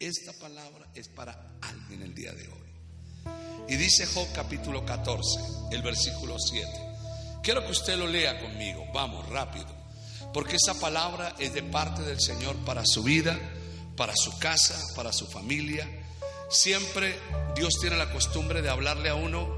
Esta 0.00 0.32
palabra 0.32 0.86
es 0.94 1.08
para 1.08 1.58
alguien 1.60 2.00
el 2.00 2.14
día 2.14 2.32
de 2.32 2.48
hoy. 2.48 3.68
Y 3.68 3.76
dice 3.76 4.06
Job 4.06 4.26
capítulo 4.34 4.82
14, 4.86 5.40
el 5.72 5.82
versículo 5.82 6.38
7. 6.38 6.66
Quiero 7.42 7.62
que 7.66 7.72
usted 7.72 7.98
lo 7.98 8.06
lea 8.06 8.40
conmigo. 8.40 8.86
Vamos, 8.94 9.28
rápido. 9.28 9.66
Porque 10.32 10.56
esa 10.56 10.72
palabra 10.80 11.34
es 11.38 11.52
de 11.52 11.62
parte 11.62 12.00
del 12.00 12.18
Señor 12.18 12.56
para 12.64 12.82
su 12.86 13.02
vida, 13.02 13.38
para 13.94 14.14
su 14.16 14.38
casa, 14.38 14.74
para 14.96 15.12
su 15.12 15.26
familia. 15.26 15.86
Siempre 16.48 17.18
Dios 17.54 17.74
tiene 17.78 17.98
la 17.98 18.10
costumbre 18.10 18.62
de 18.62 18.70
hablarle 18.70 19.10
a 19.10 19.16
uno 19.16 19.54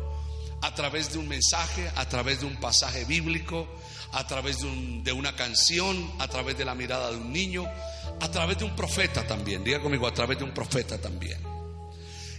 a 0.60 0.74
través 0.74 1.12
de 1.12 1.18
un 1.18 1.28
mensaje, 1.28 1.88
a 1.94 2.08
través 2.08 2.40
de 2.40 2.46
un 2.46 2.56
pasaje 2.56 3.04
bíblico, 3.04 3.68
a 4.10 4.26
través 4.26 4.58
de, 4.58 5.02
de 5.04 5.12
una 5.12 5.36
canción, 5.36 6.12
a 6.18 6.26
través 6.26 6.58
de 6.58 6.64
la 6.64 6.74
mirada 6.74 7.12
de 7.12 7.18
un 7.18 7.32
niño, 7.32 7.64
a 8.20 8.30
través 8.30 8.58
de 8.58 8.64
un 8.64 8.76
profeta 8.76 9.26
también. 9.26 9.64
Diga 9.64 9.80
conmigo, 9.80 10.06
a 10.06 10.14
través 10.14 10.38
de 10.38 10.44
un 10.44 10.52
profeta 10.52 10.98
también. 10.98 11.38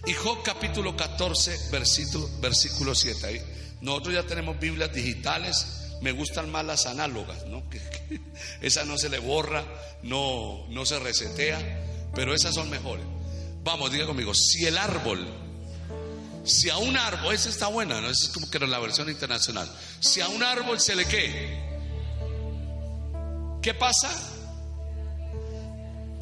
Y 0.05 0.13
Job 0.13 0.43
capítulo 0.43 0.95
14, 0.97 1.69
versículo, 1.71 2.29
versículo 2.41 2.93
7. 2.93 3.25
Ahí. 3.25 3.41
Nosotros 3.81 4.15
ya 4.15 4.23
tenemos 4.23 4.59
Biblias 4.59 4.93
digitales. 4.93 5.79
Me 6.01 6.11
gustan 6.11 6.51
más 6.51 6.65
las 6.65 6.85
análogas, 6.85 7.45
¿no? 7.47 7.63
Esa 8.61 8.83
no 8.83 8.97
se 8.97 9.09
le 9.09 9.19
borra, 9.19 9.63
no, 10.03 10.65
no 10.69 10.85
se 10.85 10.99
resetea, 10.99 12.09
pero 12.13 12.35
esas 12.35 12.55
son 12.55 12.69
mejores. 12.69 13.05
Vamos, 13.63 13.91
diga 13.91 14.05
conmigo, 14.05 14.33
si 14.33 14.65
el 14.65 14.77
árbol, 14.77 15.25
si 16.43 16.69
a 16.69 16.77
un 16.77 16.97
árbol, 16.97 17.33
esa 17.33 17.47
está 17.49 17.67
buena, 17.67 18.01
¿no? 18.01 18.09
Esa 18.09 18.25
es 18.25 18.29
como 18.29 18.49
que 18.49 18.59
la 18.59 18.79
versión 18.79 19.09
internacional. 19.09 19.71
Si 20.01 20.19
a 20.19 20.27
un 20.27 20.43
árbol 20.43 20.81
se 20.81 20.95
le 20.95 21.05
qué, 21.05 21.57
¿qué 23.61 23.73
pasa? 23.73 24.32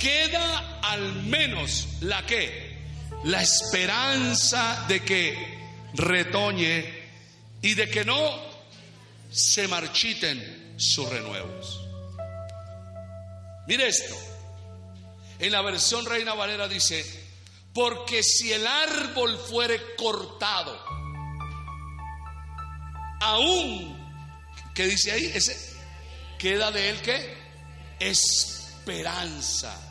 Queda 0.01 0.79
al 0.81 1.23
menos 1.23 1.87
la 2.01 2.25
que, 2.25 2.75
la 3.25 3.41
esperanza 3.41 4.85
de 4.87 5.03
que 5.03 5.59
retoñe 5.93 7.01
y 7.61 7.75
de 7.75 7.87
que 7.89 8.03
no 8.03 8.51
se 9.29 9.67
marchiten 9.67 10.73
sus 10.77 11.07
renuevos. 11.07 11.79
Mire 13.67 13.87
esto. 13.87 14.15
En 15.37 15.51
la 15.51 15.61
versión 15.61 16.05
Reina 16.05 16.33
Valera 16.33 16.67
dice, 16.67 17.05
porque 17.73 18.21
si 18.23 18.51
el 18.51 18.65
árbol 18.65 19.37
fuere 19.37 19.95
cortado, 19.95 20.77
aún, 23.21 23.97
¿qué 24.73 24.87
dice 24.87 25.11
ahí? 25.11 25.31
Ese, 25.33 25.57
queda 26.37 26.71
de 26.71 26.89
él 26.89 27.01
que 27.01 27.37
esperanza, 27.99 29.90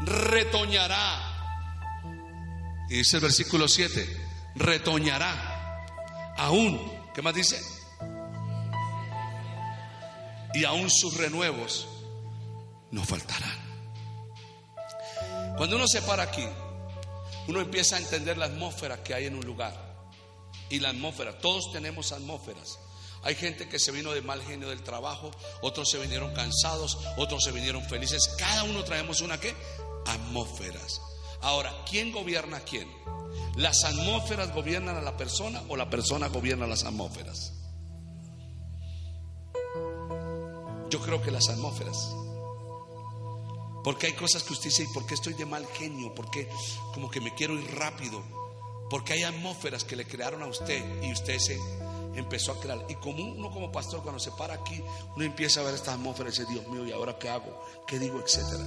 retoñará. 0.00 1.34
Y 2.88 2.98
dice 2.98 3.16
el 3.16 3.22
versículo 3.22 3.68
7, 3.68 4.26
retoñará, 4.54 5.86
aún, 6.36 6.80
¿qué 7.14 7.22
más 7.22 7.34
dice? 7.34 7.60
Y 10.54 10.64
aún 10.64 10.90
sus 10.90 11.16
renuevos 11.16 11.86
no 12.90 13.04
faltarán. 13.04 13.58
Cuando 15.56 15.76
uno 15.76 15.86
se 15.86 16.00
para 16.02 16.22
aquí, 16.22 16.46
uno 17.48 17.60
empieza 17.60 17.96
a 17.96 17.98
entender 17.98 18.38
la 18.38 18.46
atmósfera 18.46 19.02
que 19.02 19.14
hay 19.14 19.26
en 19.26 19.34
un 19.34 19.44
lugar. 19.44 19.88
Y 20.70 20.80
la 20.80 20.90
atmósfera, 20.90 21.38
todos 21.38 21.72
tenemos 21.72 22.12
atmósferas. 22.12 22.78
Hay 23.22 23.34
gente 23.34 23.68
que 23.68 23.78
se 23.78 23.90
vino 23.90 24.12
de 24.12 24.22
mal 24.22 24.42
genio 24.42 24.68
del 24.68 24.82
trabajo, 24.82 25.30
otros 25.60 25.90
se 25.90 25.98
vinieron 25.98 26.32
cansados, 26.34 26.98
otros 27.16 27.42
se 27.42 27.52
vinieron 27.52 27.82
felices. 27.82 28.36
Cada 28.38 28.64
uno 28.64 28.84
traemos 28.84 29.20
una 29.20 29.40
qué? 29.40 29.54
Atmósferas. 30.08 31.00
Ahora, 31.40 31.72
¿quién 31.88 32.12
gobierna 32.12 32.58
a 32.58 32.60
quién? 32.60 32.88
¿Las 33.56 33.84
atmósferas 33.84 34.54
gobiernan 34.54 34.96
a 34.96 35.02
la 35.02 35.16
persona 35.16 35.62
o 35.68 35.76
la 35.76 35.90
persona 35.90 36.28
gobierna 36.28 36.66
las 36.66 36.84
atmósferas? 36.84 37.52
Yo 40.90 41.00
creo 41.00 41.20
que 41.20 41.30
las 41.30 41.48
atmósferas. 41.48 41.96
Porque 43.84 44.06
hay 44.06 44.12
cosas 44.14 44.42
que 44.42 44.52
usted 44.52 44.70
dice, 44.70 44.82
¿y 44.84 44.94
por 44.94 45.06
qué 45.06 45.14
estoy 45.14 45.34
de 45.34 45.46
mal 45.46 45.66
genio? 45.66 46.14
¿Por 46.14 46.30
qué 46.30 46.48
como 46.94 47.10
que 47.10 47.20
me 47.20 47.34
quiero 47.34 47.54
ir 47.54 47.74
rápido? 47.76 48.22
Porque 48.90 49.12
hay 49.12 49.22
atmósferas 49.22 49.84
que 49.84 49.96
le 49.96 50.06
crearon 50.06 50.42
a 50.42 50.46
usted 50.46 51.02
y 51.02 51.12
usted 51.12 51.38
se 51.38 51.58
empezó 52.14 52.52
a 52.52 52.60
crear. 52.60 52.84
Y 52.88 52.94
como 52.96 53.24
uno 53.24 53.50
como 53.50 53.70
pastor 53.70 54.02
cuando 54.02 54.18
se 54.18 54.30
para 54.32 54.54
aquí, 54.54 54.82
uno 55.14 55.24
empieza 55.24 55.60
a 55.60 55.64
ver 55.64 55.74
estas 55.74 55.94
atmósferas 55.94 56.36
y 56.36 56.40
dice, 56.40 56.52
Dios 56.52 56.66
mío, 56.68 56.86
¿y 56.86 56.92
ahora 56.92 57.18
qué 57.18 57.28
hago? 57.28 57.64
¿Qué 57.86 57.98
digo? 57.98 58.20
Etcétera. 58.20 58.64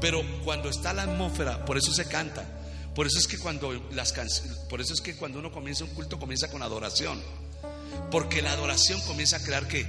Pero 0.00 0.22
cuando 0.44 0.68
está 0.68 0.92
la 0.92 1.02
atmósfera, 1.02 1.64
por 1.64 1.78
eso 1.78 1.92
se 1.92 2.06
canta. 2.06 2.44
Por 2.94 3.06
eso 3.06 3.18
es 3.18 3.26
que 3.26 3.38
cuando 3.38 3.72
las 3.92 4.14
por 4.70 4.80
eso 4.80 4.94
es 4.94 5.02
que 5.02 5.16
cuando 5.16 5.38
uno 5.38 5.52
comienza 5.52 5.84
un 5.84 5.90
culto 5.90 6.18
comienza 6.18 6.50
con 6.50 6.62
adoración. 6.62 7.22
Porque 8.10 8.42
la 8.42 8.52
adoración 8.52 9.00
comienza 9.02 9.36
a 9.36 9.42
crear 9.42 9.68
que 9.68 9.86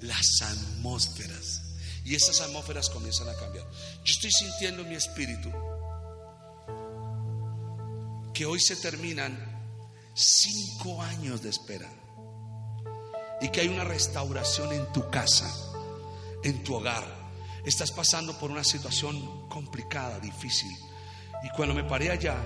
las 0.00 0.42
atmósferas. 0.42 1.62
Y 2.04 2.14
esas 2.14 2.40
atmósferas 2.40 2.88
comienzan 2.88 3.28
a 3.28 3.34
cambiar. 3.34 3.66
Yo 4.04 4.12
estoy 4.12 4.30
sintiendo 4.30 4.82
en 4.82 4.88
mi 4.88 4.94
espíritu 4.94 5.50
que 8.32 8.46
hoy 8.46 8.60
se 8.60 8.76
terminan 8.76 9.36
cinco 10.14 11.02
años 11.02 11.42
de 11.42 11.50
espera. 11.50 11.90
Y 13.40 13.48
que 13.48 13.60
hay 13.60 13.68
una 13.68 13.84
restauración 13.84 14.72
en 14.72 14.92
tu 14.92 15.10
casa, 15.10 15.52
en 16.42 16.62
tu 16.62 16.76
hogar. 16.76 17.19
Estás 17.64 17.90
pasando 17.90 18.38
por 18.38 18.50
una 18.50 18.64
situación 18.64 19.48
complicada, 19.48 20.18
difícil. 20.20 20.70
Y 21.42 21.50
cuando 21.50 21.74
me 21.74 21.84
paré 21.84 22.10
allá, 22.10 22.36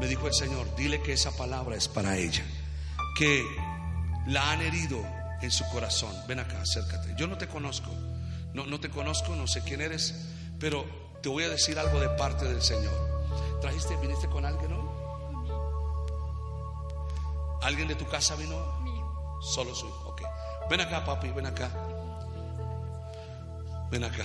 me 0.00 0.06
dijo 0.06 0.26
el 0.26 0.34
Señor, 0.34 0.74
dile 0.76 1.02
que 1.02 1.12
esa 1.12 1.36
palabra 1.36 1.76
es 1.76 1.88
para 1.88 2.16
ella. 2.16 2.44
Que 3.16 3.44
la 4.26 4.52
han 4.52 4.60
herido 4.60 5.02
en 5.40 5.50
su 5.50 5.64
corazón. 5.70 6.14
Ven 6.26 6.38
acá, 6.38 6.60
acércate. 6.60 7.14
Yo 7.16 7.26
no 7.26 7.38
te 7.38 7.48
conozco. 7.48 7.90
No, 8.54 8.66
no 8.66 8.80
te 8.80 8.90
conozco, 8.90 9.34
no 9.34 9.46
sé 9.46 9.62
quién 9.62 9.80
eres, 9.80 10.14
pero 10.58 10.84
te 11.22 11.28
voy 11.28 11.44
a 11.44 11.48
decir 11.48 11.78
algo 11.78 12.00
de 12.00 12.08
parte 12.10 12.44
del 12.44 12.62
Señor. 12.62 13.60
¿Trajiste, 13.60 13.96
viniste 13.96 14.28
con 14.28 14.44
alguien 14.44 14.72
hoy? 14.72 14.88
¿Alguien 17.62 17.88
de 17.88 17.94
tu 17.94 18.06
casa 18.06 18.36
vino? 18.36 18.56
Solo 19.40 19.74
su 19.74 19.86
hijo. 19.86 20.08
Ok. 20.08 20.22
Ven 20.70 20.80
acá, 20.80 21.04
papi, 21.04 21.30
ven 21.30 21.46
acá. 21.46 21.70
Ven 23.90 24.04
acá. 24.04 24.24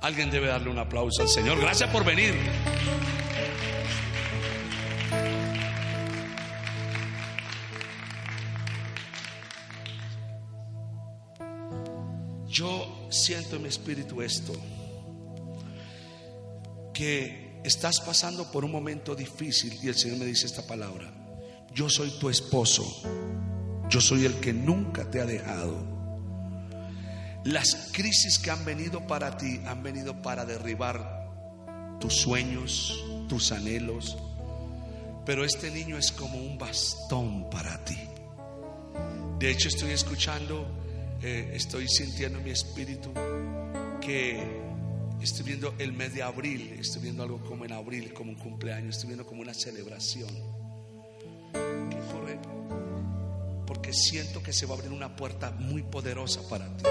Alguien 0.00 0.30
debe 0.30 0.46
darle 0.46 0.70
un 0.70 0.78
aplauso 0.78 1.22
al 1.22 1.28
Señor. 1.28 1.60
Gracias 1.60 1.90
por 1.90 2.04
venir. 2.04 2.34
Yo 12.48 13.08
siento 13.10 13.56
en 13.56 13.62
mi 13.62 13.68
espíritu 13.68 14.22
esto, 14.22 14.52
que 16.92 17.60
estás 17.64 18.00
pasando 18.00 18.50
por 18.50 18.64
un 18.64 18.72
momento 18.72 19.14
difícil 19.14 19.78
y 19.82 19.88
el 19.88 19.94
Señor 19.94 20.18
me 20.18 20.24
dice 20.24 20.46
esta 20.46 20.66
palabra, 20.66 21.12
yo 21.72 21.88
soy 21.88 22.10
tu 22.18 22.28
esposo, 22.28 22.84
yo 23.88 24.00
soy 24.00 24.24
el 24.24 24.34
que 24.40 24.52
nunca 24.52 25.10
te 25.10 25.20
ha 25.20 25.26
dejado. 25.26 25.89
Las 27.44 27.90
crisis 27.92 28.38
que 28.38 28.50
han 28.50 28.64
venido 28.64 29.06
para 29.06 29.36
ti 29.36 29.60
han 29.66 29.82
venido 29.82 30.20
para 30.22 30.44
derribar 30.44 31.28
tus 31.98 32.14
sueños, 32.16 33.02
tus 33.28 33.52
anhelos, 33.52 34.16
pero 35.24 35.44
este 35.44 35.70
niño 35.70 35.96
es 35.96 36.12
como 36.12 36.38
un 36.38 36.58
bastón 36.58 37.48
para 37.50 37.84
ti. 37.84 37.98
De 39.38 39.50
hecho, 39.50 39.68
estoy 39.68 39.92
escuchando 39.92 40.66
eh, 41.22 41.52
estoy 41.54 41.86
sintiendo 41.86 42.38
en 42.38 42.44
mi 42.44 42.50
espíritu 42.50 43.12
que 44.00 44.42
estoy 45.20 45.44
viendo 45.44 45.74
el 45.78 45.92
mes 45.92 46.14
de 46.14 46.22
abril, 46.22 46.78
estoy 46.80 47.02
viendo 47.02 47.22
algo 47.22 47.38
como 47.44 47.66
en 47.66 47.72
abril, 47.72 48.14
como 48.14 48.30
un 48.30 48.38
cumpleaños, 48.38 48.96
estoy 48.96 49.08
viendo 49.08 49.26
como 49.26 49.42
una 49.42 49.52
celebración. 49.52 50.30
Porque 53.66 53.92
siento 53.92 54.42
que 54.42 54.52
se 54.52 54.66
va 54.66 54.74
a 54.74 54.78
abrir 54.78 54.92
una 54.92 55.14
puerta 55.14 55.50
muy 55.50 55.82
poderosa 55.82 56.40
para 56.48 56.66
ti. 56.76 56.84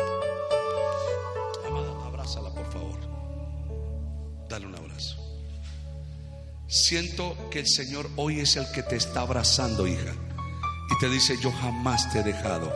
Favor. 2.72 3.00
Dale 4.50 4.66
un 4.68 4.76
abrazo. 4.76 5.18
Siento 6.68 7.36
que 7.50 7.60
el 7.60 7.68
Señor 7.68 8.10
hoy 8.16 8.40
es 8.40 8.56
el 8.56 8.72
que 8.72 8.84
te 8.84 8.96
está 8.96 9.22
abrazando, 9.22 9.88
hija. 9.88 10.14
Y 10.92 11.00
te 11.00 11.10
dice, 11.10 11.36
yo 11.42 11.52
jamás 11.52 12.12
te 12.12 12.20
he 12.20 12.24
dejado. 12.24 12.72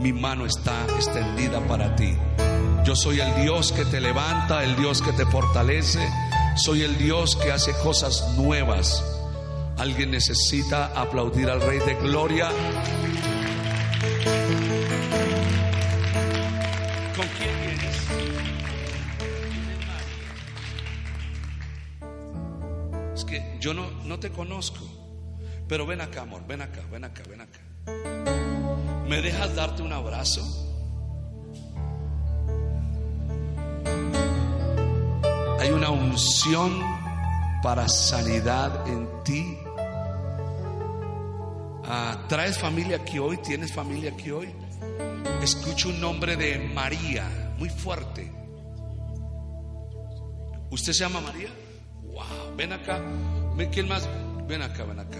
Mi 0.00 0.12
mano 0.12 0.46
está 0.46 0.84
extendida 0.96 1.64
para 1.66 1.94
ti. 1.96 2.16
Yo 2.84 2.96
soy 2.96 3.20
el 3.20 3.42
Dios 3.42 3.72
que 3.72 3.84
te 3.84 4.00
levanta, 4.00 4.64
el 4.64 4.76
Dios 4.76 5.02
que 5.02 5.12
te 5.12 5.26
fortalece. 5.26 6.08
Soy 6.56 6.82
el 6.82 6.96
Dios 6.98 7.36
que 7.36 7.52
hace 7.52 7.72
cosas 7.82 8.34
nuevas. 8.36 9.04
Alguien 9.76 10.10
necesita 10.10 10.86
aplaudir 11.00 11.50
al 11.50 11.60
Rey 11.60 11.78
de 11.78 11.94
Gloria. 11.96 12.50
Yo 23.68 23.74
no, 23.74 23.90
no 24.06 24.18
te 24.18 24.30
conozco. 24.30 24.80
Pero 25.68 25.84
ven 25.84 26.00
acá, 26.00 26.22
amor, 26.22 26.42
ven 26.48 26.62
acá, 26.62 26.80
ven 26.90 27.04
acá, 27.04 27.22
ven 27.28 27.42
acá. 27.42 27.60
¿Me 29.06 29.20
dejas 29.20 29.54
darte 29.54 29.82
un 29.82 29.92
abrazo? 29.92 30.40
Hay 35.60 35.70
una 35.70 35.90
unción 35.90 36.80
para 37.62 37.86
sanidad 37.88 38.88
en 38.88 39.06
ti. 39.22 39.58
Ah, 41.84 42.24
¿Traes 42.26 42.58
familia 42.58 42.96
aquí 42.96 43.18
hoy? 43.18 43.36
¿Tienes 43.36 43.74
familia 43.74 44.12
aquí 44.12 44.30
hoy? 44.30 44.48
Escucho 45.42 45.90
un 45.90 46.00
nombre 46.00 46.36
de 46.36 46.58
María, 46.74 47.54
muy 47.58 47.68
fuerte. 47.68 48.32
¿Usted 50.70 50.94
se 50.94 51.00
llama 51.00 51.20
María? 51.20 51.50
Wow, 52.02 52.56
ven 52.56 52.72
acá. 52.72 52.98
¿Quién 53.66 53.88
más? 53.88 54.08
Ven 54.46 54.62
acá, 54.62 54.84
ven 54.84 55.00
acá. 55.00 55.18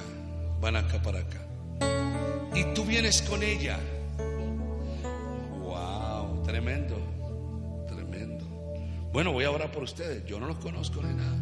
Van 0.60 0.76
acá 0.76 1.02
para 1.02 1.18
acá. 1.18 1.44
Y 2.54 2.64
tú 2.74 2.84
vienes 2.84 3.22
con 3.22 3.42
ella. 3.42 3.78
Wow, 5.60 6.42
tremendo. 6.44 6.96
Tremendo. 7.88 8.44
Bueno, 9.12 9.32
voy 9.32 9.44
a 9.44 9.50
orar 9.50 9.70
por 9.72 9.82
ustedes. 9.82 10.24
Yo 10.24 10.38
no 10.38 10.46
los 10.46 10.58
conozco 10.58 11.02
ni 11.02 11.14
nada. 11.14 11.36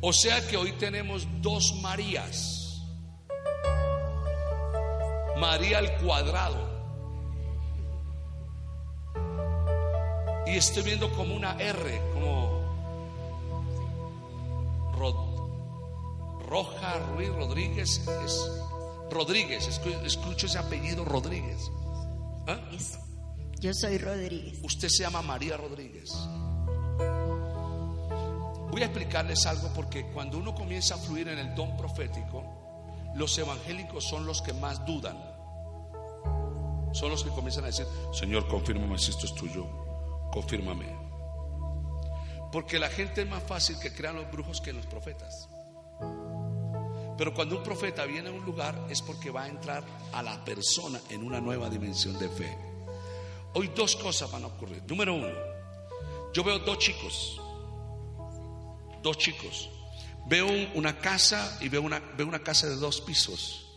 O 0.00 0.12
sea 0.12 0.46
que 0.46 0.56
hoy 0.56 0.72
tenemos 0.72 1.26
dos 1.40 1.80
Marías. 1.80 2.82
María 5.38 5.78
al 5.78 5.96
cuadrado. 5.98 6.70
Y 10.46 10.56
estoy 10.56 10.82
viendo 10.82 11.10
como 11.12 11.34
una 11.34 11.56
R, 11.58 12.00
como 12.12 12.41
Roja 16.52 16.98
Ruiz 17.14 17.30
Rodríguez. 17.30 18.06
Es 18.26 18.50
Rodríguez, 19.10 19.66
escu- 19.70 20.04
escucho 20.04 20.44
ese 20.44 20.58
apellido 20.58 21.02
Rodríguez. 21.02 21.70
¿Ah? 22.46 22.60
Yo 23.58 23.72
soy 23.72 23.96
Rodríguez. 23.96 24.58
Usted 24.62 24.88
se 24.90 25.02
llama 25.04 25.22
María 25.22 25.56
Rodríguez. 25.56 26.12
Voy 28.70 28.82
a 28.82 28.86
explicarles 28.86 29.46
algo 29.46 29.70
porque 29.74 30.04
cuando 30.12 30.36
uno 30.36 30.54
comienza 30.54 30.94
a 30.96 30.98
fluir 30.98 31.28
en 31.28 31.38
el 31.38 31.54
don 31.54 31.74
profético, 31.78 32.44
los 33.14 33.36
evangélicos 33.38 34.04
son 34.04 34.26
los 34.26 34.42
que 34.42 34.52
más 34.52 34.84
dudan. 34.84 35.16
Son 36.92 37.08
los 37.10 37.24
que 37.24 37.30
comienzan 37.30 37.64
a 37.64 37.68
decir, 37.68 37.86
Señor, 38.12 38.46
confírmame 38.48 38.98
si 38.98 39.10
esto 39.10 39.24
es 39.24 39.34
tuyo, 39.34 39.66
confírmame. 40.32 40.84
Porque 42.52 42.78
la 42.78 42.88
gente 42.90 43.22
es 43.22 43.28
más 43.28 43.42
fácil 43.42 43.78
que 43.78 43.90
crean 43.94 44.16
los 44.16 44.30
brujos 44.30 44.60
que 44.60 44.74
los 44.74 44.84
profetas. 44.84 45.48
Pero 47.22 47.34
cuando 47.34 47.56
un 47.58 47.62
profeta 47.62 48.04
viene 48.04 48.30
a 48.30 48.32
un 48.32 48.44
lugar 48.44 48.86
es 48.90 49.00
porque 49.00 49.30
va 49.30 49.44
a 49.44 49.46
entrar 49.48 49.84
a 50.12 50.24
la 50.24 50.44
persona 50.44 51.00
en 51.08 51.22
una 51.22 51.40
nueva 51.40 51.70
dimensión 51.70 52.18
de 52.18 52.28
fe. 52.28 52.58
Hoy 53.54 53.70
dos 53.76 53.94
cosas 53.94 54.28
van 54.32 54.42
a 54.42 54.48
ocurrir. 54.48 54.82
Número 54.88 55.14
uno, 55.14 55.28
yo 56.34 56.42
veo 56.42 56.58
dos 56.58 56.78
chicos, 56.78 57.40
dos 59.04 59.16
chicos. 59.18 59.70
Veo 60.26 60.48
un- 60.48 60.68
una 60.74 60.98
casa 60.98 61.58
y 61.60 61.68
veo 61.68 61.82
una, 61.82 62.00
veo 62.00 62.26
una 62.26 62.42
casa 62.42 62.66
de 62.68 62.74
dos 62.74 63.00
pisos. 63.00 63.68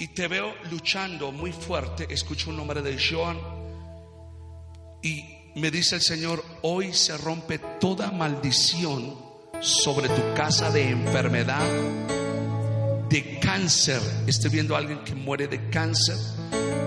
Y 0.00 0.08
te 0.08 0.26
veo 0.26 0.56
luchando 0.72 1.30
muy 1.30 1.52
fuerte. 1.52 2.12
Escucho 2.12 2.50
un 2.50 2.56
nombre 2.56 2.82
de 2.82 2.98
Joan. 3.00 3.38
Y 5.04 5.22
me 5.54 5.70
dice 5.70 5.94
el 5.94 6.02
Señor, 6.02 6.44
hoy 6.62 6.92
se 6.94 7.16
rompe 7.16 7.60
toda 7.78 8.10
maldición 8.10 9.22
sobre 9.60 10.08
tu 10.08 10.34
casa 10.34 10.68
de 10.72 10.90
enfermedad, 10.90 11.64
de 13.08 13.38
cáncer. 13.40 14.00
Estoy 14.26 14.50
viendo 14.50 14.74
a 14.74 14.78
alguien 14.78 15.04
que 15.04 15.14
muere 15.14 15.48
de 15.48 15.68
cáncer, 15.70 16.16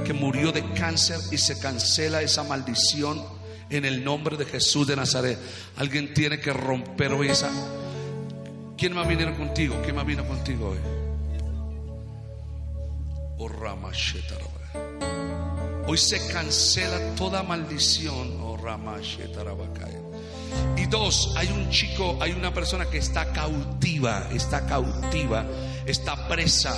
que 0.05 0.13
murió 0.13 0.51
de 0.51 0.63
cáncer 0.73 1.19
y 1.31 1.37
se 1.37 1.59
cancela 1.59 2.21
esa 2.21 2.43
maldición 2.43 3.23
en 3.69 3.85
el 3.85 4.03
nombre 4.03 4.37
de 4.37 4.45
Jesús 4.45 4.87
de 4.87 4.95
Nazaret. 4.95 5.37
Alguien 5.75 6.13
tiene 6.13 6.39
que 6.39 6.53
romper 6.53 7.13
hoy 7.13 7.29
esa. 7.29 7.49
¿Quién 8.77 8.93
más 8.93 9.07
vino 9.07 9.35
contigo? 9.35 9.75
¿Quién 9.83 9.95
más 9.95 10.05
vino 10.05 10.25
contigo 10.27 10.69
hoy? 10.69 10.77
Oh, 13.39 13.47
Rama. 13.47 13.91
Hoy 15.87 15.97
se 15.97 16.27
cancela 16.27 17.15
toda 17.15 17.43
maldición. 17.43 18.37
Oh. 18.41 18.57
Y 20.75 20.85
dos, 20.87 21.33
hay 21.35 21.47
un 21.47 21.69
chico, 21.69 22.17
hay 22.21 22.31
una 22.31 22.53
persona 22.53 22.85
que 22.85 22.97
está 22.97 23.31
cautiva, 23.31 24.27
está 24.33 24.65
cautiva, 24.65 25.45
está 25.87 26.27
presa, 26.27 26.75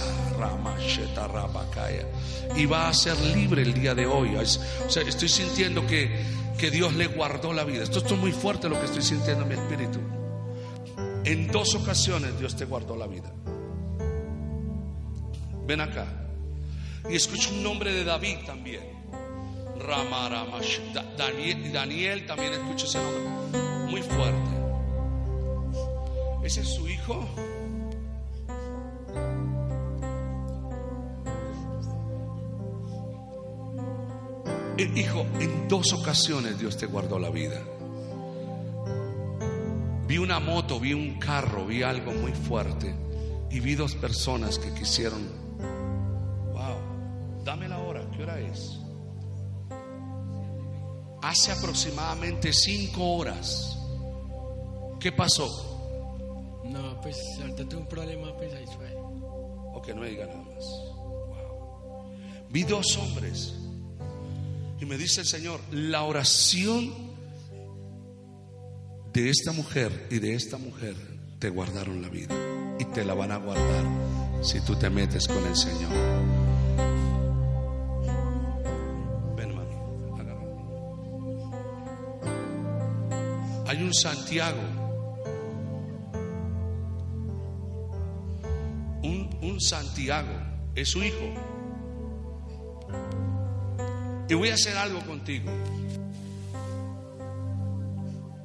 y 2.55 2.65
va 2.65 2.87
a 2.89 2.93
ser 2.93 3.19
libre 3.19 3.61
el 3.63 3.73
día 3.73 3.93
de 3.95 4.05
hoy. 4.05 4.35
O 4.35 4.45
sea, 4.45 5.03
estoy 5.03 5.27
sintiendo 5.29 5.85
que, 5.85 6.23
que 6.57 6.71
Dios 6.71 6.93
le 6.95 7.07
guardó 7.07 7.51
la 7.53 7.63
vida. 7.63 7.83
Esto, 7.83 7.99
es 8.05 8.11
muy 8.13 8.31
fuerte 8.31 8.69
lo 8.69 8.79
que 8.79 8.85
estoy 8.85 9.01
sintiendo 9.01 9.43
en 9.43 9.49
mi 9.49 9.55
espíritu. 9.55 9.99
En 11.25 11.51
dos 11.51 11.75
ocasiones 11.75 12.39
Dios 12.39 12.55
te 12.55 12.65
guardó 12.65 12.95
la 12.95 13.07
vida. 13.07 13.31
Ven 15.65 15.81
acá. 15.81 16.05
Y 17.09 17.15
escucho 17.15 17.49
un 17.51 17.63
nombre 17.63 17.91
de 17.93 18.03
David 18.03 18.37
también. 18.45 18.81
Rama, 19.79 20.27
Rama, 20.29 20.59
Sh- 20.59 20.91
Da- 20.93 21.05
Daniel, 21.17 21.71
Daniel 21.71 22.25
también 22.25 22.53
escucho 22.53 22.85
ese 22.85 22.99
nombre. 22.99 23.59
Muy 23.89 24.01
fuerte. 24.01 24.49
¿Ese 26.43 26.61
es 26.61 26.67
su 26.69 26.87
hijo? 26.87 27.27
Hijo, 34.79 35.25
en 35.41 35.67
dos 35.67 35.91
ocasiones 35.91 36.57
Dios 36.57 36.77
te 36.77 36.85
guardó 36.85 37.19
la 37.19 37.29
vida. 37.29 37.61
Vi 40.07 40.17
una 40.17 40.39
moto, 40.39 40.79
vi 40.79 40.93
un 40.93 41.19
carro, 41.19 41.65
vi 41.65 41.83
algo 41.83 42.13
muy 42.13 42.31
fuerte 42.31 42.95
y 43.51 43.59
vi 43.59 43.75
dos 43.75 43.95
personas 43.95 44.57
que 44.57 44.73
quisieron, 44.73 45.21
wow, 46.53 47.43
dame 47.43 47.67
la 47.67 47.79
hora, 47.79 48.09
¿qué 48.15 48.23
hora 48.23 48.39
es? 48.39 48.79
Hace 51.23 51.51
aproximadamente 51.51 52.53
cinco 52.53 53.17
horas. 53.17 53.77
¿Qué 54.97 55.11
pasó? 55.11 56.61
No, 56.63 57.01
pues 57.01 57.17
ahorita 57.41 57.67
tuve 57.67 57.81
un 57.81 57.87
problema, 57.87 58.35
pues 58.37 58.53
ahí 58.53 58.65
fue. 58.77 58.95
O 58.95 59.81
que 59.81 59.93
no 59.93 60.01
me 60.01 60.09
diga 60.09 60.25
nada 60.25 60.41
más. 60.41 60.63
Wow. 60.95 62.13
Vi 62.49 62.63
dos 62.63 62.97
hombres 62.97 63.58
y 64.79 64.85
me 64.85 64.97
dice 64.97 65.21
el 65.21 65.27
Señor, 65.27 65.59
la 65.71 66.03
oración 66.03 66.93
de 69.13 69.29
esta 69.29 69.51
mujer 69.51 70.07
y 70.09 70.19
de 70.19 70.35
esta 70.35 70.57
mujer 70.57 70.95
te 71.39 71.49
guardaron 71.49 72.01
la 72.01 72.09
vida 72.09 72.35
y 72.79 72.85
te 72.85 73.03
la 73.03 73.13
van 73.13 73.31
a 73.31 73.37
guardar 73.37 73.85
si 74.41 74.61
tú 74.61 74.75
te 74.75 74.89
metes 74.89 75.27
con 75.27 75.45
el 75.45 75.55
Señor. 75.55 75.91
Ven, 79.35 79.55
mami. 79.55 79.75
Hay 83.67 83.83
un 83.83 83.93
Santiago, 83.93 84.61
un 89.41 89.59
Santiago, 89.59 90.31
es 90.75 90.89
su 90.89 91.03
hijo. 91.03 91.58
Y 94.29 94.35
voy 94.35 94.49
a 94.49 94.53
hacer 94.53 94.77
algo 94.77 94.99
contigo. 95.01 95.51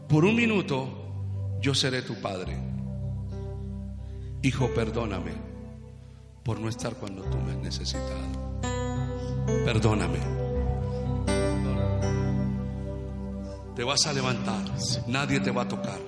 Por 0.09 0.25
un 0.25 0.35
minuto 0.35 0.88
yo 1.61 1.75
seré 1.75 2.00
tu 2.00 2.14
padre. 2.21 2.57
Hijo, 4.43 4.69
perdóname 4.75 5.33
por 6.43 6.59
no 6.61 6.69
estar 6.69 6.95
cuando 6.95 7.23
tú 7.25 7.37
me 7.38 7.53
has 7.53 7.59
necesitado. 7.59 8.61
Perdóname. 9.64 10.19
Te 13.76 13.85
vas 13.85 14.07
a 14.07 14.12
levantar. 14.12 14.64
Nadie 15.07 15.41
te 15.41 15.50
va 15.50 15.62
a 15.62 15.69
tocar. 15.69 15.99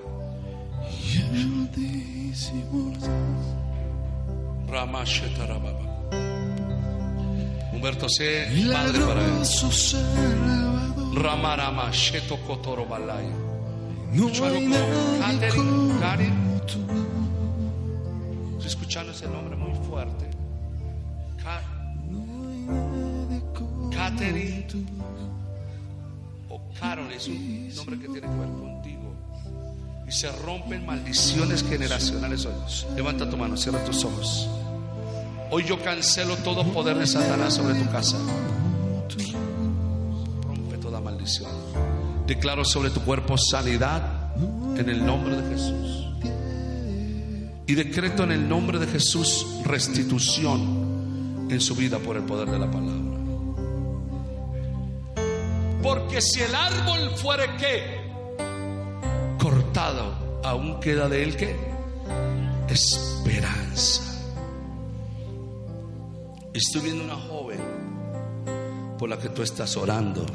Ramashetarababa. 4.67 5.96
Humberto 7.77 8.09
C. 8.09 8.47
Padre 8.73 8.99
para 9.05 9.23
él. 9.23 9.43
Ramarama 11.13 11.91
Sheto 11.91 12.37
Kotoro 12.37 12.87
Balaya. 12.87 13.35
Estoy 18.53 18.65
escuchando 18.65 19.11
ese 19.11 19.27
nombre 19.27 19.55
muy 19.55 19.75
fuerte. 19.87 20.27
Catherine 23.91 24.65
o 26.49 26.59
Carol 26.79 27.11
es 27.11 27.27
un 27.27 27.75
nombre 27.75 27.99
que 27.99 28.07
tiene 28.07 28.21
que 28.21 28.27
ver 28.27 28.49
contigo. 28.49 29.13
Y 30.07 30.11
se 30.11 30.31
rompen 30.31 30.83
maldiciones 30.83 31.63
generacionales 31.63 32.43
hoy. 32.47 32.55
Levanta 32.95 33.29
tu 33.29 33.37
mano, 33.37 33.55
cierra 33.55 33.83
tus 33.85 34.03
ojos. 34.03 34.49
Hoy 35.49 35.63
yo 35.63 35.81
cancelo 35.81 36.35
todo 36.37 36.63
poder 36.73 36.97
de 36.97 37.07
Satanás 37.07 37.53
sobre 37.53 37.75
tu 37.75 37.89
casa. 37.89 38.17
Rompe 40.43 40.77
toda 40.77 40.99
maldición. 40.99 41.49
Declaro 42.25 42.65
sobre 42.65 42.89
tu 42.89 43.01
cuerpo 43.01 43.37
sanidad 43.37 44.35
en 44.77 44.89
el 44.89 45.05
nombre 45.05 45.41
de 45.41 45.49
Jesús. 45.49 46.07
Y 47.65 47.75
decreto 47.75 48.23
en 48.23 48.31
el 48.31 48.49
nombre 48.49 48.77
de 48.77 48.87
Jesús 48.87 49.45
restitución 49.63 51.47
en 51.49 51.61
su 51.61 51.75
vida 51.75 51.97
por 51.99 52.17
el 52.17 52.23
poder 52.23 52.49
de 52.49 52.59
la 52.59 52.69
palabra. 52.69 53.17
Porque 55.81 56.21
si 56.21 56.41
el 56.41 56.53
árbol 56.53 57.11
fuere 57.15 57.55
que 57.55 58.11
cortado, 59.37 60.41
aún 60.43 60.81
queda 60.81 61.07
de 61.07 61.23
él 61.23 61.37
que 61.37 61.55
esperanza. 62.67 64.16
Estoy 66.57 66.81
viendo 66.81 67.03
una 67.03 67.15
joven 67.15 67.59
por 68.97 69.07
la 69.07 69.19
que 69.19 69.29
tú 69.29 69.43
estás 69.43 69.77
orando 69.77 70.25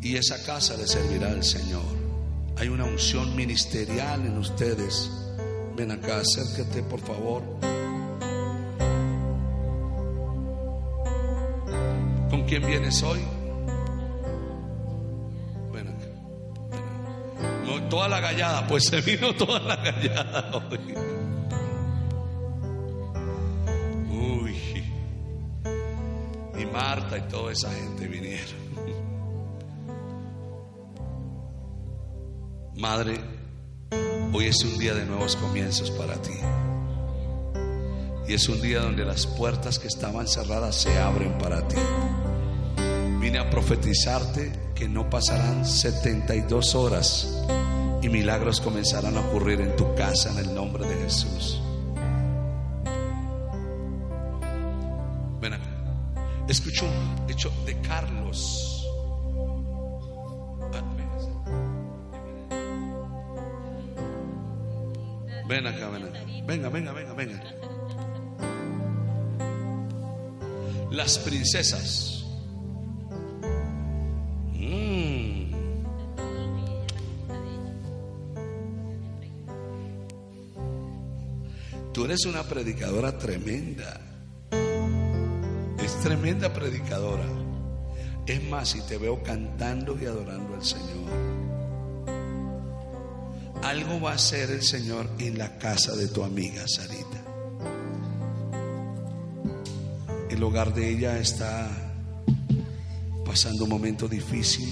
y 0.00 0.14
esa 0.14 0.40
casa 0.44 0.76
le 0.76 0.86
servirá 0.86 1.32
al 1.32 1.42
Señor. 1.42 1.82
Hay 2.56 2.68
una 2.68 2.84
unción 2.84 3.34
ministerial 3.34 4.24
en 4.24 4.38
ustedes. 4.38 5.10
Ven 5.74 5.90
acá, 5.90 6.18
acércate 6.20 6.84
por 6.84 7.00
favor. 7.00 7.42
¿Con 12.30 12.44
quién 12.46 12.64
vienes 12.64 13.02
hoy? 13.02 13.18
Ven 15.72 15.88
acá. 15.88 16.06
No, 17.66 17.82
toda 17.88 18.08
la 18.08 18.20
gallada, 18.20 18.64
pues 18.68 18.84
se 18.84 19.00
vino 19.00 19.34
toda 19.34 19.58
la 19.58 19.74
gallada 19.74 20.52
hoy. 20.70 20.94
Marta 26.72 27.18
y 27.18 27.22
toda 27.22 27.52
esa 27.52 27.70
gente 27.70 28.06
vinieron. 28.06 28.70
Madre, 32.76 33.20
hoy 34.32 34.46
es 34.46 34.64
un 34.64 34.78
día 34.78 34.94
de 34.94 35.04
nuevos 35.04 35.36
comienzos 35.36 35.90
para 35.90 36.14
ti. 36.22 36.32
Y 38.26 38.34
es 38.34 38.48
un 38.48 38.62
día 38.62 38.80
donde 38.80 39.04
las 39.04 39.26
puertas 39.26 39.78
que 39.78 39.88
estaban 39.88 40.28
cerradas 40.28 40.76
se 40.76 40.98
abren 40.98 41.36
para 41.38 41.66
ti. 41.66 41.76
Vine 43.20 43.38
a 43.38 43.50
profetizarte 43.50 44.52
que 44.74 44.88
no 44.88 45.10
pasarán 45.10 45.66
72 45.66 46.74
horas 46.74 47.44
y 48.02 48.08
milagros 48.08 48.60
comenzarán 48.60 49.16
a 49.16 49.20
ocurrir 49.20 49.60
en 49.60 49.76
tu 49.76 49.94
casa 49.94 50.30
en 50.30 50.38
el 50.38 50.54
nombre 50.54 50.86
de 50.86 50.94
Jesús. 51.02 51.60
Escucho 56.50 56.84
un 56.84 57.30
hecho 57.30 57.48
de 57.64 57.80
Carlos. 57.80 58.84
Ven 65.48 65.66
acá, 65.68 65.88
ven 65.90 66.02
acá. 66.02 66.24
Venga, 66.44 66.68
venga, 66.68 66.92
venga, 66.92 67.12
venga. 67.12 67.40
Las 70.90 71.18
princesas. 71.20 72.24
Mm. 74.54 75.52
Tú 81.92 82.04
eres 82.06 82.24
una 82.24 82.42
predicadora 82.42 83.16
tremenda. 83.16 84.09
Tremenda 86.02 86.52
predicadora. 86.52 87.26
Es 88.26 88.42
más, 88.44 88.70
si 88.70 88.80
te 88.82 88.96
veo 88.96 89.22
cantando 89.22 89.98
y 90.00 90.06
adorando 90.06 90.54
al 90.54 90.64
Señor, 90.64 91.10
algo 93.62 94.00
va 94.00 94.12
a 94.12 94.14
hacer 94.14 94.50
el 94.50 94.62
Señor 94.62 95.08
en 95.18 95.36
la 95.36 95.58
casa 95.58 95.94
de 95.94 96.08
tu 96.08 96.22
amiga 96.22 96.66
Sarita. 96.66 97.20
El 100.30 100.42
hogar 100.42 100.72
de 100.72 100.88
ella 100.88 101.18
está 101.18 101.68
pasando 103.24 103.64
un 103.64 103.70
momento 103.70 104.08
difícil 104.08 104.68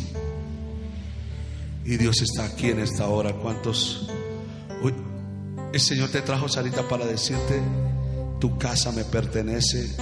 y 1.85 1.97
Dios 1.97 2.23
está 2.23 2.45
aquí 2.45 2.71
en 2.71 2.81
esta 2.81 3.07
hora. 3.07 3.33
¿Cuántos? 3.35 4.09
Uy, 4.83 4.95
el 5.73 5.81
Señor 5.81 6.09
te 6.11 6.23
trajo 6.23 6.49
Sarita 6.49 6.89
para 6.89 7.05
decirte, 7.05 7.61
tu 8.41 8.57
casa 8.57 8.93
me 8.93 9.05
pertenece, 9.05 9.95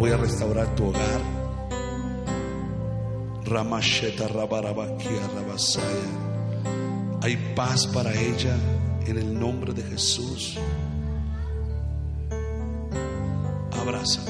voy 0.00 0.12
a 0.12 0.16
restaurar 0.16 0.74
tu 0.74 0.86
hogar. 0.86 1.20
Ramasheta 3.44 4.28
Rabarabakia 4.28 5.28
Rabasaya. 5.34 5.84
Hay 7.20 7.36
paz 7.54 7.86
para 7.86 8.10
ella 8.14 8.56
en 9.06 9.18
el 9.18 9.38
nombre 9.38 9.74
de 9.74 9.82
Jesús. 9.82 10.58
Abraza. 13.78 14.22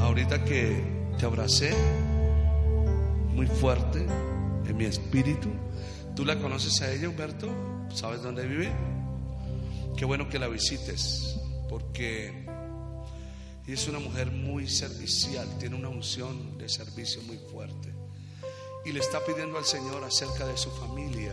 Ahorita 0.00 0.44
que 0.44 0.82
te 1.18 1.26
abracé 1.26 1.72
fuerte 3.64 4.00
en 4.66 4.76
mi 4.76 4.84
espíritu, 4.84 5.48
¿tú 6.14 6.22
la 6.26 6.38
conoces 6.38 6.82
a 6.82 6.92
ella, 6.92 7.08
Humberto? 7.08 7.48
¿Sabes 7.94 8.22
dónde 8.22 8.46
vive? 8.46 8.70
Qué 9.96 10.04
bueno 10.04 10.28
que 10.28 10.38
la 10.38 10.48
visites, 10.48 11.40
porque 11.70 12.44
es 13.66 13.88
una 13.88 14.00
mujer 14.00 14.30
muy 14.30 14.68
servicial, 14.68 15.48
tiene 15.58 15.76
una 15.76 15.88
unción 15.88 16.58
de 16.58 16.68
servicio 16.68 17.22
muy 17.22 17.38
fuerte. 17.38 17.94
Y 18.84 18.92
le 18.92 19.00
está 19.00 19.24
pidiendo 19.24 19.56
al 19.56 19.64
Señor 19.64 20.04
acerca 20.04 20.46
de 20.46 20.58
su 20.58 20.70
familia. 20.70 21.32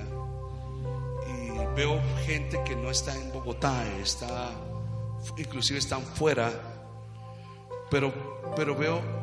Y 1.27 1.75
veo 1.75 2.01
gente 2.25 2.61
que 2.63 2.77
no 2.77 2.91
está 2.91 3.13
en 3.13 3.29
Bogotá, 3.33 3.85
está, 4.01 4.53
inclusive 5.37 5.79
están 5.79 6.01
fuera, 6.01 6.49
pero, 7.89 8.53
pero 8.55 8.73
veo, 8.73 9.20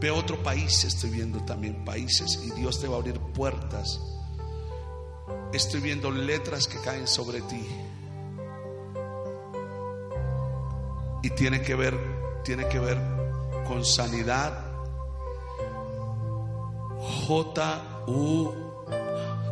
veo 0.00 0.16
otro 0.16 0.42
país, 0.42 0.84
estoy 0.84 1.10
viendo 1.10 1.44
también 1.44 1.84
países, 1.84 2.40
y 2.44 2.50
Dios 2.52 2.80
te 2.80 2.88
va 2.88 2.96
a 2.96 2.98
abrir 2.98 3.18
puertas. 3.18 4.00
Estoy 5.52 5.80
viendo 5.80 6.10
letras 6.10 6.66
que 6.66 6.78
caen 6.78 7.06
sobre 7.06 7.42
ti. 7.42 7.66
y 11.22 11.30
tiene 11.30 11.62
que 11.62 11.74
ver 11.74 11.98
tiene 12.44 12.66
que 12.68 12.78
ver 12.78 12.98
con 13.66 13.84
sanidad 13.84 14.66
J 17.26 17.82
U 18.06 18.52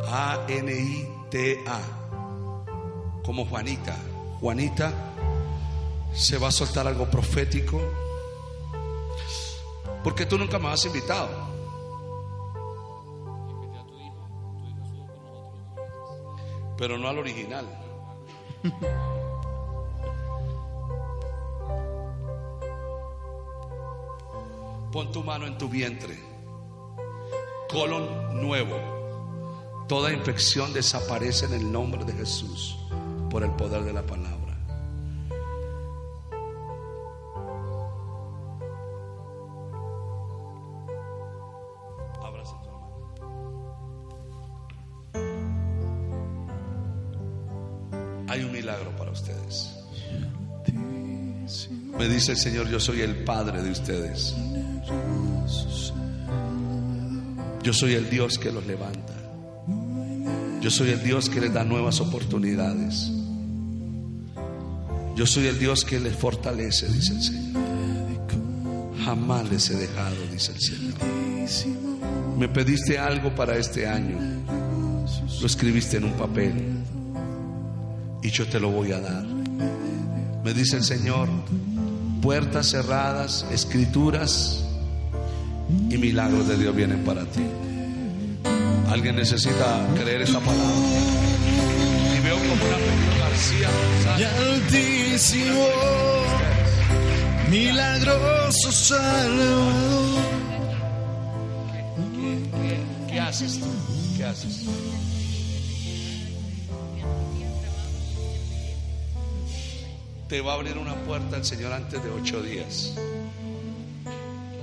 A 0.07 0.45
N 0.47 0.71
I 0.71 1.09
T 1.29 1.63
A 1.67 1.79
como 3.23 3.45
Juanita 3.45 3.95
Juanita 4.39 4.93
se 6.13 6.37
va 6.37 6.47
a 6.47 6.51
soltar 6.51 6.87
algo 6.87 7.05
profético 7.05 7.79
porque 10.03 10.25
tú 10.25 10.37
nunca 10.37 10.59
me 10.59 10.69
has 10.69 10.85
invitado 10.85 11.29
pero 16.77 16.97
no 16.97 17.07
al 17.09 17.19
original 17.19 17.65
Pon 24.91 25.11
tu 25.11 25.23
mano 25.23 25.45
en 25.45 25.55
tu 25.55 25.69
vientre. 25.69 26.17
Colon 27.69 28.41
nuevo. 28.41 29.85
Toda 29.87 30.11
infección 30.11 30.73
desaparece 30.73 31.45
en 31.45 31.53
el 31.53 31.71
nombre 31.71 32.03
de 32.05 32.13
Jesús 32.13 32.75
por 33.29 33.43
el 33.43 33.51
poder 33.51 33.83
de 33.83 33.93
la 33.93 34.01
palabra. 34.01 34.38
El 52.31 52.37
Señor, 52.37 52.69
yo 52.69 52.79
soy 52.79 53.01
el 53.01 53.23
Padre 53.23 53.61
de 53.61 53.71
ustedes. 53.71 54.35
Yo 57.63 57.73
soy 57.73 57.93
el 57.93 58.09
Dios 58.09 58.37
que 58.37 58.51
los 58.51 58.65
levanta. 58.65 59.13
Yo 60.61 60.69
soy 60.69 60.89
el 60.89 61.03
Dios 61.03 61.29
que 61.29 61.41
les 61.41 61.53
da 61.53 61.63
nuevas 61.63 61.99
oportunidades. 62.01 63.11
Yo 65.15 65.25
soy 65.25 65.47
el 65.47 65.59
Dios 65.59 65.83
que 65.83 65.99
les 65.99 66.15
fortalece, 66.15 66.87
dice 66.87 67.13
el 67.13 67.21
Señor. 67.21 67.61
Jamás 69.03 69.49
les 69.49 69.69
he 69.69 69.75
dejado, 69.75 70.15
dice 70.31 70.51
el 70.51 70.61
Señor. 70.61 70.93
Me 72.37 72.47
pediste 72.47 72.97
algo 72.97 73.33
para 73.35 73.57
este 73.57 73.87
año. 73.87 74.17
Lo 75.41 75.45
escribiste 75.47 75.97
en 75.97 76.05
un 76.05 76.13
papel. 76.13 76.53
Y 78.21 78.29
yo 78.29 78.47
te 78.47 78.59
lo 78.59 78.71
voy 78.71 78.91
a 78.91 78.99
dar. 78.99 79.25
Me 80.43 80.53
dice 80.53 80.77
el 80.77 80.83
Señor, 80.83 81.27
puertas 82.21 82.67
cerradas, 82.67 83.45
escrituras 83.51 84.63
y 85.89 85.97
milagros 85.97 86.47
de 86.47 86.57
Dios 86.57 86.75
vienen 86.75 87.03
para 87.03 87.23
ti. 87.25 87.43
Alguien 88.89 89.15
necesita 89.15 89.85
creer 89.95 90.21
esta 90.23 90.39
palabra. 90.39 90.65
Y 92.17 92.23
veo 92.23 92.37
como 92.37 92.53
una 92.53 92.77
Pedro 92.77 93.19
García. 93.19 93.69
Y 94.17 94.23
altísimo, 94.23 95.67
milagroso 97.49 98.71
Salvador. 98.71 100.21
¿Qué, 102.15 103.13
qué 103.13 103.19
haces 103.19 103.59
tú? 103.59 103.67
¿Qué 104.17 104.25
haces? 104.25 104.65
Te 110.29 110.41
va 110.41 110.51
a 110.51 110.55
abrir 110.55 110.77
una 110.77 110.93
puerta 111.05 111.37
el 111.37 111.43
Señor 111.43 111.73
antes 111.73 112.03
de 112.03 112.11
ocho 112.11 112.43
días. 112.43 112.93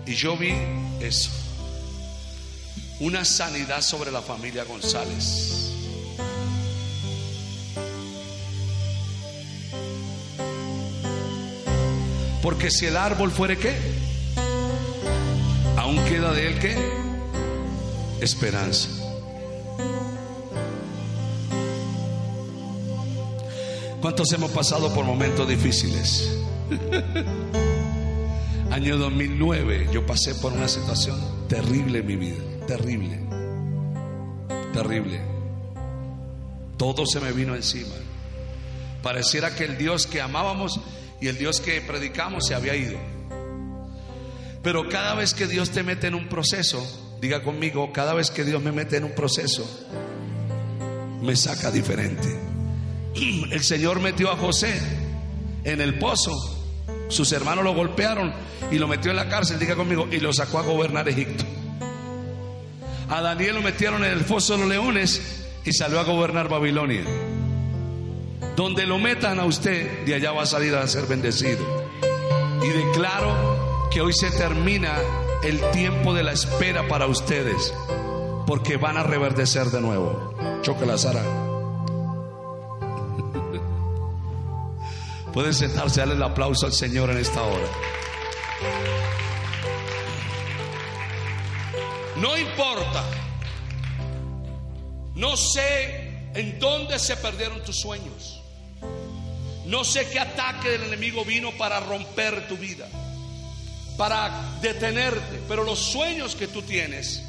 Y 0.06 0.14
yo 0.14 0.36
vi 0.36 0.54
eso. 1.00 1.30
Una 3.00 3.24
sanidad 3.24 3.82
sobre 3.82 4.12
la 4.12 4.22
familia 4.22 4.62
González. 4.62 5.72
Porque 12.42 12.70
si 12.70 12.86
el 12.86 12.96
árbol 12.96 13.32
fuere 13.32 13.58
qué, 13.58 13.74
aún 15.76 15.96
queda 16.04 16.32
de 16.32 16.46
él 16.46 16.58
qué, 16.60 16.76
esperanza. 18.20 18.95
¿Cuántos 24.06 24.32
hemos 24.34 24.52
pasado 24.52 24.94
por 24.94 25.04
momentos 25.04 25.48
difíciles? 25.48 26.30
Año 28.70 28.98
2009 28.98 29.88
yo 29.92 30.06
pasé 30.06 30.36
por 30.36 30.52
una 30.52 30.68
situación 30.68 31.18
terrible 31.48 31.98
en 31.98 32.06
mi 32.06 32.14
vida, 32.14 32.36
terrible, 32.68 33.18
terrible. 34.72 35.20
Todo 36.76 37.04
se 37.04 37.18
me 37.18 37.32
vino 37.32 37.56
encima. 37.56 37.96
Pareciera 39.02 39.56
que 39.56 39.64
el 39.64 39.76
Dios 39.76 40.06
que 40.06 40.20
amábamos 40.20 40.78
y 41.20 41.26
el 41.26 41.36
Dios 41.36 41.60
que 41.60 41.80
predicamos 41.80 42.46
se 42.46 42.54
había 42.54 42.76
ido. 42.76 43.00
Pero 44.62 44.88
cada 44.88 45.16
vez 45.16 45.34
que 45.34 45.48
Dios 45.48 45.70
te 45.70 45.82
mete 45.82 46.06
en 46.06 46.14
un 46.14 46.28
proceso, 46.28 46.80
diga 47.20 47.42
conmigo, 47.42 47.92
cada 47.92 48.14
vez 48.14 48.30
que 48.30 48.44
Dios 48.44 48.62
me 48.62 48.70
mete 48.70 48.98
en 48.98 49.02
un 49.02 49.16
proceso, 49.16 49.68
me 51.22 51.34
saca 51.34 51.72
diferente. 51.72 52.45
El 53.50 53.62
Señor 53.62 54.00
metió 54.00 54.30
a 54.30 54.36
José 54.36 54.80
en 55.64 55.80
el 55.80 55.98
pozo. 55.98 56.32
Sus 57.08 57.32
hermanos 57.32 57.64
lo 57.64 57.74
golpearon 57.74 58.32
y 58.70 58.78
lo 58.78 58.88
metió 58.88 59.10
en 59.10 59.16
la 59.16 59.28
cárcel, 59.28 59.58
diga 59.58 59.76
conmigo, 59.76 60.08
y 60.10 60.20
lo 60.20 60.32
sacó 60.32 60.58
a 60.58 60.62
gobernar 60.62 61.08
Egipto. 61.08 61.44
A 63.08 63.20
Daniel 63.20 63.54
lo 63.54 63.62
metieron 63.62 64.04
en 64.04 64.12
el 64.12 64.24
foso 64.24 64.54
de 64.54 64.60
los 64.60 64.68
leones 64.68 65.46
y 65.64 65.72
salió 65.72 66.00
a 66.00 66.04
gobernar 66.04 66.48
Babilonia. 66.48 67.04
Donde 68.56 68.86
lo 68.86 68.98
metan 68.98 69.38
a 69.38 69.44
usted, 69.44 70.04
de 70.04 70.14
allá 70.14 70.32
va 70.32 70.42
a 70.42 70.46
salir 70.46 70.74
a 70.74 70.86
ser 70.88 71.06
bendecido. 71.06 71.64
Y 72.62 72.68
declaro 72.68 73.88
que 73.90 74.00
hoy 74.00 74.12
se 74.12 74.30
termina 74.30 74.96
el 75.42 75.60
tiempo 75.70 76.14
de 76.14 76.24
la 76.24 76.32
espera 76.32 76.88
para 76.88 77.06
ustedes, 77.06 77.72
porque 78.46 78.76
van 78.76 78.96
a 78.96 79.02
reverdecer 79.02 79.66
de 79.66 79.80
nuevo. 79.80 80.34
Choque 80.62 80.86
la 80.86 80.98
Sara. 80.98 81.45
Pueden 85.36 85.52
sentarse, 85.52 86.00
darle 86.00 86.14
el 86.14 86.22
aplauso 86.22 86.64
al 86.64 86.72
Señor 86.72 87.10
en 87.10 87.18
esta 87.18 87.42
hora. 87.42 87.68
No 92.16 92.38
importa. 92.38 93.04
No 95.14 95.36
sé 95.36 96.30
en 96.32 96.58
dónde 96.58 96.98
se 96.98 97.18
perdieron 97.18 97.62
tus 97.64 97.78
sueños. 97.78 98.40
No 99.66 99.84
sé 99.84 100.08
qué 100.08 100.20
ataque 100.20 100.70
del 100.70 100.84
enemigo 100.84 101.22
vino 101.22 101.50
para 101.58 101.80
romper 101.80 102.48
tu 102.48 102.56
vida, 102.56 102.88
para 103.98 104.56
detenerte. 104.62 105.42
Pero 105.46 105.64
los 105.64 105.78
sueños 105.78 106.34
que 106.34 106.48
tú 106.48 106.62
tienes, 106.62 107.22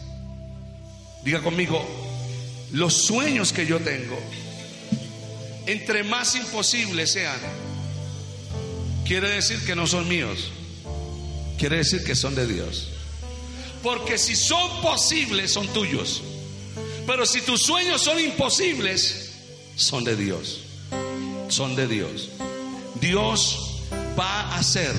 diga 1.26 1.42
conmigo, 1.42 1.86
los 2.72 2.94
sueños 2.94 3.52
que 3.52 3.66
yo 3.66 3.82
tengo, 3.82 4.18
entre 5.66 6.06
más 6.06 6.36
imposibles 6.36 7.12
sean, 7.12 7.67
quiere 9.08 9.30
decir 9.30 9.64
que 9.66 9.76
no 9.76 9.88
son 9.88 10.08
míos. 10.08 10.52
Quiere 11.58 11.78
decir 11.78 12.04
que 12.04 12.16
son 12.16 12.36
de 12.36 12.46
Dios. 12.46 12.90
Porque 13.82 14.18
si 14.18 14.36
son 14.36 14.82
posibles, 14.82 15.52
son 15.52 15.68
tuyos. 15.70 16.22
Pero 17.08 17.26
si 17.26 17.42
tus 17.42 17.62
sueños 17.62 18.02
son 18.02 18.20
imposibles, 18.20 19.32
son 19.76 20.04
de 20.04 20.16
Dios. 20.16 20.60
Son 21.48 21.76
de 21.76 21.88
Dios. 21.88 22.30
Dios 23.00 23.82
va 24.20 24.42
a 24.42 24.58
hacer 24.58 24.94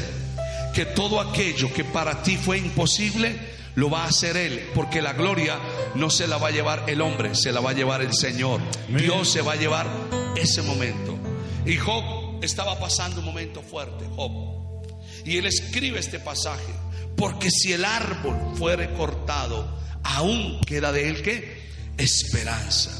que 0.75 0.87
todo 0.87 1.21
aquello 1.21 1.73
que 1.73 1.85
para 1.85 2.23
ti 2.23 2.37
fue 2.37 2.59
imposible, 2.59 3.39
lo 3.75 3.91
va 3.91 4.05
a 4.05 4.09
hacer 4.09 4.37
Él. 4.37 4.71
Porque 4.75 5.03
la 5.03 5.13
gloria 5.13 5.59
no 5.95 6.09
se 6.09 6.27
la 6.27 6.39
va 6.39 6.49
a 6.49 6.53
llevar 6.53 6.85
el 6.89 7.03
hombre, 7.03 7.35
se 7.35 7.53
la 7.53 7.61
va 7.61 7.71
a 7.71 7.75
llevar 7.75 8.01
el 8.01 8.15
Señor. 8.15 8.61
Dios 8.89 9.29
se 9.29 9.43
va 9.43 9.53
a 9.53 9.57
llevar 9.57 9.87
ese 10.35 10.63
momento. 10.63 11.19
Y 11.67 11.77
Job 11.77 12.18
estaba 12.43 12.79
pasando 12.79 13.21
un 13.21 13.27
momento 13.27 13.63
fuerte, 13.63 14.07
Job. 14.15 14.59
Y 15.25 15.37
él 15.37 15.47
escribe 15.47 15.99
este 15.99 16.19
pasaje, 16.19 16.73
porque 17.17 17.51
si 17.51 17.73
el 17.73 17.85
árbol 17.85 18.57
fuere 18.57 18.93
cortado, 18.95 19.79
aún 20.03 20.61
queda 20.63 20.93
de 20.93 21.09
él 21.09 21.23
que 21.23 21.69
esperanza. 21.97 22.91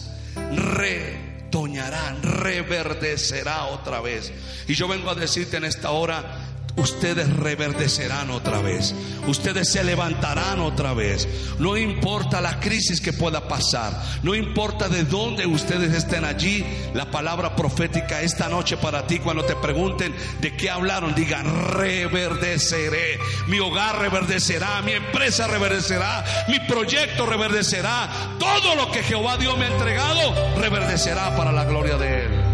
Retoñará, 0.53 2.17
reverdecerá 2.21 3.67
otra 3.67 4.01
vez. 4.01 4.33
Y 4.67 4.75
yo 4.75 4.89
vengo 4.89 5.11
a 5.11 5.15
decirte 5.15 5.57
en 5.57 5.65
esta 5.65 5.91
hora, 5.91 6.48
ustedes 6.77 7.29
reverdecerán 7.37 8.31
otra 8.31 8.61
vez. 8.61 8.95
Ustedes 9.27 9.71
se 9.71 9.85
levantarán 9.85 10.61
otra 10.61 10.95
vez. 10.95 11.29
No 11.59 11.77
importa 11.77 12.41
la 12.41 12.61
crisis 12.61 13.01
que 13.01 13.13
pueda 13.13 13.49
pasar. 13.49 14.01
No 14.23 14.35
importa 14.35 14.89
de 14.89 15.05
dónde 15.05 15.47
ustedes 15.47 15.93
estén 15.95 16.25
allí. 16.25 16.65
La 16.95 17.11
palabra 17.11 17.55
profética 17.57 18.23
esta 18.23 18.49
noche 18.49 18.77
para 18.77 19.07
ti 19.07 19.19
cuando 19.19 19.45
te 19.45 19.57
pregunten 19.57 20.15
de 20.41 20.57
qué 20.57 20.71
hablaron, 20.71 21.15
digan 21.15 21.73
reverdeceré. 21.73 23.19
Mi 23.47 23.59
hogar 23.59 23.99
reverdecerá, 23.99 24.83
mi 24.83 24.93
empresa 24.93 25.47
reverdecerá, 25.47 26.25
mi 26.49 26.61
proyecto 26.61 27.27
reverdecerá. 27.27 28.37
Todo 28.39 28.75
lo 28.75 28.91
que 28.91 29.03
Jehová 29.03 29.37
Dios 29.37 29.59
me 29.59 29.67
ha 29.67 29.73
entregado 29.73 30.35
reverdecerá 30.57 31.37
para 31.37 31.53
la 31.53 31.65
gloria 31.65 31.97
de 31.97 32.25
él. 32.25 32.49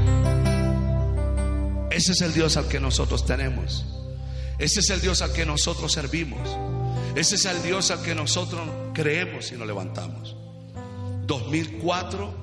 Ese 1.90 2.12
es 2.12 2.20
el 2.22 2.34
Dios 2.34 2.56
al 2.56 2.66
que 2.66 2.80
nosotros 2.80 3.24
tenemos. 3.24 3.84
Ese 4.58 4.80
es 4.80 4.90
el 4.90 5.00
Dios 5.00 5.22
al 5.22 5.32
que 5.32 5.44
nosotros 5.44 5.92
servimos. 5.92 6.48
Ese 7.16 7.36
es 7.36 7.44
el 7.44 7.62
Dios 7.62 7.90
al 7.90 8.02
que 8.02 8.14
nosotros 8.14 8.68
creemos 8.92 9.50
y 9.52 9.56
nos 9.56 9.66
levantamos. 9.66 10.36
2004, 11.26 12.34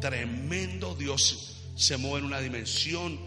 tremendo 0.00 0.94
Dios 0.94 1.62
se 1.74 1.96
mueve 1.96 2.18
en 2.18 2.24
una 2.26 2.40
dimensión. 2.40 3.18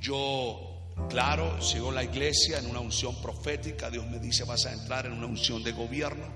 Yo, 0.00 0.92
claro, 1.08 1.60
sigo 1.60 1.90
la 1.90 2.04
iglesia 2.04 2.58
en 2.58 2.66
una 2.66 2.80
unción 2.80 3.20
profética. 3.20 3.90
Dios 3.90 4.06
me 4.08 4.18
dice, 4.18 4.44
vas 4.44 4.66
a 4.66 4.72
entrar 4.72 5.06
en 5.06 5.12
una 5.12 5.26
unción 5.26 5.62
de 5.62 5.72
gobierno. 5.72 6.26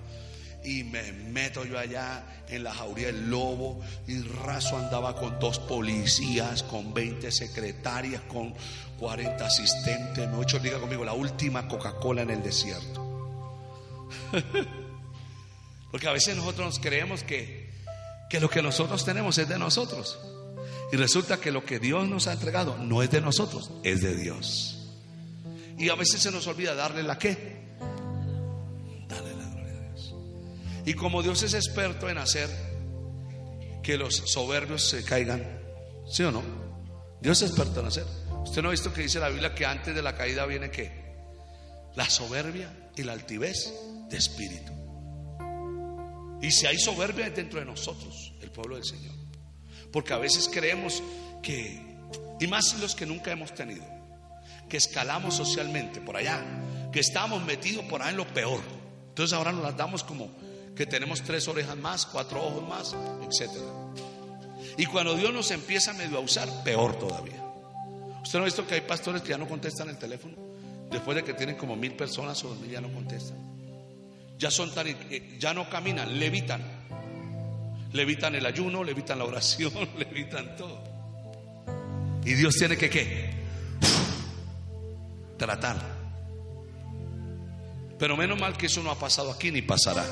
Y 0.67 0.83
me 0.83 1.13
meto 1.13 1.65
yo 1.65 1.79
allá 1.79 2.27
en 2.49 2.65
la 2.65 2.75
jauría 2.75 3.07
del 3.07 3.31
lobo. 3.31 3.81
Y 4.09 4.21
raso 4.23 4.77
andaba 4.77 5.15
con 5.15 5.39
dos 5.39 5.61
policías, 5.61 6.65
con 6.65 6.93
20 6.93 7.31
secretarias, 7.31 8.23
con 8.23 8.53
40 8.99 9.47
asistentes. 9.47 10.29
Me 10.29 10.37
ocho, 10.37 10.59
diga 10.59 10.81
conmigo, 10.81 11.05
la 11.05 11.13
última 11.13 11.69
Coca-Cola 11.69 12.23
en 12.23 12.31
el 12.31 12.43
desierto. 12.43 13.47
Porque 15.93 16.09
a 16.09 16.13
veces 16.13 16.37
nosotros 16.37 16.67
nos 16.67 16.79
creemos 16.81 17.23
que, 17.23 17.71
que 18.29 18.41
lo 18.41 18.51
que 18.51 18.61
nosotros 18.61 19.05
tenemos 19.05 19.39
es 19.39 19.49
de 19.49 19.61
nosotros. 19.61 20.19
Y 20.93 20.97
resulta 20.97 21.39
que 21.39 21.53
lo 21.53 21.65
que 21.65 21.79
Dios 21.79 22.09
nos 22.09 22.27
ha 22.27 22.33
entregado 22.33 22.77
no 22.79 23.05
es 23.05 23.11
de 23.11 23.21
nosotros, 23.21 23.71
es 23.85 24.03
de 24.03 24.17
Dios. 24.17 24.77
Y 25.79 25.91
a 25.91 25.95
veces 25.95 26.21
se 26.21 26.33
nos 26.33 26.47
olvida 26.49 26.75
darle 26.75 27.05
la 27.05 27.19
qué. 27.19 27.66
Y 30.87 30.95
como 30.95 31.21
Dios 31.21 31.43
es 31.43 31.53
experto 31.55 32.09
en 32.09 32.17
hacer 32.17 32.49
que 33.83 33.99
los 33.99 34.15
soberbios 34.15 34.89
se 34.89 35.05
caigan, 35.05 35.45
¿sí 36.09 36.23
o 36.23 36.31
no? 36.31 36.43
Dios 37.21 37.43
es 37.43 37.51
experto 37.51 37.81
en 37.81 37.87
hacer. 37.87 38.07
Usted 38.45 38.63
no 38.63 38.69
ha 38.69 38.71
visto 38.71 38.93
que 38.93 39.03
dice 39.03 39.19
la 39.19 39.29
Biblia 39.29 39.53
que 39.53 39.67
antes 39.67 39.93
de 39.93 40.01
la 40.01 40.17
caída 40.17 40.47
viene 40.47 40.71
qué? 40.71 40.93
La 41.97 42.09
soberbia 42.09 42.73
y 42.97 43.03
la 43.03 43.15
altivez 43.15 43.75
de 44.09 44.17
espíritu. 44.17 44.73
Y 46.41 46.53
si 46.53 46.67
hay 46.67 46.79
soberbia 46.79 47.29
dentro 47.31 47.59
de 47.59 47.67
nosotros, 47.67 48.35
el 48.41 48.53
pueblo 48.53 48.77
del 48.77 48.85
Señor. 48.85 49.15
Porque 49.91 50.13
a 50.13 50.19
veces 50.19 50.49
creemos 50.53 51.03
que, 51.43 51.97
y 52.39 52.47
más 52.47 52.79
los 52.79 52.95
que 52.95 53.07
nunca 53.07 53.33
hemos 53.33 53.53
tenido, 53.53 53.85
que 54.69 54.77
escalamos 54.77 55.35
socialmente 55.35 56.01
por 56.01 56.17
allá, 56.17 56.45
que 56.93 57.01
estamos 57.01 57.45
metidos 57.45 57.85
por 57.87 58.03
ahí 58.03 58.11
en 58.11 58.19
lo 58.19 58.27
peor. 58.29 58.61
Entonces 59.09 59.33
ahora 59.37 59.51
nos 59.51 59.65
las 59.65 59.77
damos 59.77 60.05
como 60.05 60.46
que 60.77 60.87
tenemos 60.87 61.23
tres 61.23 61.49
orejas 61.49 61.77
más, 61.77 62.05
cuatro 62.07 62.45
ojos 62.45 62.69
más, 62.69 62.95
etc. 63.23 63.51
Y 64.77 64.85
cuando 64.87 65.15
Dios 65.17 65.33
nos 65.33 65.51
empieza 65.51 65.95
medio 65.95 66.19
a 66.19 66.21
usar, 66.21 66.49
peor 66.63 66.99
todavía. 66.99 67.43
¿Usted 68.23 68.39
no 68.39 68.45
ha 68.45 68.45
visto 68.45 68.67
que 68.67 68.75
hay 68.75 68.83
pastores 68.83 69.23
que 69.23 69.31
ya 69.31 69.39
no 69.39 69.49
contestan 69.49 69.89
el 69.89 69.97
teléfono? 69.97 70.35
Después 70.91 71.17
de 71.17 71.25
que 71.25 71.33
tienen 71.33 71.57
como 71.57 71.75
mil 71.77 71.93
personas 71.93 72.43
o 72.45 72.49
dos 72.51 72.61
mil 72.61 72.71
ya 72.71 72.81
no 72.81 72.93
contestan. 72.93 73.39
Ya 74.39 74.51
son 74.51 74.73
tan, 74.75 74.87
eh, 74.87 75.37
ya 75.39 75.55
no 75.55 75.71
caminan, 75.71 76.19
levitan. 76.19 76.63
Levitan 77.93 78.35
el 78.35 78.45
ayuno, 78.45 78.85
levitan 78.85 79.19
la 79.19 79.25
oración, 79.25 79.73
levitan 79.99 80.57
todo. 80.57 80.85
Y 82.25 82.35
Dios 82.35 82.55
tiene 82.57 82.77
que 82.77 82.91
qué? 82.91 83.31
Tratar. 85.39 85.97
Pero 87.99 88.17
menos 88.17 88.39
mal 88.39 88.59
que 88.59 88.67
eso 88.67 88.83
no 88.83 88.91
ha 88.91 88.99
pasado 88.99 89.33
aquí 89.33 89.51
ni 89.51 89.63
pasará. 89.63 90.05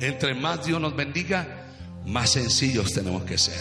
Entre 0.00 0.34
más 0.34 0.66
Dios 0.66 0.80
nos 0.80 0.94
bendiga, 0.94 1.66
más 2.04 2.30
sencillos 2.30 2.92
tenemos 2.92 3.24
que 3.24 3.38
ser. 3.38 3.60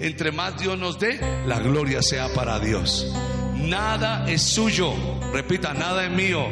Entre 0.00 0.30
más 0.30 0.58
Dios 0.58 0.78
nos 0.78 0.98
dé, 0.98 1.18
la 1.46 1.58
gloria 1.58 2.02
sea 2.02 2.32
para 2.32 2.60
Dios. 2.60 3.12
Nada 3.54 4.30
es 4.30 4.42
suyo. 4.42 4.92
Repita, 5.32 5.74
nada 5.74 6.04
es 6.04 6.10
mío. 6.10 6.46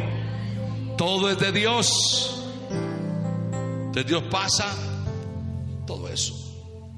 Todo 0.97 1.31
es 1.31 1.39
de 1.39 1.53
Dios. 1.53 2.45
De 3.93 4.03
Dios 4.03 4.25
pasa 4.31 4.75
todo 5.87 6.09
eso. 6.09 6.43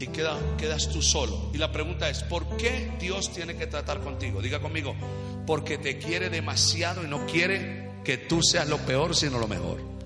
Y 0.00 0.06
queda, 0.06 0.38
quedas 0.56 0.88
tú 0.88 1.02
solo. 1.02 1.50
Y 1.52 1.58
la 1.58 1.70
pregunta 1.70 2.08
es, 2.08 2.22
¿por 2.22 2.56
qué 2.56 2.92
Dios 2.98 3.32
tiene 3.32 3.56
que 3.56 3.66
tratar 3.66 4.00
contigo? 4.00 4.40
Diga 4.40 4.60
conmigo, 4.60 4.94
porque 5.46 5.76
te 5.76 5.98
quiere 5.98 6.30
demasiado 6.30 7.04
y 7.04 7.08
no 7.08 7.26
quiere 7.26 7.90
que 8.04 8.16
tú 8.16 8.42
seas 8.42 8.68
lo 8.68 8.78
peor, 8.78 9.14
sino 9.14 9.38
lo 9.38 9.48
mejor. 9.48 9.97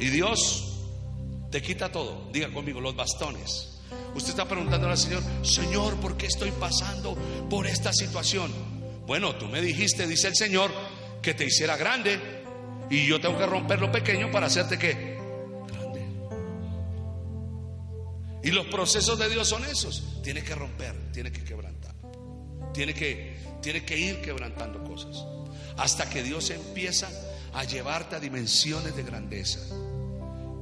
Y 0.00 0.06
Dios 0.08 0.68
te 1.50 1.62
quita 1.62 1.90
todo. 1.90 2.28
Diga 2.32 2.52
conmigo, 2.52 2.80
los 2.80 2.94
bastones. 2.94 3.80
Usted 4.14 4.30
está 4.30 4.46
preguntando 4.46 4.88
al 4.88 4.98
Señor, 4.98 5.22
Señor, 5.42 5.96
¿por 5.96 6.16
qué 6.16 6.26
estoy 6.26 6.50
pasando 6.52 7.16
por 7.48 7.66
esta 7.66 7.92
situación? 7.92 8.52
Bueno, 9.06 9.36
tú 9.36 9.46
me 9.46 9.60
dijiste, 9.60 10.06
dice 10.06 10.28
el 10.28 10.36
Señor, 10.36 10.70
que 11.22 11.34
te 11.34 11.44
hiciera 11.44 11.76
grande 11.76 12.20
y 12.90 13.06
yo 13.06 13.20
tengo 13.20 13.38
que 13.38 13.46
romper 13.46 13.80
lo 13.80 13.90
pequeño 13.90 14.30
para 14.30 14.46
hacerte 14.46 14.78
qué? 14.78 15.18
Grande. 15.66 16.06
Y 18.42 18.50
los 18.50 18.66
procesos 18.66 19.18
de 19.18 19.28
Dios 19.28 19.48
son 19.48 19.64
esos. 19.64 20.20
Tiene 20.22 20.42
que 20.42 20.54
romper, 20.54 21.12
tiene 21.12 21.32
que 21.32 21.44
quebrantar. 21.44 21.94
Tiene 22.72 22.94
que, 22.94 23.38
tiene 23.62 23.84
que 23.84 23.98
ir 23.98 24.20
quebrantando 24.20 24.84
cosas. 24.84 25.24
Hasta 25.76 26.08
que 26.08 26.22
Dios 26.22 26.50
empieza 26.50 27.08
a 27.52 27.64
llevarte 27.64 28.16
a 28.16 28.20
dimensiones 28.20 28.94
de 28.96 29.02
grandeza. 29.02 29.60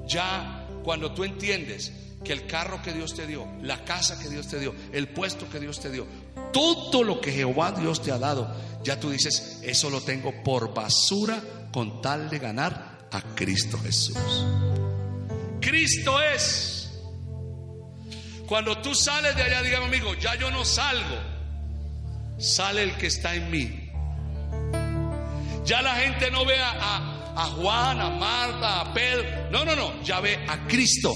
Ya 0.07 0.67
cuando 0.85 1.13
tú 1.13 1.25
entiendes 1.25 1.93
que 2.25 2.33
el 2.33 2.47
carro 2.47 2.83
que 2.83 2.93
Dios 2.93 3.15
te 3.15 3.27
dio, 3.27 3.47
la 3.63 3.85
casa 3.85 4.19
que 4.19 4.29
Dios 4.29 4.49
te 4.49 4.59
dio, 4.59 4.75
el 4.93 5.09
puesto 5.09 5.49
que 5.49 5.61
Dios 5.61 5.81
te 5.81 5.91
dio, 5.91 6.07
todo 6.53 7.03
lo 7.03 7.21
que 7.21 7.33
Jehová 7.33 7.73
Dios 7.73 8.03
te 8.03 8.13
ha 8.13 8.19
dado, 8.19 8.55
ya 8.83 8.99
tú 8.99 9.11
dices, 9.11 9.61
eso 9.63 9.91
lo 9.91 10.01
tengo 10.01 10.43
por 10.43 10.73
basura 10.73 11.43
con 11.73 12.01
tal 12.01 12.31
de 12.31 12.39
ganar 12.39 13.09
a 13.11 13.23
Cristo 13.35 13.79
Jesús. 13.79 14.17
Cristo 15.61 16.21
es. 16.21 16.91
Cuando 18.47 18.79
tú 18.79 18.95
sales 18.95 19.35
de 19.35 19.43
allá, 19.43 19.63
dígame 19.63 19.87
amigo, 19.87 20.15
ya 20.15 20.37
yo 20.37 20.51
no 20.51 20.65
salgo, 20.65 21.17
sale 22.39 22.85
el 22.85 22.97
que 22.97 23.09
está 23.09 23.35
en 23.35 23.51
mí. 23.51 23.86
Ya 25.67 25.83
la 25.83 25.97
gente 25.97 26.31
no 26.31 26.45
ve 26.45 26.59
a, 26.59 27.33
a 27.37 27.45
Juan, 27.47 28.01
a 28.01 28.11
Marta, 28.11 28.81
a 28.81 28.95
Pedro. 28.95 29.51
No, 29.51 29.65
no, 29.65 29.77
no. 29.77 30.03
Ya 30.03 30.21
ve 30.21 30.39
a 30.49 30.67
Cristo. 30.67 31.13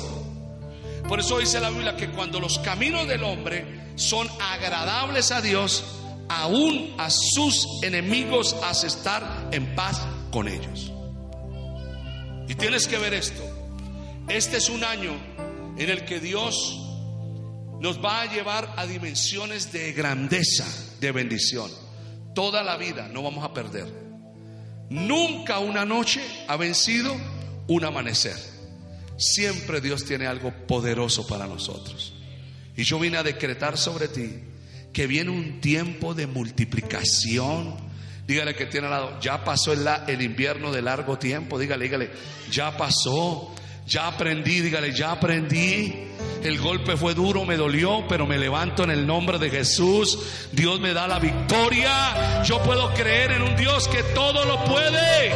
Por 1.09 1.19
eso 1.21 1.39
dice 1.39 1.61
la 1.61 1.71
Biblia 1.71 1.97
que 1.97 2.11
cuando 2.11 2.39
los 2.39 2.59
caminos 2.59 3.09
del 3.09 3.25
hombre 3.25 3.93
son 3.97 4.29
agradables 4.41 5.33
a 5.33 5.41
Dios, 5.41 5.85
aún 6.29 6.95
a 6.99 7.11
sus 7.11 7.83
enemigos 7.83 8.57
hace 8.63 8.87
estar 8.87 9.49
en 9.51 9.75
paz 9.75 10.01
con 10.31 10.47
ellos. 10.47 10.93
Y 12.49 12.55
tienes 12.55 12.87
que 12.87 12.99
ver 12.99 13.15
esto. 13.15 13.43
Este 14.29 14.59
es 14.59 14.69
un 14.69 14.85
año 14.85 15.13
en 15.77 15.91
el 15.91 16.05
que 16.05 16.21
Dios 16.21 16.77
nos 17.81 18.05
va 18.05 18.23
a 18.23 18.27
llevar 18.27 18.75
a 18.77 18.87
dimensiones 18.87 19.73
de 19.73 19.93
grandeza, 19.93 20.67
de 21.01 21.13
bendición. 21.13 21.71
Toda 22.35 22.63
la 22.63 22.77
vida 22.77 23.09
no 23.09 23.23
vamos 23.23 23.45
a 23.45 23.53
perder. 23.53 24.00
Nunca 24.91 25.61
una 25.61 25.85
noche 25.85 26.21
ha 26.49 26.57
vencido 26.57 27.17
un 27.69 27.85
amanecer. 27.85 28.37
Siempre 29.17 29.81
Dios 29.81 30.05
tiene 30.05 30.27
algo 30.27 30.53
poderoso 30.67 31.27
para 31.27 31.47
nosotros. 31.47 32.13
Y 32.77 32.83
yo 32.83 32.99
vine 32.99 33.17
a 33.17 33.23
decretar 33.23 33.79
sobre 33.79 34.09
ti 34.09 34.41
que 34.93 35.07
viene 35.07 35.31
un 35.31 35.61
tiempo 35.61 36.15
de 36.15 36.27
multiplicación. 36.27 37.77
Dígale 38.27 38.57
que 38.57 38.67
tiene 38.67 38.89
al 38.89 38.93
lado, 38.93 39.21
ya 39.21 39.45
pasó 39.45 39.73
el, 39.73 40.23
invierno 40.23 40.73
de 40.73 40.83
largo 40.83 41.19
tiempo. 41.19 41.59
Dígale, 41.59 41.85
dígale, 41.85 42.11
ya 42.51 42.77
pasó. 42.77 43.55
Ya 43.91 44.07
aprendí, 44.07 44.61
dígale, 44.61 44.93
ya 44.93 45.11
aprendí. 45.11 46.07
El 46.45 46.61
golpe 46.61 46.97
fue 46.97 47.13
duro, 47.13 47.45
me 47.45 47.57
dolió, 47.57 48.05
pero 48.09 48.25
me 48.25 48.39
levanto 48.39 48.85
en 48.85 48.91
el 48.91 49.05
nombre 49.05 49.37
de 49.41 49.51
Jesús. 49.51 50.17
Dios 50.53 50.79
me 50.79 50.93
da 50.93 51.09
la 51.09 51.19
victoria. 51.19 52.41
Yo 52.45 52.63
puedo 52.63 52.95
creer 52.95 53.33
en 53.33 53.43
un 53.43 53.57
Dios 53.57 53.89
que 53.89 54.05
todo 54.15 54.45
lo 54.45 54.65
puede. 54.65 55.33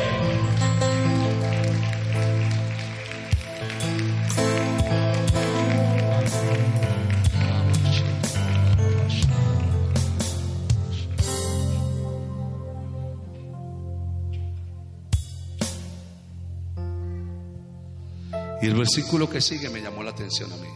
Y 18.65 18.67
el 18.67 18.77
versículo 18.77 19.29
que 19.29 19.43
sigue 19.43 19.69
me 19.69 19.83
llamó 19.83 20.03
la 20.03 20.13
atención 20.13 20.51
a 20.51 20.57
mí. 20.57 20.69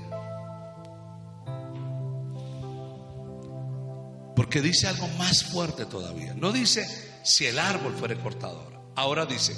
Porque 4.37 4.61
dice 4.61 4.89
algo 4.89 5.09
más 5.17 5.43
fuerte 5.45 5.87
todavía. 5.87 6.35
No 6.35 6.53
dice 6.53 6.87
si 7.25 7.47
el 7.47 7.59
árbol 7.59 7.95
fuere 7.95 8.17
cortado 8.19 8.93
ahora. 8.95 9.25
Dice, 9.25 9.57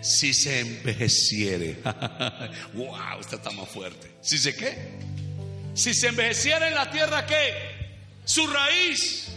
si 0.00 0.34
se 0.34 0.58
envejeciere. 0.58 1.80
wow, 2.74 3.20
usted 3.20 3.36
está 3.36 3.52
más 3.52 3.68
fuerte. 3.68 4.16
¿Si 4.20 4.38
se 4.38 4.52
qué? 4.56 4.98
Si 5.72 5.94
se 5.94 6.08
envejeciera 6.08 6.66
en 6.66 6.74
la 6.74 6.90
tierra, 6.90 7.24
¿qué? 7.24 7.54
Su 8.24 8.48
raíz 8.48 9.28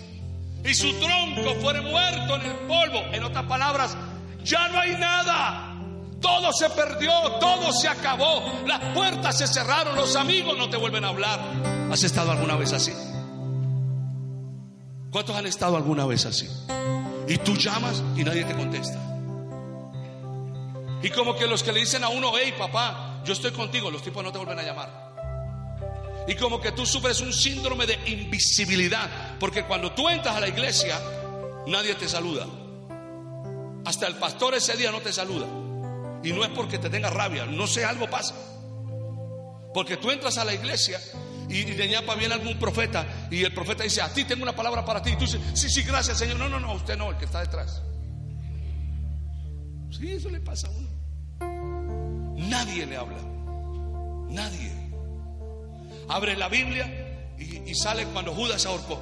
y 0.65 0.73
su 0.73 0.91
tronco 0.93 1.53
fuere 1.61 1.81
muerto 1.81 2.37
en 2.37 2.41
el 2.41 2.57
polvo. 2.67 2.99
En 3.13 3.25
otras 3.25 3.45
palabras, 3.45 3.95
ya 4.43 4.69
no 4.69 4.79
hay 4.79 4.93
nada. 4.93 5.72
Todo 6.23 6.53
se 6.53 6.69
perdió, 6.69 7.11
todo 7.33 7.73
se 7.73 7.89
acabó, 7.89 8.63
las 8.65 8.79
puertas 8.93 9.37
se 9.37 9.45
cerraron, 9.45 9.93
los 9.97 10.15
amigos 10.15 10.57
no 10.57 10.69
te 10.69 10.77
vuelven 10.77 11.03
a 11.03 11.09
hablar. 11.09 11.37
¿Has 11.91 12.01
estado 12.01 12.31
alguna 12.31 12.55
vez 12.55 12.71
así? 12.71 12.93
¿Cuántos 15.11 15.35
han 15.35 15.45
estado 15.45 15.75
alguna 15.75 16.05
vez 16.05 16.25
así? 16.25 16.47
Y 17.27 17.37
tú 17.39 17.57
llamas 17.57 18.01
y 18.15 18.23
nadie 18.23 18.45
te 18.45 18.55
contesta. 18.55 18.97
Y 21.01 21.09
como 21.09 21.35
que 21.35 21.45
los 21.45 21.61
que 21.61 21.73
le 21.73 21.81
dicen 21.81 22.05
a 22.05 22.07
uno, 22.07 22.31
hey 22.33 22.53
papá, 22.57 23.21
yo 23.25 23.33
estoy 23.33 23.51
contigo, 23.51 23.91
los 23.91 24.01
tipos 24.01 24.23
no 24.23 24.31
te 24.31 24.37
vuelven 24.37 24.59
a 24.59 24.63
llamar. 24.63 25.13
Y 26.25 26.35
como 26.35 26.61
que 26.61 26.71
tú 26.71 26.85
sufres 26.85 27.19
un 27.19 27.33
síndrome 27.33 27.85
de 27.85 27.99
invisibilidad, 28.09 29.37
porque 29.41 29.65
cuando 29.65 29.91
tú 29.91 30.07
entras 30.07 30.37
a 30.37 30.39
la 30.39 30.47
iglesia, 30.47 30.97
nadie 31.67 31.95
te 31.95 32.07
saluda. 32.07 32.47
Hasta 33.83 34.07
el 34.07 34.15
pastor 34.15 34.55
ese 34.55 34.77
día 34.77 34.89
no 34.89 35.01
te 35.01 35.11
saluda. 35.11 35.62
Y 36.23 36.31
no 36.31 36.43
es 36.43 36.49
porque 36.49 36.77
te 36.77 36.89
tenga 36.89 37.09
rabia, 37.09 37.45
no 37.45 37.67
sé, 37.67 37.83
algo 37.83 38.09
pasa. 38.09 38.33
Porque 39.73 39.97
tú 39.97 40.11
entras 40.11 40.37
a 40.37 40.45
la 40.45 40.53
iglesia 40.53 40.99
y, 41.49 41.63
de 41.63 41.87
ñapa 41.87 42.15
viene 42.15 42.33
algún 42.33 42.57
profeta 42.57 43.05
y 43.29 43.43
el 43.43 43.53
profeta 43.53 43.83
dice, 43.83 44.01
a 44.01 44.13
ti 44.13 44.23
tengo 44.23 44.43
una 44.43 44.55
palabra 44.55 44.85
para 44.85 45.01
ti. 45.01 45.11
Y 45.11 45.15
tú 45.15 45.25
dices, 45.25 45.41
sí, 45.53 45.69
sí, 45.69 45.83
gracias 45.83 46.17
Señor. 46.17 46.37
No, 46.37 46.47
no, 46.47 46.59
no, 46.59 46.73
usted 46.73 46.97
no, 46.97 47.09
el 47.09 47.17
que 47.17 47.25
está 47.25 47.41
detrás. 47.41 47.81
Sí, 49.91 50.11
eso 50.11 50.29
le 50.29 50.39
pasa 50.39 50.67
a 50.67 50.71
uno. 50.71 50.89
Nadie 52.37 52.85
le 52.85 52.97
habla. 52.97 53.19
Nadie. 54.29 54.71
Abre 56.09 56.35
la 56.35 56.49
Biblia 56.49 57.33
y, 57.37 57.73
sale 57.75 58.05
cuando 58.05 58.33
Judas 58.33 58.61
se 58.61 58.67
ahorcó. 58.67 58.99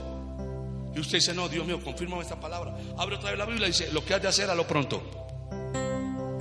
Y 0.96 1.00
usted 1.00 1.20
dice, 1.20 1.34
no, 1.34 1.48
Dios 1.48 1.66
mío, 1.66 1.82
confírmame 1.84 2.22
esta 2.22 2.40
palabra. 2.40 2.76
Abre 2.98 3.16
otra 3.16 3.30
vez 3.30 3.40
la 3.40 3.46
Biblia 3.46 3.68
y 3.68 3.72
dice, 3.72 3.92
lo 3.92 4.04
que 4.04 4.14
has 4.14 4.22
de 4.22 4.28
hacer 4.28 4.50
a 4.50 4.56
lo 4.56 4.68
pronto. 4.68 5.02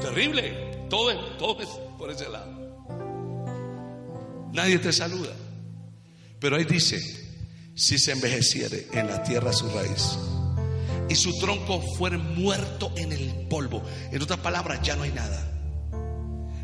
Terrible. 0.00 0.69
Todo 0.90 1.11
es, 1.11 1.38
todo 1.38 1.62
es 1.62 1.68
por 1.96 2.11
ese 2.11 2.29
lado. 2.29 2.61
Nadie 4.53 4.79
te 4.79 4.92
saluda. 4.92 5.33
Pero 6.40 6.57
ahí 6.57 6.64
dice, 6.64 6.98
si 7.74 7.98
se 7.98 8.12
envejeciere 8.12 8.88
en 8.92 9.07
la 9.07 9.22
tierra 9.22 9.53
su 9.53 9.68
raíz 9.70 10.18
y 11.09 11.14
su 11.14 11.38
tronco 11.38 11.81
fuere 11.96 12.18
muerto 12.18 12.92
en 12.96 13.12
el 13.12 13.46
polvo. 13.48 13.83
En 14.11 14.22
otras 14.22 14.40
palabras, 14.40 14.81
ya 14.83 14.96
no 14.96 15.03
hay 15.03 15.12
nada. 15.12 15.46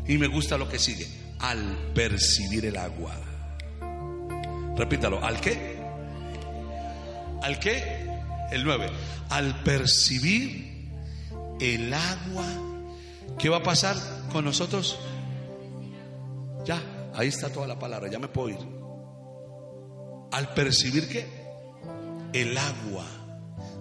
Y 0.07 0.17
me 0.17 0.27
gusta 0.27 0.57
lo 0.57 0.69
que 0.69 0.79
sigue. 0.79 1.07
Al 1.39 1.91
percibir 1.93 2.65
el 2.65 2.77
agua. 2.77 3.13
Repítalo. 4.75 5.23
¿Al 5.23 5.39
qué? 5.41 5.77
¿Al 7.43 7.59
qué? 7.59 8.09
El 8.51 8.63
9. 8.63 8.89
Al 9.29 9.63
percibir 9.63 10.91
el 11.59 11.93
agua. 11.93 12.45
¿Qué 13.37 13.49
va 13.49 13.57
a 13.57 13.63
pasar 13.63 13.97
con 14.37 14.45
nosotros? 14.45 14.97
Ya, 16.63 16.79
ahí 17.15 17.29
está 17.29 17.49
toda 17.49 17.65
la 17.65 17.79
palabra. 17.79 18.07
Ya 18.07 18.19
me 18.19 18.27
puedo 18.27 18.49
ir. 18.49 18.59
Al 20.31 20.53
percibir 20.53 21.09
qué? 21.09 21.25
El 22.33 22.55
agua. 22.55 23.07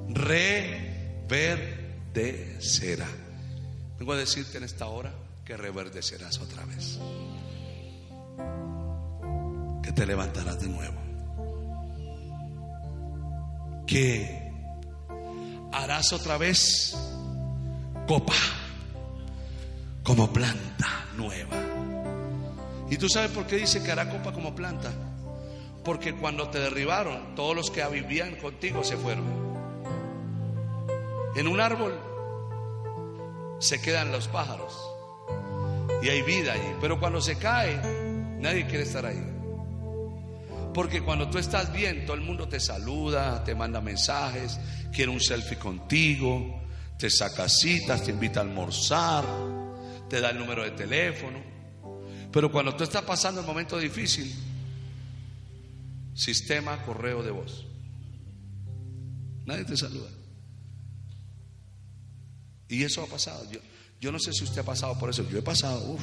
Reverdecerá. 0.09 3.07
Vengo 3.99 4.15
a 4.15 4.17
decirte 4.17 4.57
en 4.57 4.65
esta 4.65 4.87
hora 4.87 5.13
que 5.45 5.59
reverdecerás 5.59 6.41
otra 6.41 6.65
vez. 6.65 6.99
Que 9.83 9.93
te 9.93 10.07
levantarás 10.07 10.59
de 10.59 10.69
nuevo. 10.69 10.97
Que 13.87 14.51
harás 15.71 16.15
otra 16.15 16.39
vez 16.39 16.97
copa 18.09 18.33
como 20.07 20.33
planta 20.33 21.09
nueva. 21.17 21.57
¿Y 22.89 22.97
tú 22.97 23.09
sabes 23.09 23.33
por 23.33 23.45
qué 23.49 23.57
dice 23.57 23.83
que 23.83 23.91
hará 23.91 24.09
copa 24.09 24.33
como 24.33 24.55
planta? 24.55 24.93
Porque 25.85 26.15
cuando 26.15 26.49
te 26.49 26.61
derribaron, 26.61 27.35
todos 27.35 27.57
los 27.57 27.73
que 27.73 27.85
vivían 27.89 28.37
contigo 28.37 28.85
se 28.85 28.97
fueron. 28.97 29.25
En 31.35 31.49
un 31.49 31.61
árbol 31.61 31.99
se 33.59 33.81
quedan 33.81 34.13
los 34.13 34.29
pájaros 34.29 34.73
y 36.01 36.09
hay 36.09 36.23
vida 36.23 36.53
allí. 36.53 36.77
Pero 36.81 37.01
cuando 37.01 37.21
se 37.21 37.37
cae, 37.37 37.77
nadie 38.39 38.65
quiere 38.67 38.85
estar 38.85 39.05
ahí. 39.05 39.25
Porque 40.73 41.03
cuando 41.03 41.29
tú 41.31 41.39
estás 41.39 41.73
bien, 41.73 42.07
todo 42.07 42.15
el 42.15 42.23
mundo 42.23 42.47
te 42.47 42.61
saluda, 42.61 43.43
te 43.43 43.57
manda 43.57 43.81
mensajes, 43.81 44.61
quiere 44.93 45.11
un 45.11 45.21
selfie 45.21 45.59
contigo, 45.59 46.63
te 46.97 47.11
saca 47.11 47.49
citas, 47.49 48.05
te 48.05 48.13
invita 48.13 48.41
a 48.41 48.43
almorzar, 48.45 49.25
te 50.09 50.21
da 50.21 50.31
el 50.31 50.39
número 50.39 50.63
de 50.63 50.73
teléfono. 50.73 51.39
Pero 52.33 52.51
cuando 52.51 52.75
tú 52.77 52.85
estás 52.85 53.03
pasando 53.03 53.41
el 53.41 53.47
momento 53.47 53.79
difícil, 53.79 54.33
sistema 56.15 56.83
correo 56.83 57.23
de 57.23 57.31
voz. 57.31 57.65
Nadie 59.45 59.65
te 59.65 59.77
saluda. 59.77 60.11
Y 62.69 62.83
eso 62.83 63.03
ha 63.03 63.07
pasado. 63.07 63.49
Yo, 63.51 63.61
yo 64.01 64.13
no 64.13 64.19
sé 64.19 64.33
si 64.33 64.45
usted 64.45 64.61
ha 64.61 64.65
pasado 64.65 64.99
por 64.99 65.11
eso. 65.11 65.29
Yo 65.29 65.39
he 65.39 65.43
pasado, 65.43 65.81
uff, 65.93 66.03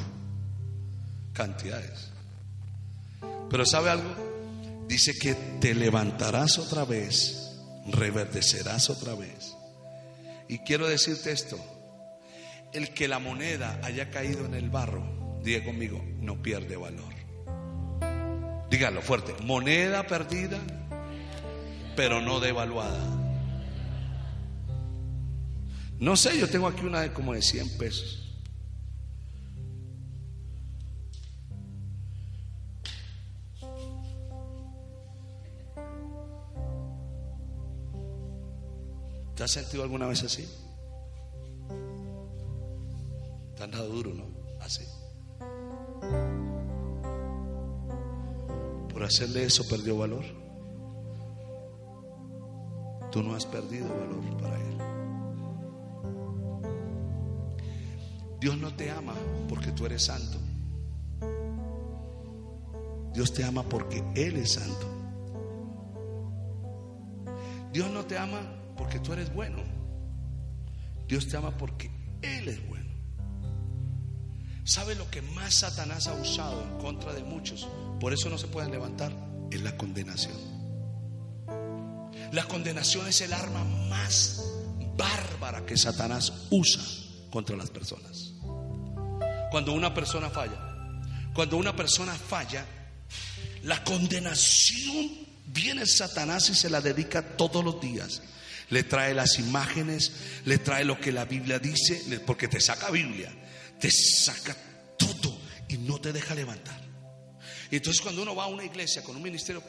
cantidades. 1.33 2.11
Pero 3.49 3.65
¿sabe 3.65 3.89
algo? 3.89 4.85
Dice 4.87 5.17
que 5.17 5.33
te 5.59 5.75
levantarás 5.75 6.57
otra 6.57 6.85
vez, 6.85 7.51
reverdecerás 7.87 8.89
otra 8.89 9.15
vez. 9.15 9.55
Y 10.47 10.59
quiero 10.59 10.87
decirte 10.87 11.31
esto. 11.31 11.57
El 12.73 12.91
que 12.93 13.07
la 13.07 13.19
moneda 13.19 13.79
haya 13.83 14.09
caído 14.09 14.45
en 14.45 14.55
el 14.55 14.71
barro, 14.71 15.03
diga 15.43 15.63
conmigo, 15.63 16.03
no 16.19 16.41
pierde 16.41 16.75
valor. 16.75 17.13
Dígalo 18.69 19.03
fuerte. 19.03 19.35
Moneda 19.43 20.07
perdida, 20.07 20.59
pero 21.95 22.19
no 22.19 22.39
devaluada. 22.39 22.99
No 25.99 26.15
sé, 26.15 26.39
yo 26.39 26.49
tengo 26.49 26.67
aquí 26.67 26.83
una 26.83 27.01
de 27.01 27.13
como 27.13 27.33
de 27.33 27.43
100 27.43 27.77
pesos. 27.77 28.19
¿Te 39.35 39.43
has 39.43 39.51
sentido 39.51 39.83
alguna 39.83 40.07
vez 40.07 40.23
así? 40.23 40.47
Han 43.63 43.71
dado 43.71 43.87
duro, 43.87 44.13
¿no? 44.13 44.25
Así. 44.59 44.83
Por 48.91 49.03
hacerle 49.03 49.45
eso 49.45 49.65
perdió 49.69 49.97
valor. 49.97 50.25
Tú 53.09 53.23
no 53.23 53.35
has 53.35 53.45
perdido 53.45 53.87
valor 53.87 54.37
para 54.41 54.59
Él. 54.59 54.77
Dios 58.41 58.57
no 58.57 58.73
te 58.73 58.91
ama 58.91 59.13
porque 59.47 59.71
tú 59.71 59.85
eres 59.85 60.03
santo. 60.03 60.39
Dios 63.13 63.33
te 63.33 63.45
ama 63.45 63.63
porque 63.63 64.03
Él 64.15 64.35
es 64.35 64.53
santo. 64.53 64.87
Dios 67.71 67.89
no 67.91 68.03
te 68.03 68.17
ama 68.17 68.41
porque 68.75 68.99
tú 68.99 69.13
eres 69.13 69.33
bueno. 69.33 69.59
Dios 71.07 71.29
te 71.29 71.37
ama 71.37 71.51
porque 71.57 71.89
Él 72.21 72.49
es 72.49 72.67
bueno. 72.67 72.82
¿Sabe 74.65 74.95
lo 74.95 75.09
que 75.11 75.21
más 75.21 75.55
Satanás 75.55 76.07
ha 76.07 76.13
usado 76.13 76.61
en 76.63 76.77
contra 76.77 77.13
de 77.13 77.23
muchos? 77.23 77.67
Por 77.99 78.13
eso 78.13 78.29
no 78.29 78.37
se 78.37 78.47
pueden 78.47 78.71
levantar. 78.71 79.11
Es 79.51 79.61
la 79.61 79.75
condenación. 79.75 80.37
La 82.31 82.45
condenación 82.47 83.07
es 83.07 83.21
el 83.21 83.33
arma 83.33 83.63
más 83.89 84.41
bárbara 84.95 85.65
que 85.65 85.77
Satanás 85.77 86.47
usa 86.49 86.81
contra 87.29 87.57
las 87.57 87.69
personas. 87.69 88.33
Cuando 89.51 89.73
una 89.73 89.93
persona 89.93 90.29
falla, 90.29 90.57
cuando 91.33 91.57
una 91.57 91.75
persona 91.75 92.13
falla, 92.13 92.65
la 93.63 93.83
condenación 93.83 95.11
viene 95.47 95.85
Satanás 95.85 96.49
y 96.49 96.55
se 96.55 96.69
la 96.69 96.81
dedica 96.81 97.21
todos 97.21 97.63
los 97.63 97.81
días. 97.81 98.21
Le 98.73 98.83
trae 98.83 99.13
las 99.13 99.37
imágenes, 99.37 100.11
le 100.45 100.57
trae 100.57 100.83
lo 100.83 100.99
que 100.99 101.11
la 101.11 101.25
Biblia 101.25 101.59
dice, 101.59 102.19
porque 102.25 102.47
te 102.47 102.59
saca 102.59 102.89
Biblia, 102.89 103.31
te 103.79 103.91
saca 103.91 104.57
todo 104.97 105.39
y 105.67 105.77
no 105.77 106.01
te 106.01 106.11
deja 106.11 106.33
levantar. 106.33 106.81
Y 107.69 107.75
entonces 107.75 108.01
cuando 108.01 108.23
uno 108.23 108.35
va 108.35 108.45
a 108.45 108.47
una 108.47 108.65
iglesia 108.65 109.03
con 109.03 109.15
un 109.15 109.21
ministerio 109.21 109.61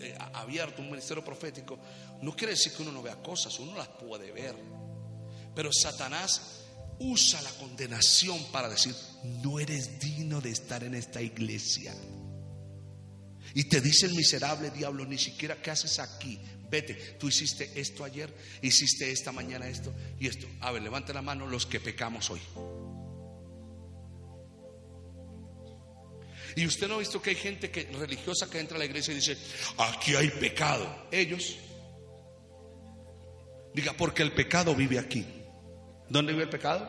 eh, 0.00 0.18
abierto, 0.34 0.82
un 0.82 0.90
ministerio 0.90 1.24
profético, 1.24 1.78
no 2.20 2.34
quiere 2.34 2.54
decir 2.54 2.72
que 2.72 2.82
uno 2.82 2.90
no 2.90 3.00
vea 3.00 3.22
cosas, 3.22 3.56
uno 3.60 3.76
las 3.76 3.86
puede 3.86 4.32
ver. 4.32 4.56
Pero 5.54 5.70
Satanás 5.72 6.64
usa 6.98 7.40
la 7.42 7.50
condenación 7.50 8.42
para 8.50 8.68
decir, 8.68 8.92
no 9.44 9.60
eres 9.60 10.00
digno 10.00 10.40
de 10.40 10.50
estar 10.50 10.82
en 10.82 10.96
esta 10.96 11.22
iglesia. 11.22 11.94
Y 13.58 13.64
te 13.64 13.80
dice 13.80 14.06
el 14.06 14.14
miserable 14.14 14.70
diablo, 14.70 15.04
ni 15.04 15.18
siquiera 15.18 15.60
qué 15.60 15.72
haces 15.72 15.98
aquí. 15.98 16.38
Vete, 16.70 16.94
tú 17.18 17.26
hiciste 17.26 17.68
esto 17.74 18.04
ayer, 18.04 18.32
hiciste 18.62 19.10
esta 19.10 19.32
mañana 19.32 19.66
esto 19.66 19.92
y 20.20 20.28
esto. 20.28 20.46
A 20.60 20.70
ver, 20.70 20.80
levante 20.80 21.12
la 21.12 21.22
mano 21.22 21.44
los 21.44 21.66
que 21.66 21.80
pecamos 21.80 22.30
hoy. 22.30 22.40
Y 26.54 26.66
usted 26.66 26.86
no 26.86 26.94
ha 26.94 26.98
visto 26.98 27.20
que 27.20 27.30
hay 27.30 27.36
gente 27.36 27.68
que, 27.68 27.82
religiosa 27.98 28.48
que 28.48 28.60
entra 28.60 28.76
a 28.76 28.78
la 28.78 28.84
iglesia 28.84 29.10
y 29.10 29.16
dice, 29.16 29.36
aquí 29.76 30.14
hay 30.14 30.30
pecado. 30.30 31.08
Ellos, 31.10 31.56
diga, 33.74 33.92
porque 33.92 34.22
el 34.22 34.30
pecado 34.30 34.72
vive 34.72 35.00
aquí. 35.00 35.26
¿Dónde 36.08 36.30
vive 36.30 36.44
el 36.44 36.50
pecado? 36.50 36.88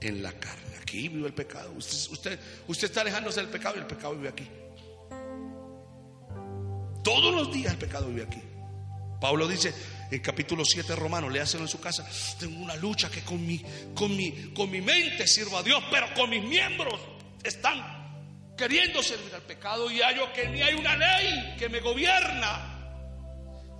En 0.00 0.22
la 0.22 0.30
carne. 0.30 0.76
Aquí 0.80 1.08
vive 1.08 1.26
el 1.26 1.34
pecado. 1.34 1.72
Usted, 1.72 2.12
usted, 2.12 2.38
usted 2.68 2.86
está 2.86 3.00
alejándose 3.00 3.40
del 3.40 3.50
pecado 3.50 3.74
y 3.74 3.80
el 3.80 3.86
pecado 3.86 4.14
vive 4.14 4.28
aquí. 4.28 4.48
Todos 7.02 7.34
los 7.34 7.52
días 7.52 7.72
el 7.72 7.78
pecado 7.78 8.08
vive 8.08 8.22
aquí. 8.22 8.42
Pablo 9.20 9.46
dice 9.46 9.72
en 10.10 10.20
capítulo 10.20 10.64
7 10.64 10.88
de 10.88 10.96
Romanos, 10.96 11.32
léaselo 11.32 11.62
en 11.62 11.68
su 11.68 11.80
casa, 11.80 12.06
tengo 12.38 12.60
una 12.60 12.76
lucha 12.76 13.08
que 13.08 13.22
con 13.22 13.46
mi, 13.46 13.62
con 13.94 14.14
mi, 14.16 14.52
con 14.52 14.70
mi 14.70 14.80
mente 14.80 15.26
sirvo 15.26 15.56
a 15.56 15.62
Dios, 15.62 15.82
pero 15.90 16.12
con 16.14 16.28
mis 16.28 16.42
miembros 16.42 17.00
están 17.42 18.02
queriendo 18.56 19.02
servir 19.02 19.34
al 19.34 19.42
pecado 19.42 19.90
y 19.90 20.00
hallo 20.00 20.32
que 20.32 20.48
ni 20.48 20.60
hay 20.60 20.74
una 20.74 20.96
ley 20.96 21.56
que 21.58 21.68
me 21.68 21.80
gobierna. 21.80 22.68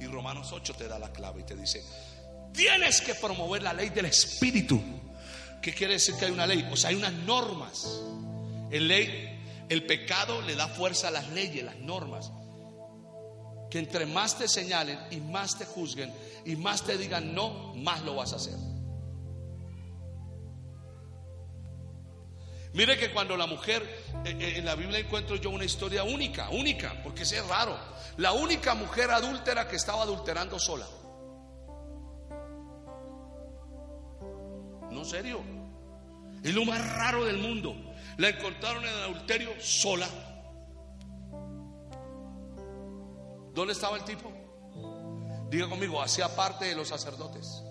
Y 0.01 0.07
Romanos 0.07 0.51
8 0.53 0.75
te 0.75 0.89
da 0.89 0.99
la 0.99 1.13
clave 1.13 1.43
y 1.43 1.45
te 1.45 1.55
dice, 1.55 1.85
tienes 2.53 3.01
que 3.01 3.15
promover 3.15 3.63
la 3.63 3.73
ley 3.73 3.91
del 3.91 4.07
Espíritu. 4.07 4.83
¿Qué 5.61 5.73
quiere 5.73 5.95
decir 5.95 6.15
que 6.17 6.25
hay 6.25 6.33
una 6.33 6.47
ley? 6.47 6.69
O 6.71 6.77
sea, 6.77 6.91
hay 6.91 6.97
unas 6.97 7.13
normas. 7.13 8.01
Ley, 8.71 9.39
el 9.69 9.85
pecado 9.87 10.41
le 10.43 10.57
da 10.57 10.67
fuerza 10.67 11.09
a 11.09 11.11
las 11.11 11.29
leyes, 11.29 11.63
las 11.63 11.77
normas. 11.77 12.33
Que 13.73 13.79
entre 13.79 14.05
más 14.05 14.37
te 14.37 14.49
señalen 14.49 14.99
y 15.11 15.17
más 15.17 15.57
te 15.57 15.65
juzguen 15.65 16.13
y 16.45 16.57
más 16.57 16.83
te 16.83 16.99
digan 16.99 17.35
no, 17.35 17.73
más 17.75 18.03
lo 18.03 18.17
vas 18.17 18.35
a 18.35 18.37
hacer. 18.37 18.59
Mire 22.75 22.99
que 22.99 23.11
cuando 23.13 23.35
la 23.35 23.47
mujer, 23.47 23.83
eh, 24.27 24.37
eh, 24.39 24.55
en 24.59 24.67
la 24.67 24.75
Biblia 24.75 24.99
encuentro 24.99 25.37
yo 25.37 25.49
una 25.49 25.65
historia 25.65 26.05
única, 26.05 26.51
única, 26.51 27.03
porque 27.03 27.23
es 27.23 27.47
raro. 27.49 27.75
La 28.19 28.33
única 28.33 28.75
mujer 28.75 29.11
adúltera 29.11 29.67
que 29.67 29.77
estaba 29.77 30.03
adulterando 30.03 30.59
sola. 30.59 30.87
No, 34.91 35.03
serio. 35.03 35.41
Es 36.45 36.53
lo 36.53 36.67
más 36.67 36.95
raro 36.95 37.25
del 37.25 37.39
mundo. 37.39 37.75
La 38.19 38.29
encontraron 38.29 38.85
en 38.85 38.95
adulterio 38.97 39.49
sola. 39.63 40.11
¿Dónde 43.55 43.73
estaba 43.73 43.97
el 43.97 44.05
tipo? 44.05 44.33
Diga 45.51 45.69
conmigo, 45.69 46.01
hacía 46.01 46.35
parte 46.35 46.65
de 46.65 46.75
los 46.75 46.88
sacerdotes. 46.88 47.62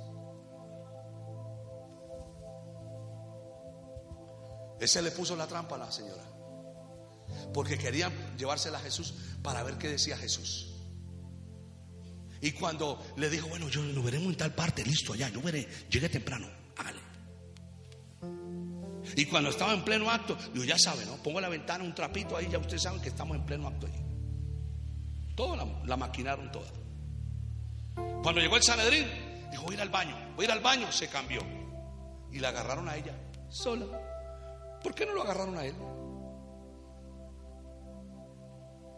Ese 4.79 5.01
le 5.01 5.11
puso 5.11 5.35
la 5.35 5.47
trampa 5.47 5.75
a 5.75 5.79
la 5.79 5.91
señora. 5.91 6.23
Porque 7.53 7.77
querían 7.77 8.11
llevársela 8.37 8.77
a 8.77 8.81
Jesús 8.81 9.15
para 9.41 9.63
ver 9.63 9.77
qué 9.77 9.87
decía 9.89 10.17
Jesús. 10.17 10.75
Y 12.41 12.51
cuando 12.53 12.99
le 13.17 13.29
dijo, 13.29 13.47
bueno, 13.47 13.69
yo 13.69 13.83
lo 13.83 14.01
veremos 14.01 14.29
en 14.29 14.37
tal 14.37 14.53
parte, 14.53 14.83
listo, 14.83 15.13
allá, 15.13 15.29
yo 15.29 15.41
veré, 15.41 15.67
llegué 15.89 16.09
temprano, 16.09 16.47
hágale. 16.77 16.99
Y 19.15 19.25
cuando 19.25 19.51
estaba 19.51 19.73
en 19.73 19.83
pleno 19.83 20.09
acto, 20.09 20.35
yo 20.53 20.63
ya 20.63 20.77
sabe, 20.77 21.05
¿no? 21.05 21.17
Pongo 21.17 21.39
la 21.39 21.49
ventana, 21.49 21.83
un 21.83 21.93
trapito 21.93 22.35
ahí, 22.35 22.47
ya 22.49 22.57
ustedes 22.57 22.81
saben 22.81 23.01
que 23.01 23.09
estamos 23.09 23.37
en 23.37 23.45
pleno 23.45 23.67
acto 23.67 23.85
ahí. 23.85 24.10
Todo 25.35 25.55
la, 25.85 25.97
maquinaron 25.97 26.51
toda. 26.51 26.69
Cuando 28.23 28.41
llegó 28.41 28.57
el 28.57 28.63
Sanedrín, 28.63 29.07
dijo, 29.49 29.63
voy 29.63 29.73
a 29.73 29.77
ir 29.77 29.81
al 29.81 29.89
baño, 29.89 30.15
voy 30.35 30.45
a 30.45 30.47
ir 30.47 30.51
al 30.51 30.59
baño, 30.59 30.91
se 30.91 31.07
cambió. 31.09 31.41
Y 32.31 32.39
la 32.39 32.49
agarraron 32.49 32.87
a 32.87 32.95
ella 32.95 33.13
sola. 33.49 33.85
¿Por 34.81 34.95
qué 34.95 35.05
no 35.05 35.13
lo 35.13 35.23
agarraron 35.23 35.57
a 35.57 35.65
él? 35.65 35.75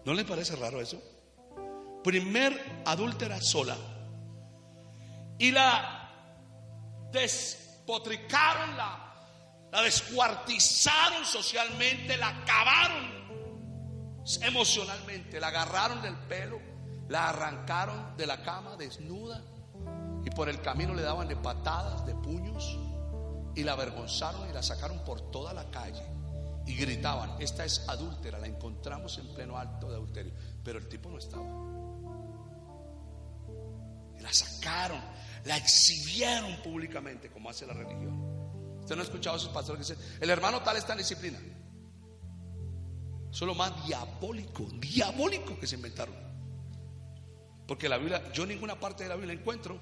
¿No 0.06 0.14
le 0.14 0.26
parece 0.26 0.56
raro 0.56 0.82
eso? 0.82 1.02
Primer 2.04 2.84
adúltera 2.86 3.40
sola. 3.42 3.78
Y 5.38 5.52
la 5.52 6.10
despotricaron, 7.12 8.76
la, 8.78 9.14
la 9.72 9.82
descuartizaron 9.82 11.26
socialmente, 11.26 12.18
la 12.18 12.30
acabaron 12.30 13.13
emocionalmente, 14.42 15.40
la 15.40 15.48
agarraron 15.48 16.02
del 16.02 16.16
pelo, 16.16 16.60
la 17.10 17.30
arrancaron 17.30 18.16
de 18.18 18.26
la 18.26 18.42
cama 18.42 18.76
desnuda 18.78 19.42
y 20.26 20.30
por 20.30 20.50
el 20.50 20.62
camino 20.62 20.94
le 20.94 21.02
daban 21.02 21.28
de 21.28 21.36
patadas, 21.36 22.06
de 22.06 22.16
puños 22.16 22.78
y 23.56 23.64
la 23.64 23.74
avergonzaron 23.74 24.50
y 24.50 24.54
la 24.54 24.64
sacaron 24.64 25.00
por 25.04 25.32
toda 25.32 25.54
la 25.54 25.70
calle 25.70 26.04
y 26.66 26.76
gritaban, 26.76 27.36
esta 27.40 27.66
es 27.66 27.88
adúltera, 27.90 28.40
la 28.40 28.48
encontramos 28.48 29.18
en 29.18 29.28
pleno 29.34 29.58
acto 29.58 29.90
de 29.90 29.96
adulterio, 29.96 30.34
pero 30.64 30.80
el 30.80 30.88
tipo 30.88 31.10
no 31.10 31.18
estaba. 31.18 31.44
Y 34.18 34.22
la 34.22 34.34
sacaron, 34.34 35.02
la 35.44 35.58
exhibieron 35.58 36.62
públicamente 36.62 37.30
como 37.30 37.50
hace 37.50 37.68
la 37.68 37.74
religión. 37.74 38.34
Usted 38.80 38.96
no 38.96 39.02
ha 39.02 39.06
escuchado 39.06 39.36
a 39.36 39.40
esos 39.40 39.50
pastores 39.50 39.86
que 39.86 39.94
dicen, 39.94 40.18
el 40.22 40.30
hermano 40.30 40.62
tal 40.62 40.78
está 40.78 40.94
en 40.94 41.00
disciplina. 41.00 41.40
Es 43.34 43.42
lo 43.42 43.56
más 43.56 43.86
diabólico, 43.88 44.68
diabólico 44.80 45.60
que 45.60 45.66
se 45.66 45.76
inventaron. 45.76 46.14
Porque 47.68 47.90
la 47.90 47.98
Biblia, 47.98 48.32
yo 48.32 48.44
en 48.44 48.50
ninguna 48.50 48.80
parte 48.80 49.04
de 49.04 49.10
la 49.10 49.16
Biblia 49.16 49.34
encuentro 49.34 49.80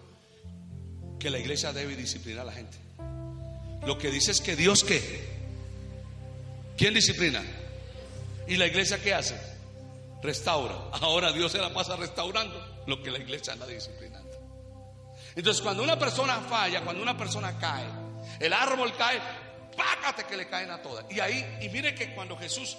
que 1.19 1.29
la 1.29 1.37
iglesia 1.37 1.73
debe 1.73 1.95
disciplinar 1.95 2.43
a 2.43 2.45
la 2.45 2.53
gente. 2.53 2.77
Lo 3.85 3.97
que 3.97 4.09
dice 4.09 4.31
es 4.31 4.39
que 4.39 4.55
Dios 4.55 4.83
qué? 4.83 5.01
¿Quién 6.77 6.93
disciplina? 6.93 7.43
¿Y 8.47 8.55
la 8.55 8.67
iglesia 8.67 9.01
qué 9.03 9.13
hace? 9.13 9.35
Restaura. 10.23 10.75
Ahora 11.01 11.33
Dios 11.33 11.51
se 11.51 11.57
la 11.57 11.73
pasa 11.73 11.97
restaurando 11.97 12.83
lo 12.87 13.03
que 13.03 13.11
la 13.11 13.19
iglesia 13.19 13.53
anda 13.53 13.67
disciplinando. 13.67 14.31
Entonces 15.35 15.61
cuando 15.61 15.83
una 15.83 15.99
persona 15.99 16.39
falla, 16.39 16.81
cuando 16.83 17.03
una 17.03 17.17
persona 17.17 17.57
cae, 17.59 17.85
el 18.39 18.53
árbol 18.53 18.93
cae, 18.95 19.19
págate 19.75 20.23
que 20.23 20.37
le 20.37 20.47
caen 20.47 20.71
a 20.71 20.81
todas. 20.81 21.05
Y 21.11 21.19
ahí, 21.19 21.59
y 21.61 21.69
mire 21.69 21.93
que 21.93 22.13
cuando 22.13 22.37
Jesús 22.37 22.77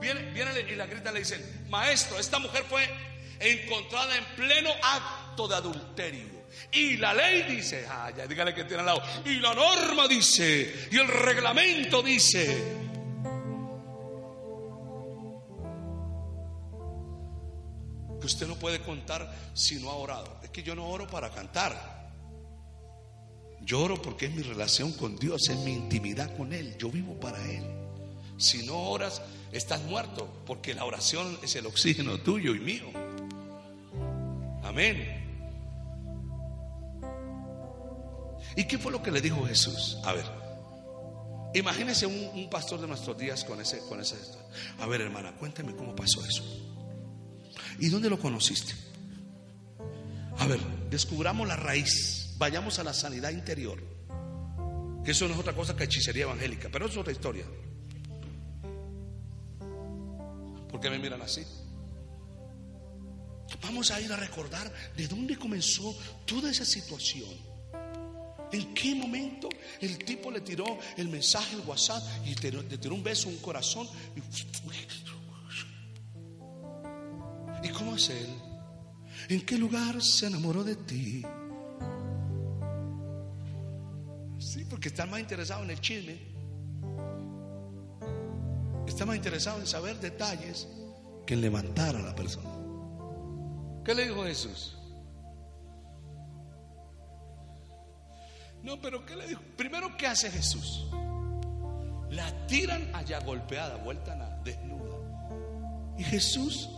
viene, 0.00 0.32
y 0.68 0.74
la 0.74 0.86
grita 0.86 1.12
le 1.12 1.20
dicen, 1.20 1.66
maestro, 1.68 2.18
esta 2.18 2.38
mujer 2.38 2.64
fue 2.68 2.88
encontrada 3.38 4.16
en 4.16 4.24
pleno 4.36 4.70
acto 4.82 5.48
de 5.48 5.56
adulterio. 5.56 6.40
Y 6.72 6.96
la 6.96 7.14
ley 7.14 7.42
dice, 7.42 7.86
ah, 7.88 8.10
dígale 8.28 8.54
que 8.54 8.64
tiene 8.64 8.80
al 8.80 8.86
lado, 8.86 9.02
y 9.24 9.38
la 9.38 9.54
norma 9.54 10.08
dice, 10.08 10.88
y 10.90 10.96
el 10.96 11.08
reglamento 11.08 12.02
dice. 12.02 12.80
Que 18.20 18.26
usted 18.26 18.46
no 18.46 18.56
puede 18.56 18.80
contar 18.82 19.34
si 19.54 19.76
no 19.76 19.90
ha 19.90 19.94
orado. 19.94 20.40
Es 20.42 20.50
que 20.50 20.62
yo 20.62 20.74
no 20.74 20.86
oro 20.86 21.06
para 21.06 21.30
cantar. 21.30 22.00
Yo 23.62 23.80
oro 23.80 24.00
porque 24.00 24.26
es 24.26 24.34
mi 24.34 24.42
relación 24.42 24.92
con 24.92 25.16
Dios, 25.16 25.48
es 25.48 25.56
mi 25.58 25.72
intimidad 25.72 26.36
con 26.36 26.52
Él. 26.52 26.76
Yo 26.78 26.90
vivo 26.90 27.18
para 27.18 27.42
Él. 27.50 27.79
Si 28.40 28.64
no 28.64 28.88
oras, 28.88 29.20
estás 29.52 29.82
muerto, 29.82 30.26
porque 30.46 30.72
la 30.72 30.86
oración 30.86 31.38
es 31.42 31.54
el 31.56 31.66
oxígeno 31.66 32.18
tuyo 32.20 32.54
y 32.54 32.58
mío. 32.58 32.86
Amén. 34.64 35.20
¿Y 38.56 38.64
qué 38.64 38.78
fue 38.78 38.90
lo 38.92 39.02
que 39.02 39.10
le 39.10 39.20
dijo 39.20 39.44
Jesús? 39.44 39.98
A 40.04 40.14
ver, 40.14 40.24
imagínese 41.52 42.06
un, 42.06 42.48
pastor 42.48 42.80
de 42.80 42.88
nuestros 42.88 43.18
días 43.18 43.44
con 43.44 43.60
ese, 43.60 43.80
con 43.80 44.00
ese. 44.00 44.16
A 44.78 44.86
ver, 44.86 45.02
hermana, 45.02 45.32
cuéntame 45.36 45.76
cómo 45.76 45.94
pasó 45.94 46.24
eso. 46.24 46.42
¿Y 47.78 47.90
dónde 47.90 48.08
lo 48.08 48.18
conociste? 48.18 48.72
A 50.38 50.46
ver, 50.46 50.60
descubramos 50.88 51.46
la 51.46 51.56
raíz. 51.56 52.34
Vayamos 52.38 52.78
a 52.78 52.84
la 52.84 52.94
sanidad 52.94 53.32
interior. 53.32 53.82
Que 55.04 55.10
eso 55.10 55.28
no 55.28 55.34
es 55.34 55.40
otra 55.40 55.52
cosa 55.52 55.76
que 55.76 55.84
hechicería 55.84 56.22
evangélica, 56.22 56.70
pero 56.72 56.86
es 56.86 56.96
otra 56.96 57.12
historia. 57.12 57.44
¿Por 60.70 60.80
qué 60.80 60.90
me 60.90 60.98
miran 60.98 61.22
así? 61.22 61.44
Vamos 63.62 63.90
a 63.90 64.00
ir 64.00 64.12
a 64.12 64.16
recordar 64.16 64.72
de 64.96 65.08
dónde 65.08 65.36
comenzó 65.36 65.96
toda 66.24 66.50
esa 66.50 66.64
situación. 66.64 67.30
¿En 68.52 68.74
qué 68.74 68.94
momento 68.94 69.48
el 69.80 69.98
tipo 69.98 70.30
le 70.30 70.40
tiró 70.40 70.78
el 70.96 71.08
mensaje, 71.08 71.56
el 71.56 71.62
WhatsApp, 71.62 72.02
y 72.24 72.34
le 72.34 72.78
tiró 72.78 72.94
un 72.94 73.02
beso, 73.02 73.28
un 73.28 73.38
corazón? 73.38 73.88
¿Y 77.62 77.68
cómo 77.68 77.96
es 77.96 78.08
él? 78.10 78.28
¿En 79.28 79.44
qué 79.44 79.58
lugar 79.58 80.02
se 80.02 80.26
enamoró 80.26 80.64
de 80.64 80.76
ti? 80.76 81.22
Sí, 84.38 84.64
porque 84.68 84.88
está 84.88 85.06
más 85.06 85.20
interesado 85.20 85.62
en 85.62 85.70
el 85.70 85.80
chisme. 85.80 86.39
Está 89.00 89.06
más 89.06 89.16
interesado 89.16 89.58
en 89.60 89.66
saber 89.66 89.98
detalles 89.98 90.68
que 91.26 91.32
en 91.32 91.40
levantar 91.40 91.96
a 91.96 92.02
la 92.02 92.14
persona. 92.14 92.50
¿Qué 93.82 93.94
le 93.94 94.06
dijo 94.06 94.24
Jesús? 94.24 94.76
No, 98.62 98.78
pero 98.78 99.06
¿qué 99.06 99.16
le 99.16 99.26
dijo? 99.26 99.40
Primero, 99.56 99.96
¿qué 99.96 100.06
hace 100.06 100.30
Jesús? 100.30 100.86
La 102.10 102.46
tiran 102.46 102.94
allá 102.94 103.20
golpeada, 103.20 103.76
vuelta 103.76 104.12
a 104.12 104.42
desnuda. 104.42 104.98
Y 105.96 106.04
Jesús, 106.04 106.68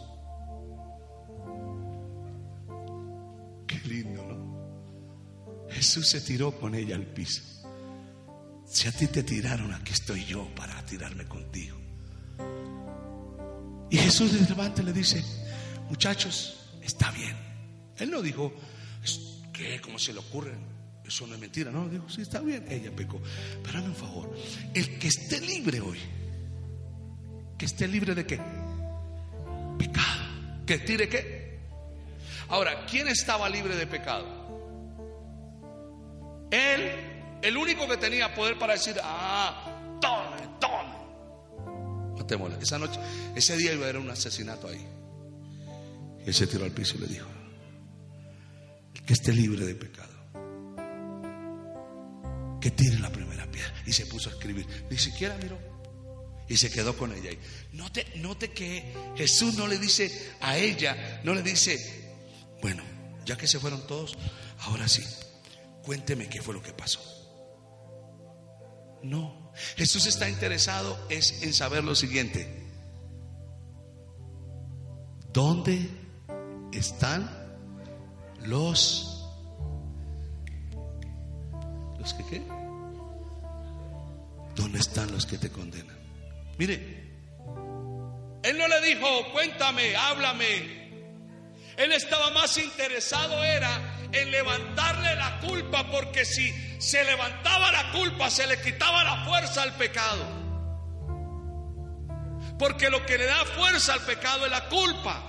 qué 3.66 3.80
lindo, 3.88 4.22
¿no? 4.22 5.68
Jesús 5.70 6.08
se 6.08 6.20
tiró 6.20 6.56
con 6.56 6.76
ella 6.76 6.94
al 6.94 7.06
piso. 7.06 7.42
Si 8.64 8.86
a 8.86 8.92
ti 8.92 9.08
te 9.08 9.24
tiraron, 9.24 9.74
aquí 9.74 9.92
estoy 9.92 10.24
yo 10.24 10.46
para 10.54 10.86
tirarme 10.86 11.26
contigo. 11.26 11.81
Y 13.90 13.96
Jesús 13.98 14.32
le 14.32 14.48
levanta 14.48 14.82
y 14.82 14.86
le 14.86 14.92
dice, 14.92 15.22
muchachos, 15.88 16.58
está 16.82 17.10
bien. 17.10 17.36
Él 17.98 18.10
no 18.10 18.22
dijo, 18.22 18.52
¿qué? 19.52 19.80
¿Cómo 19.80 19.98
se 19.98 20.12
le 20.12 20.18
ocurre? 20.18 20.52
Eso 21.06 21.26
no 21.26 21.34
es 21.34 21.40
mentira, 21.40 21.70
no, 21.70 21.88
dijo, 21.88 22.08
sí, 22.08 22.22
está 22.22 22.40
bien. 22.40 22.64
Ella 22.70 22.90
pecó. 22.90 23.20
Pero 23.62 23.82
un 23.82 23.94
favor, 23.94 24.34
el 24.72 24.98
que 24.98 25.08
esté 25.08 25.40
libre 25.40 25.80
hoy, 25.80 25.98
que 27.58 27.66
esté 27.66 27.86
libre 27.86 28.14
de 28.14 28.24
qué? 28.24 28.40
Pecado. 29.78 30.22
Que 30.66 30.78
tire 30.78 31.08
qué? 31.08 31.58
Ahora, 32.48 32.86
¿quién 32.86 33.08
estaba 33.08 33.48
libre 33.48 33.76
de 33.76 33.86
pecado? 33.86 34.26
Él, 36.50 36.92
el 37.42 37.56
único 37.56 37.88
que 37.88 37.96
tenía 37.96 38.34
poder 38.34 38.58
para 38.58 38.74
decir, 38.74 38.96
ah. 39.02 39.71
Matémosle. 42.16 42.58
Esa 42.60 42.78
noche, 42.78 42.98
ese 43.34 43.56
día 43.56 43.72
iba 43.72 43.86
a 43.86 43.88
haber 43.88 44.00
un 44.00 44.10
asesinato 44.10 44.68
ahí. 44.68 44.86
Y 46.24 46.28
él 46.28 46.34
se 46.34 46.46
tiró 46.46 46.64
al 46.64 46.72
piso 46.72 46.96
y 46.96 47.00
le 47.00 47.06
dijo, 47.06 47.26
que 49.06 49.12
esté 49.12 49.32
libre 49.32 49.64
de 49.64 49.74
pecado, 49.74 50.12
que 52.60 52.70
tire 52.70 52.98
la 53.00 53.10
primera 53.10 53.50
piedra. 53.50 53.72
Y 53.86 53.92
se 53.92 54.06
puso 54.06 54.30
a 54.30 54.32
escribir. 54.32 54.66
Ni 54.90 54.98
siquiera 54.98 55.36
miró. 55.36 55.58
Y 56.48 56.56
se 56.56 56.70
quedó 56.70 56.96
con 56.96 57.12
ella. 57.12 57.30
Note, 57.72 58.06
note 58.16 58.52
que 58.52 58.92
Jesús 59.16 59.54
no 59.54 59.66
le 59.66 59.78
dice 59.78 60.32
a 60.40 60.56
ella, 60.58 61.20
no 61.24 61.34
le 61.34 61.42
dice, 61.42 62.12
bueno, 62.60 62.82
ya 63.24 63.36
que 63.36 63.46
se 63.46 63.58
fueron 63.58 63.86
todos, 63.86 64.16
ahora 64.60 64.86
sí, 64.86 65.02
cuénteme 65.82 66.28
qué 66.28 66.42
fue 66.42 66.54
lo 66.54 66.62
que 66.62 66.72
pasó. 66.72 67.00
No, 69.02 69.41
Jesús 69.76 70.06
está 70.06 70.28
interesado 70.28 70.98
es 71.08 71.42
en 71.42 71.52
saber 71.52 71.84
lo 71.84 71.94
siguiente. 71.94 72.62
¿Dónde 75.32 75.88
están 76.72 77.30
los 78.42 79.08
los 81.98 82.14
que 82.14 82.24
qué? 82.26 82.42
¿Dónde 84.56 84.78
están 84.78 85.10
los 85.12 85.24
que 85.24 85.38
te 85.38 85.50
condenan? 85.50 85.96
Mire, 86.58 87.02
él 88.42 88.58
no 88.58 88.68
le 88.68 88.80
dijo, 88.80 89.32
cuéntame, 89.32 89.94
háblame. 89.96 90.82
Él 91.76 91.92
estaba 91.92 92.30
más 92.30 92.58
interesado 92.58 93.42
era 93.42 94.01
en 94.12 94.30
levantarle 94.30 95.14
la 95.16 95.40
culpa, 95.40 95.90
porque 95.90 96.24
si 96.24 96.52
se 96.78 97.02
levantaba 97.04 97.72
la 97.72 97.90
culpa, 97.92 98.30
se 98.30 98.46
le 98.46 98.60
quitaba 98.60 99.04
la 99.04 99.24
fuerza 99.24 99.62
al 99.62 99.74
pecado. 99.74 100.24
Porque 102.58 102.90
lo 102.90 103.04
que 103.06 103.18
le 103.18 103.26
da 103.26 103.44
fuerza 103.44 103.94
al 103.94 104.00
pecado 104.02 104.44
es 104.44 104.50
la 104.50 104.68
culpa. 104.68 105.22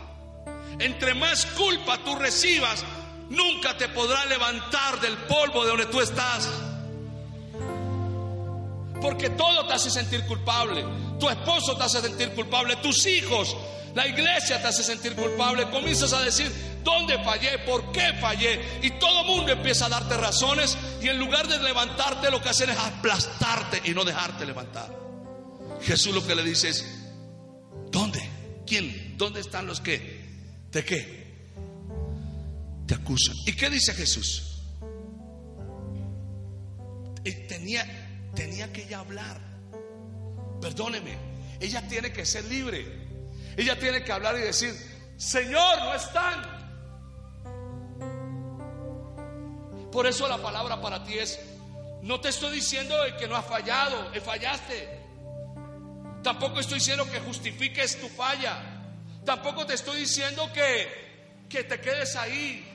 Entre 0.80 1.14
más 1.14 1.46
culpa 1.46 1.98
tú 2.00 2.16
recibas, 2.16 2.84
nunca 3.30 3.78
te 3.78 3.88
podrá 3.90 4.26
levantar 4.26 5.00
del 5.00 5.16
polvo 5.18 5.64
de 5.64 5.70
donde 5.70 5.86
tú 5.88 6.02
estás. 6.02 6.50
Porque 9.02 9.30
todo 9.32 9.66
te 9.68 9.74
hace 9.74 9.90
sentir 9.90 10.26
culpable. 10.26 10.84
Tu 11.24 11.30
esposo 11.30 11.78
te 11.78 11.84
hace 11.84 12.02
sentir 12.02 12.34
culpable. 12.34 12.76
Tus 12.76 13.06
hijos, 13.06 13.56
la 13.96 14.06
iglesia 14.06 14.62
te 14.62 14.68
hace 14.68 14.84
sentir 14.84 15.16
culpable. 15.16 15.70
Comienzas 15.70 16.12
a 16.12 16.22
decir, 16.22 16.52
¿dónde 16.84 17.18
fallé? 17.24 17.60
¿Por 17.60 17.94
qué 17.94 18.12
fallé? 18.20 18.60
Y 18.82 18.90
todo 19.00 19.22
el 19.22 19.28
mundo 19.28 19.54
empieza 19.54 19.86
a 19.86 19.90
darte 19.90 20.18
razones. 20.18 20.78
Y 21.02 21.08
en 21.08 21.18
lugar 21.18 21.48
de 21.48 21.60
levantarte, 21.60 22.30
lo 22.30 22.42
que 22.42 22.50
hacen 22.50 22.72
es 22.72 22.78
aplastarte 22.78 23.90
y 23.90 23.94
no 23.94 24.04
dejarte 24.04 24.46
levantar. 24.46 24.94
Jesús 25.84 26.14
lo 26.14 26.28
que 26.28 26.36
le 26.36 26.44
dice 26.44 26.68
es, 26.68 26.86
¿dónde? 27.90 28.22
¿Quién? 28.68 29.18
¿Dónde 29.18 29.40
están 29.40 29.66
los 29.66 29.80
que? 29.80 30.26
¿De 30.74 30.84
qué? 30.84 31.24
Te 32.86 32.96
acusan. 32.96 33.38
¿Y 33.46 33.54
qué 33.54 33.70
dice 33.70 33.94
Jesús? 33.94 34.60
Tenía, 37.48 37.88
tenía 38.36 38.74
que 38.74 38.84
ella 38.84 39.00
hablar. 39.00 39.53
Perdóneme, 40.64 41.18
ella 41.60 41.86
tiene 41.90 42.14
que 42.14 42.26
ser 42.26 42.46
libre. 42.46 42.86
Ella 43.58 43.78
tiene 43.78 44.02
que 44.02 44.14
hablar 44.14 44.38
y 44.38 44.44
decir, 44.44 44.74
Señor, 45.18 45.78
no 45.80 45.94
están. 45.94 46.42
Por 49.92 50.08
eso 50.08 50.26
la 50.26 50.38
palabra 50.38 50.82
para 50.82 51.04
ti 51.04 51.20
es, 51.20 51.38
no 52.02 52.22
te 52.22 52.30
estoy 52.30 52.56
diciendo 52.56 52.96
que 53.20 53.28
no 53.28 53.36
has 53.36 53.46
fallado, 53.46 54.10
que 54.14 54.22
fallaste. 54.22 55.02
Tampoco 56.24 56.62
estoy 56.62 56.76
diciendo 56.76 57.12
que 57.12 57.20
justifiques 57.20 58.00
tu 58.00 58.08
falla. 58.08 58.64
Tampoco 59.26 59.66
te 59.66 59.74
estoy 59.74 60.00
diciendo 60.00 60.50
que, 60.54 61.44
que 61.50 61.66
te 61.66 61.82
quedes 61.82 62.16
ahí. 62.16 62.66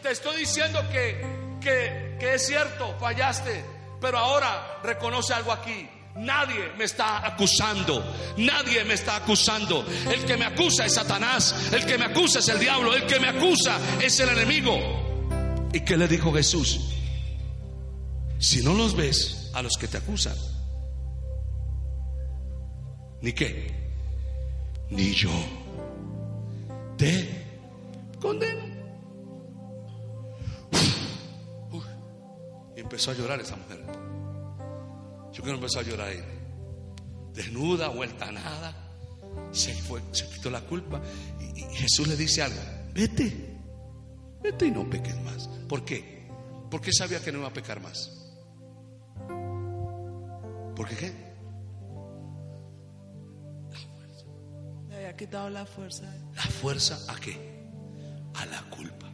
Te 0.00 0.12
estoy 0.12 0.36
diciendo 0.36 0.80
que, 0.92 1.58
que 1.60 2.34
es 2.34 2.46
cierto, 2.46 2.96
fallaste. 3.00 3.64
Pero 4.00 4.16
ahora 4.16 4.78
reconoce 4.84 5.34
algo 5.34 5.50
aquí. 5.50 5.88
Nadie 6.16 6.72
me 6.76 6.84
está 6.84 7.26
acusando. 7.26 8.04
Nadie 8.36 8.84
me 8.84 8.94
está 8.94 9.16
acusando. 9.16 9.84
El 10.10 10.24
que 10.24 10.36
me 10.36 10.44
acusa 10.44 10.84
es 10.84 10.94
Satanás. 10.94 11.72
El 11.72 11.86
que 11.86 11.96
me 11.96 12.04
acusa 12.04 12.40
es 12.40 12.48
el 12.48 12.58
diablo. 12.58 12.94
El 12.94 13.06
que 13.06 13.18
me 13.18 13.28
acusa 13.28 13.78
es 14.00 14.20
el 14.20 14.28
enemigo. 14.28 14.78
¿Y 15.72 15.80
qué 15.80 15.96
le 15.96 16.06
dijo 16.06 16.32
Jesús? 16.32 16.80
Si 18.38 18.62
no 18.62 18.74
los 18.74 18.94
ves 18.94 19.50
a 19.54 19.62
los 19.62 19.74
que 19.78 19.88
te 19.88 19.96
acusan, 19.96 20.36
¿ni 23.22 23.32
qué? 23.32 23.72
Ni 24.90 25.14
yo 25.14 25.30
te 26.98 27.46
condeno. 28.20 28.72
Y 32.76 32.80
empezó 32.80 33.12
a 33.12 33.14
llorar 33.14 33.40
esa 33.40 33.56
mujer. 33.56 34.01
Yo 35.32 35.42
creo 35.42 35.54
que 35.54 35.60
empezó 35.64 35.80
a 35.80 35.82
llorar 35.82 36.08
ahí. 36.08 36.22
Desnuda, 37.34 37.88
vuelta 37.88 38.28
a 38.28 38.32
nada. 38.32 38.76
Se 39.50 39.72
fue, 39.72 40.02
se 40.12 40.28
quitó 40.28 40.50
la 40.50 40.60
culpa. 40.60 41.00
Y, 41.40 41.60
y 41.60 41.74
Jesús 41.74 42.06
le 42.06 42.16
dice 42.16 42.42
algo: 42.42 42.60
Vete, 42.92 43.56
vete 44.42 44.66
y 44.66 44.70
no 44.70 44.88
peques 44.88 45.18
más. 45.22 45.48
¿Por 45.68 45.84
qué? 45.84 46.28
Porque 46.70 46.92
sabía 46.92 47.20
que 47.22 47.32
no 47.32 47.38
iba 47.38 47.48
a 47.48 47.52
pecar 47.52 47.80
más. 47.80 48.10
¿Por 50.76 50.88
qué 50.88 50.96
qué? 50.96 51.12
La 53.70 53.78
fuerza. 53.78 54.24
Le 54.88 54.96
había 54.96 55.16
quitado 55.16 55.50
la 55.50 55.66
fuerza. 55.66 56.04
¿La 56.34 56.42
fuerza 56.42 56.98
a 57.08 57.16
qué? 57.18 57.66
A 58.34 58.46
la 58.46 58.62
culpa. 58.70 59.06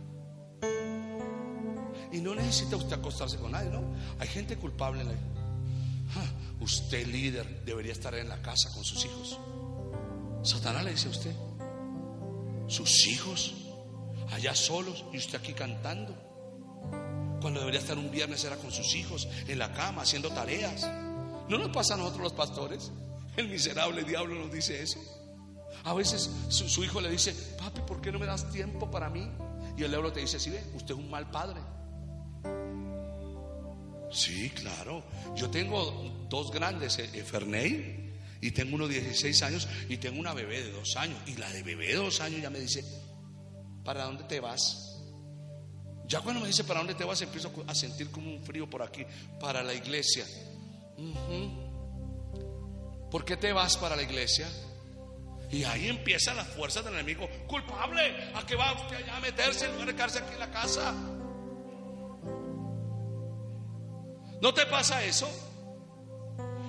Y 2.10 2.20
no 2.20 2.34
necesita 2.34 2.76
usted 2.76 2.94
acostarse 2.94 3.36
con 3.36 3.52
nadie, 3.52 3.70
¿no? 3.70 3.82
Hay 4.18 4.28
gente 4.28 4.56
culpable 4.56 5.02
en 5.02 5.08
la 5.08 5.14
Ah, 5.14 5.37
Usted 6.60 7.06
líder 7.06 7.64
debería 7.64 7.92
estar 7.92 8.14
en 8.14 8.28
la 8.28 8.40
casa 8.42 8.70
con 8.72 8.84
sus 8.84 9.04
hijos. 9.04 9.38
Satanás 10.42 10.84
le 10.84 10.90
dice 10.92 11.08
a 11.08 11.10
usted, 11.10 11.34
sus 12.68 13.06
hijos 13.06 13.54
allá 14.30 14.54
solos 14.54 15.04
y 15.12 15.18
usted 15.18 15.38
aquí 15.38 15.52
cantando. 15.52 16.14
Cuando 17.40 17.60
debería 17.60 17.80
estar 17.80 17.96
un 17.96 18.10
viernes 18.10 18.44
era 18.44 18.56
con 18.56 18.72
sus 18.72 18.94
hijos 18.94 19.28
en 19.46 19.58
la 19.58 19.72
cama 19.72 20.02
haciendo 20.02 20.30
tareas. 20.30 20.88
¿No 21.48 21.58
nos 21.58 21.70
pasa 21.70 21.94
a 21.94 21.96
nosotros 21.96 22.22
los 22.22 22.32
pastores? 22.32 22.90
El 23.36 23.48
miserable 23.48 24.02
diablo 24.02 24.34
nos 24.34 24.52
dice 24.52 24.82
eso. 24.82 24.98
A 25.84 25.94
veces 25.94 26.28
su, 26.48 26.82
hijo 26.82 27.00
le 27.00 27.10
dice, 27.10 27.32
papi, 27.56 27.80
¿por 27.82 28.00
qué 28.00 28.10
no 28.10 28.18
me 28.18 28.26
das 28.26 28.50
tiempo 28.50 28.90
para 28.90 29.08
mí? 29.08 29.30
Y 29.76 29.84
el 29.84 29.90
diablo 29.90 30.12
te 30.12 30.20
dice, 30.20 30.40
sí, 30.40 30.50
ve, 30.50 30.62
usted 30.74 30.94
es 30.94 31.00
un 31.00 31.08
mal 31.08 31.30
padre. 31.30 31.60
Sí, 34.10 34.50
claro. 34.50 35.02
Yo 35.36 35.50
tengo 35.50 36.26
dos 36.28 36.50
grandes, 36.50 36.98
eh, 36.98 37.10
eh, 37.12 37.22
Ferney, 37.22 38.12
y 38.40 38.50
tengo 38.52 38.76
uno 38.76 38.88
de 38.88 39.00
16 39.00 39.42
años, 39.42 39.68
y 39.88 39.96
tengo 39.98 40.18
una 40.18 40.34
bebé 40.34 40.62
de 40.62 40.72
dos 40.72 40.96
años. 40.96 41.18
Y 41.26 41.36
la 41.36 41.50
de 41.50 41.62
bebé 41.62 41.88
de 41.88 41.94
dos 41.96 42.20
años 42.20 42.40
ya 42.40 42.50
me 42.50 42.60
dice, 42.60 42.84
¿para 43.84 44.04
dónde 44.04 44.24
te 44.24 44.40
vas? 44.40 44.84
Ya 46.06 46.20
cuando 46.20 46.40
me 46.40 46.46
dice, 46.46 46.64
¿para 46.64 46.80
dónde 46.80 46.94
te 46.94 47.04
vas? 47.04 47.20
Empiezo 47.20 47.52
a 47.66 47.74
sentir 47.74 48.10
como 48.10 48.30
un 48.30 48.42
frío 48.42 48.68
por 48.68 48.82
aquí, 48.82 49.04
para 49.38 49.62
la 49.62 49.74
iglesia. 49.74 50.24
¿Por 53.10 53.24
qué 53.24 53.36
te 53.36 53.52
vas 53.52 53.76
para 53.76 53.94
la 53.94 54.02
iglesia? 54.02 54.48
Y 55.50 55.64
ahí 55.64 55.88
empiezan 55.88 56.36
las 56.36 56.48
fuerzas 56.48 56.84
del 56.84 56.94
enemigo. 56.94 57.28
Culpable, 57.46 58.30
¿a 58.34 58.44
qué 58.46 58.54
va 58.54 58.72
usted 58.72 58.96
allá 58.96 59.16
a 59.16 59.20
meterse 59.20 59.66
en 59.66 59.72
lugar 59.72 59.88
de 59.88 59.94
quedarse 59.94 60.18
aquí 60.18 60.34
en 60.34 60.40
la 60.40 60.50
casa? 60.50 60.94
¿No 64.40 64.54
te 64.54 64.66
pasa 64.66 65.04
eso? 65.04 65.28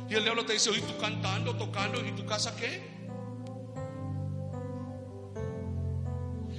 Y 0.10 0.16
el 0.16 0.24
diablo 0.24 0.46
te 0.46 0.54
dice, 0.54 0.72
oye, 0.72 0.82
tú 0.82 0.98
cantando, 1.00 1.56
tocando, 1.56 2.04
¿y 2.04 2.12
tu 2.14 2.26
casa 2.26 2.56
qué? 2.56 3.00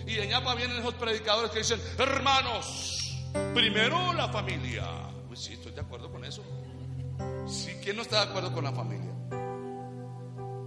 Y 0.07 0.27
ñapa 0.27 0.55
vienen 0.55 0.79
esos 0.79 0.95
predicadores 0.95 1.51
que 1.51 1.59
dicen, 1.59 1.81
hermanos, 1.99 3.23
primero 3.55 4.13
la 4.13 4.29
familia. 4.29 4.85
Pues 5.29 5.41
sí, 5.41 5.55
estoy 5.55 5.73
de 5.73 5.81
acuerdo 5.81 6.11
con 6.11 6.25
eso. 6.25 6.43
Sí, 7.47 7.77
¿quién 7.83 7.97
no 7.97 8.03
está 8.03 8.25
de 8.25 8.31
acuerdo 8.31 8.53
con 8.53 8.65
la 8.65 8.73
familia? 8.73 9.13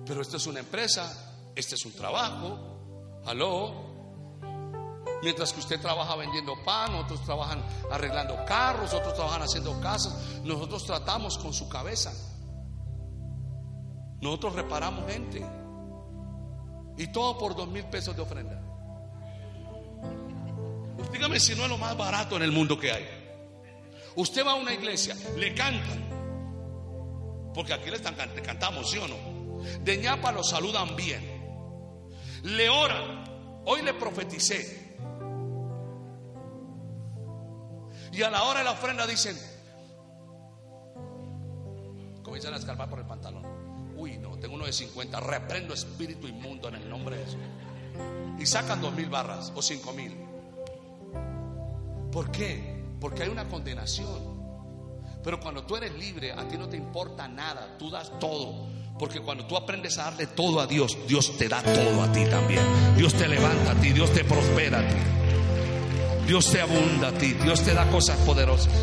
Pero 0.05 0.21
esto 0.21 0.37
es 0.37 0.47
una 0.47 0.59
empresa, 0.59 1.51
este 1.55 1.75
es 1.75 1.85
un 1.85 1.93
trabajo. 1.93 3.21
Aló. 3.25 3.92
Mientras 5.23 5.53
que 5.53 5.61
usted 5.61 5.79
trabaja 5.79 6.17
vendiendo 6.17 6.61
pan, 6.65 6.95
otros 6.95 7.23
trabajan 7.23 7.63
arreglando 7.89 8.35
carros, 8.45 8.93
otros 8.93 9.13
trabajan 9.13 9.41
haciendo 9.41 9.79
casas, 9.79 10.13
nosotros 10.43 10.85
tratamos 10.85 11.37
con 11.37 11.53
su 11.53 11.69
cabeza. 11.69 12.11
Nosotros 14.19 14.53
reparamos 14.53 15.09
gente. 15.09 15.41
Y 16.97 17.07
todo 17.07 17.37
por 17.37 17.55
dos 17.55 17.69
mil 17.69 17.85
pesos 17.85 18.13
de 18.17 18.21
ofrenda. 18.21 18.61
Dígame 21.13 21.39
si 21.39 21.55
no 21.55 21.63
es 21.63 21.69
lo 21.69 21.77
más 21.77 21.95
barato 21.95 22.35
en 22.35 22.41
el 22.41 22.51
mundo 22.51 22.77
que 22.77 22.91
hay. 22.91 23.07
Usted 24.15 24.45
va 24.45 24.51
a 24.51 24.55
una 24.55 24.73
iglesia, 24.73 25.15
le 25.37 25.55
cantan. 25.55 26.03
Porque 27.53 27.71
aquí 27.71 27.89
le, 27.89 27.95
están, 27.95 28.15
le 28.35 28.41
cantamos, 28.41 28.91
¿sí 28.91 28.97
o 28.97 29.07
no? 29.07 29.61
De 29.83 29.97
ñapa 29.97 30.33
lo 30.33 30.43
saludan 30.43 30.97
bien. 30.97 31.23
Le 32.43 32.69
oran. 32.69 33.61
Hoy 33.65 33.83
le 33.83 33.93
profeticé. 33.93 34.82
Y 38.13 38.21
a 38.21 38.29
la 38.29 38.43
hora 38.43 38.59
de 38.59 38.65
la 38.65 38.71
ofrenda 38.71 39.07
dicen, 39.07 39.35
comienzan 42.21 42.53
a 42.53 42.57
escarbar 42.57 42.87
por 42.87 42.99
el 42.99 43.05
pantalón. 43.05 43.43
Uy, 43.95 44.17
no, 44.17 44.37
tengo 44.37 44.53
uno 44.53 44.65
de 44.65 44.73
50. 44.73 45.19
Reprendo 45.19 45.73
espíritu 45.73 46.27
inmundo 46.27 46.67
en 46.67 46.75
el 46.75 46.87
nombre 46.87 47.17
de 47.17 47.25
Jesús. 47.25 47.39
Y 48.37 48.45
sacan 48.45 48.81
dos 48.81 48.93
mil 48.93 49.09
barras 49.09 49.51
o 49.55 49.61
cinco 49.63 49.93
mil. 49.93 50.15
¿Por 52.11 52.29
qué? 52.29 52.83
Porque 52.99 53.23
hay 53.23 53.29
una 53.29 53.47
condenación. 53.47 54.33
Pero 55.23 55.39
cuando 55.39 55.63
tú 55.63 55.75
eres 55.75 55.93
libre, 55.95 56.33
a 56.33 56.47
ti 56.47 56.55
no 56.57 56.69
te 56.69 56.77
importa 56.77 57.27
nada, 57.27 57.77
tú 57.79 57.89
das 57.89 58.11
todo. 58.19 58.67
Porque 58.99 59.21
cuando 59.21 59.47
tú 59.47 59.57
aprendes 59.57 59.97
a 59.97 60.03
darle 60.03 60.27
todo 60.27 60.59
a 60.59 60.67
Dios, 60.67 60.97
Dios 61.07 61.35
te 61.37 61.49
da 61.49 61.63
todo 61.63 62.03
a 62.03 62.11
ti 62.11 62.25
también. 62.25 62.63
Dios 62.95 63.13
te 63.15 63.27
levanta 63.27 63.71
a 63.71 63.75
ti, 63.75 63.91
Dios 63.91 64.11
te 64.13 64.23
prospera 64.23 64.79
a 64.79 64.87
ti. 64.87 65.22
Dios 66.27 66.51
te 66.51 66.61
abunda 66.61 67.09
a 67.09 67.11
ti, 67.11 67.33
Dios 67.33 67.63
te 67.63 67.73
da 67.73 67.89
cosas 67.89 68.17
poderosas. 68.19 68.73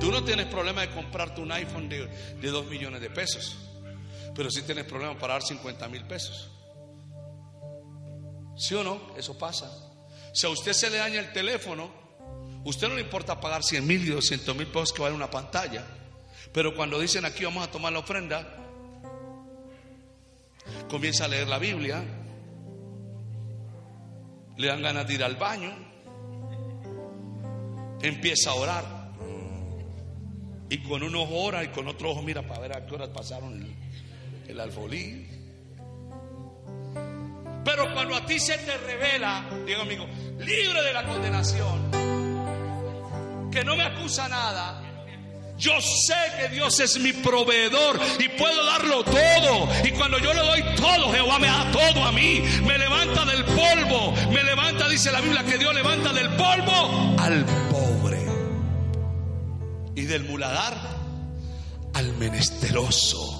Tú 0.00 0.10
no 0.10 0.24
tienes 0.24 0.46
problema 0.46 0.80
de 0.80 0.90
comprarte 0.90 1.40
un 1.40 1.52
iPhone 1.52 1.88
de, 1.88 2.06
de 2.06 2.48
2 2.48 2.66
millones 2.66 3.00
de 3.00 3.10
pesos, 3.10 3.56
pero 4.34 4.50
sí 4.50 4.62
tienes 4.62 4.84
problema 4.84 5.18
para 5.18 5.34
dar 5.34 5.42
50 5.42 5.88
mil 5.88 6.04
pesos. 6.04 6.50
¿Sí 8.56 8.74
o 8.74 8.82
no? 8.82 9.14
Eso 9.16 9.36
pasa. 9.36 9.70
Si 10.32 10.46
a 10.46 10.48
usted 10.48 10.72
se 10.72 10.88
le 10.88 10.98
daña 10.98 11.20
el 11.20 11.32
teléfono, 11.32 11.90
usted 12.64 12.88
no 12.88 12.94
le 12.94 13.02
importa 13.02 13.38
pagar 13.38 13.62
100 13.62 13.86
mil 13.86 14.06
y 14.06 14.10
200 14.10 14.56
mil 14.56 14.66
pesos 14.68 14.92
que 14.92 15.02
vale 15.02 15.14
una 15.14 15.30
pantalla. 15.30 15.84
Pero 16.52 16.74
cuando 16.74 16.98
dicen 16.98 17.26
aquí 17.26 17.44
vamos 17.44 17.66
a 17.66 17.70
tomar 17.70 17.92
la 17.92 17.98
ofrenda, 17.98 18.46
comienza 20.88 21.26
a 21.26 21.28
leer 21.28 21.48
la 21.48 21.58
Biblia, 21.58 22.02
le 24.56 24.68
dan 24.68 24.82
ganas 24.82 25.06
de 25.06 25.14
ir 25.14 25.24
al 25.24 25.36
baño, 25.36 25.72
empieza 28.02 28.50
a 28.50 28.54
orar. 28.54 28.84
Y 30.68 30.78
con 30.78 31.02
un 31.02 31.14
ojo 31.14 31.34
ora 31.34 31.62
y 31.62 31.68
con 31.68 31.86
otro 31.86 32.10
ojo 32.10 32.22
mira 32.22 32.42
para 32.42 32.60
ver 32.60 32.76
a 32.76 32.86
qué 32.86 32.94
horas 32.94 33.10
pasaron 33.10 33.54
el, 33.54 33.76
el 34.48 34.60
alfolí. 34.60 35.28
Pero 37.64 37.92
cuando 37.92 38.16
a 38.16 38.24
ti 38.24 38.38
se 38.38 38.58
te 38.58 38.76
revela, 38.78 39.48
digo 39.66 39.82
amigo, 39.82 40.06
libre 40.38 40.82
de 40.82 40.92
la 40.92 41.04
condenación, 41.04 41.90
que 43.50 43.64
no 43.64 43.76
me 43.76 43.82
acusa 43.82 44.28
nada, 44.28 44.85
yo 45.58 45.72
sé 45.80 46.14
que 46.38 46.48
Dios 46.54 46.78
es 46.80 46.98
mi 46.98 47.12
proveedor 47.14 47.98
y 48.18 48.28
puedo 48.28 48.64
darlo 48.66 49.02
todo. 49.04 49.68
Y 49.84 49.90
cuando 49.92 50.18
yo 50.18 50.34
le 50.34 50.40
doy 50.40 50.62
todo, 50.76 51.10
Jehová 51.12 51.38
me 51.38 51.46
da 51.46 51.70
todo 51.70 52.04
a 52.04 52.12
mí. 52.12 52.42
Me 52.66 52.76
levanta 52.76 53.24
del 53.24 53.44
polvo. 53.44 54.12
Me 54.32 54.42
levanta, 54.42 54.86
dice 54.88 55.10
la 55.10 55.20
Biblia, 55.20 55.44
que 55.44 55.56
Dios 55.56 55.74
levanta 55.74 56.12
del 56.12 56.28
polvo 56.36 57.16
al 57.18 57.44
pobre. 57.70 58.18
Y 59.94 60.02
del 60.02 60.24
muladar 60.24 60.76
al 61.94 62.12
menesteroso. 62.18 63.32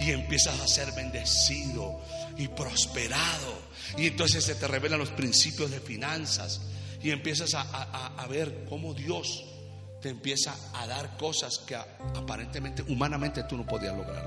Y 0.00 0.10
empiezas 0.10 0.60
a 0.60 0.68
ser 0.68 0.92
bendecido 0.92 2.02
y 2.36 2.48
prosperado. 2.48 3.62
Y 3.96 4.08
entonces 4.08 4.44
se 4.44 4.54
te 4.54 4.68
revelan 4.68 4.98
los 4.98 5.10
principios 5.10 5.70
de 5.70 5.80
finanzas. 5.80 6.60
Y 7.02 7.10
empiezas 7.10 7.54
a, 7.54 7.62
a, 7.62 8.12
a 8.18 8.26
ver 8.26 8.66
cómo 8.68 8.92
Dios 8.92 9.44
te 10.04 10.10
empieza 10.10 10.54
a 10.74 10.86
dar 10.86 11.16
cosas 11.16 11.60
que 11.60 11.74
aparentemente, 11.74 12.82
humanamente 12.88 13.42
tú 13.44 13.56
no 13.56 13.64
podías 13.64 13.96
lograr. 13.96 14.22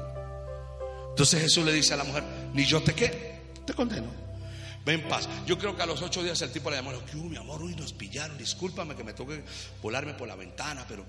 Entonces 1.11 1.39
Jesús 1.39 1.63
le 1.63 1.71
dice 1.71 1.93
a 1.93 1.97
la 1.97 2.03
mujer, 2.03 2.23
ni 2.51 2.65
yo 2.65 2.81
te 2.81 2.95
qué, 2.95 3.51
te 3.63 3.75
condeno. 3.75 4.07
Ven 4.83 5.01
en 5.01 5.07
paz. 5.07 5.29
Yo 5.45 5.55
creo 5.59 5.75
que 5.75 5.83
a 5.83 5.85
los 5.85 6.01
ocho 6.01 6.23
días 6.23 6.41
el 6.41 6.51
tipo 6.51 6.71
le 6.71 6.77
llamó, 6.77 6.93
que 7.05 7.15
mi 7.15 7.37
amor, 7.37 7.61
uy, 7.61 7.75
nos 7.75 7.93
pillaron, 7.93 8.39
discúlpame 8.39 8.95
que 8.95 9.03
me 9.03 9.13
toque 9.13 9.43
volarme 9.79 10.15
por 10.15 10.27
la 10.27 10.35
ventana, 10.35 10.83
pero 10.89 11.05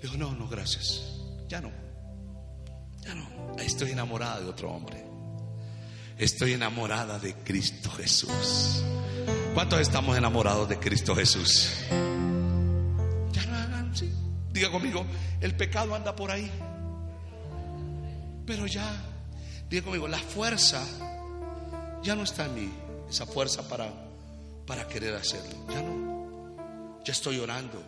dijo, 0.00 0.16
no, 0.16 0.32
no, 0.32 0.48
gracias. 0.48 1.02
Ya 1.48 1.60
no. 1.60 1.70
Ya 3.02 3.14
no. 3.14 3.56
Estoy 3.58 3.90
enamorada 3.90 4.40
de 4.40 4.46
otro 4.46 4.70
hombre. 4.70 5.04
Estoy 6.16 6.54
enamorada 6.54 7.18
de 7.18 7.34
Cristo 7.34 7.90
Jesús. 7.90 8.82
¿Cuántos 9.52 9.80
estamos 9.80 10.16
enamorados 10.16 10.66
de 10.70 10.78
Cristo 10.78 11.14
Jesús? 11.14 11.74
Diga 14.52 14.70
conmigo, 14.70 15.04
el 15.40 15.54
pecado 15.56 15.94
anda 15.94 16.14
por 16.14 16.30
ahí. 16.30 16.50
Pero 18.46 18.66
ya, 18.66 18.90
diga 19.68 19.84
conmigo, 19.84 20.08
la 20.08 20.18
fuerza 20.18 20.84
ya 22.02 22.14
no 22.14 22.24
está 22.24 22.46
en 22.46 22.54
mí, 22.54 22.72
esa 23.08 23.26
fuerza 23.26 23.68
para, 23.68 23.90
para 24.66 24.86
querer 24.88 25.14
hacerlo. 25.14 25.66
Ya 25.68 25.82
no. 25.82 27.00
Ya 27.04 27.12
estoy 27.12 27.38
orando, 27.38 27.82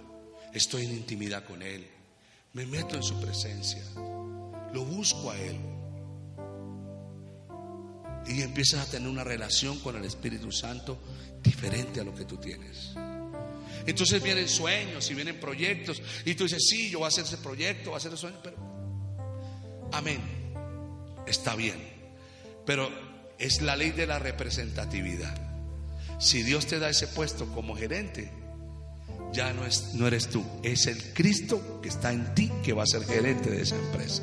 estoy 0.53 0.85
en 0.85 0.93
intimidad 0.93 1.45
con 1.45 1.63
Él, 1.63 1.87
me 2.53 2.67
meto 2.67 2.97
en 2.97 3.03
su 3.03 3.21
presencia, 3.21 3.83
lo 4.73 4.85
busco 4.85 5.31
a 5.31 5.39
Él. 5.39 5.59
Y 8.27 8.41
empiezas 8.41 8.89
a 8.89 8.91
tener 8.91 9.09
una 9.09 9.23
relación 9.23 9.79
con 9.81 9.97
el 9.97 10.05
Espíritu 10.05 10.51
Santo 10.51 10.99
diferente 11.43 12.01
a 12.01 12.05
lo 12.05 12.15
que 12.15 12.25
tú 12.25 12.39
tienes. 12.39 12.95
Entonces 13.87 14.22
vienen 14.22 14.49
sueños 14.49 15.11
y 15.11 15.14
vienen 15.14 15.39
proyectos. 15.39 16.03
Y 16.24 16.35
tú 16.35 16.45
dices, 16.45 16.64
sí, 16.68 16.91
yo 16.91 17.01
voy 17.01 17.07
a 17.07 17.09
hacer 17.09 17.24
ese 17.24 17.39
proyecto, 17.39 17.91
voy 17.91 17.95
a 17.95 17.97
hacer 17.99 18.12
ese 18.12 18.20
sueño. 18.20 18.39
Pero, 18.43 18.57
amén. 19.93 20.20
Está 21.26 21.55
bien. 21.55 21.76
Pero 22.64 22.91
es 23.39 23.61
la 23.62 23.76
ley 23.76 23.91
de 23.91 24.07
la 24.07 24.18
representatividad. 24.18 25.37
Si 26.18 26.43
Dios 26.43 26.66
te 26.66 26.78
da 26.78 26.89
ese 26.89 27.09
puesto 27.09 27.47
como 27.53 27.76
gerente, 27.76 28.30
ya 29.32 29.53
no, 29.53 29.66
es, 29.66 29.95
no 29.95 30.07
eres 30.07 30.28
tú. 30.28 30.45
Es 30.62 30.87
el 30.87 31.12
Cristo 31.12 31.80
que 31.82 31.89
está 31.89 32.12
en 32.12 32.35
ti 32.35 32.51
que 32.62 32.72
va 32.72 32.85
a 32.85 32.87
ser 32.87 33.05
gerente 33.05 33.51
de 33.51 33.62
esa 33.62 33.76
empresa. 33.76 34.22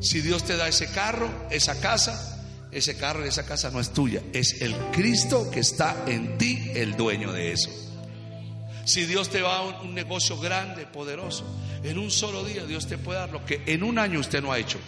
Si 0.00 0.20
Dios 0.20 0.44
te 0.44 0.56
da 0.56 0.68
ese 0.68 0.86
carro, 0.88 1.28
esa 1.50 1.80
casa, 1.80 2.36
ese 2.70 2.96
carro 2.96 3.24
y 3.24 3.28
esa 3.28 3.46
casa 3.46 3.70
no 3.70 3.80
es 3.80 3.92
tuya. 3.92 4.22
Es 4.32 4.60
el 4.60 4.74
Cristo 4.92 5.50
que 5.50 5.60
está 5.60 6.04
en 6.06 6.36
ti 6.36 6.70
el 6.74 6.96
dueño 6.96 7.32
de 7.32 7.52
eso. 7.52 7.70
Si 8.86 9.04
Dios 9.04 9.28
te 9.30 9.42
va 9.42 9.56
a 9.56 9.62
un, 9.62 9.94
negocio 9.94 10.38
grande, 10.38 10.86
poderoso, 10.86 11.44
en 11.82 11.98
un 11.98 12.08
solo 12.08 12.44
día 12.44 12.64
Dios 12.64 12.86
te 12.86 12.96
puede 12.96 13.18
dar 13.18 13.32
lo 13.32 13.44
que 13.44 13.64
en 13.66 13.82
un 13.82 13.98
año 13.98 14.20
usted 14.20 14.40
no 14.40 14.52
ha 14.52 14.60
hecho. 14.60 14.78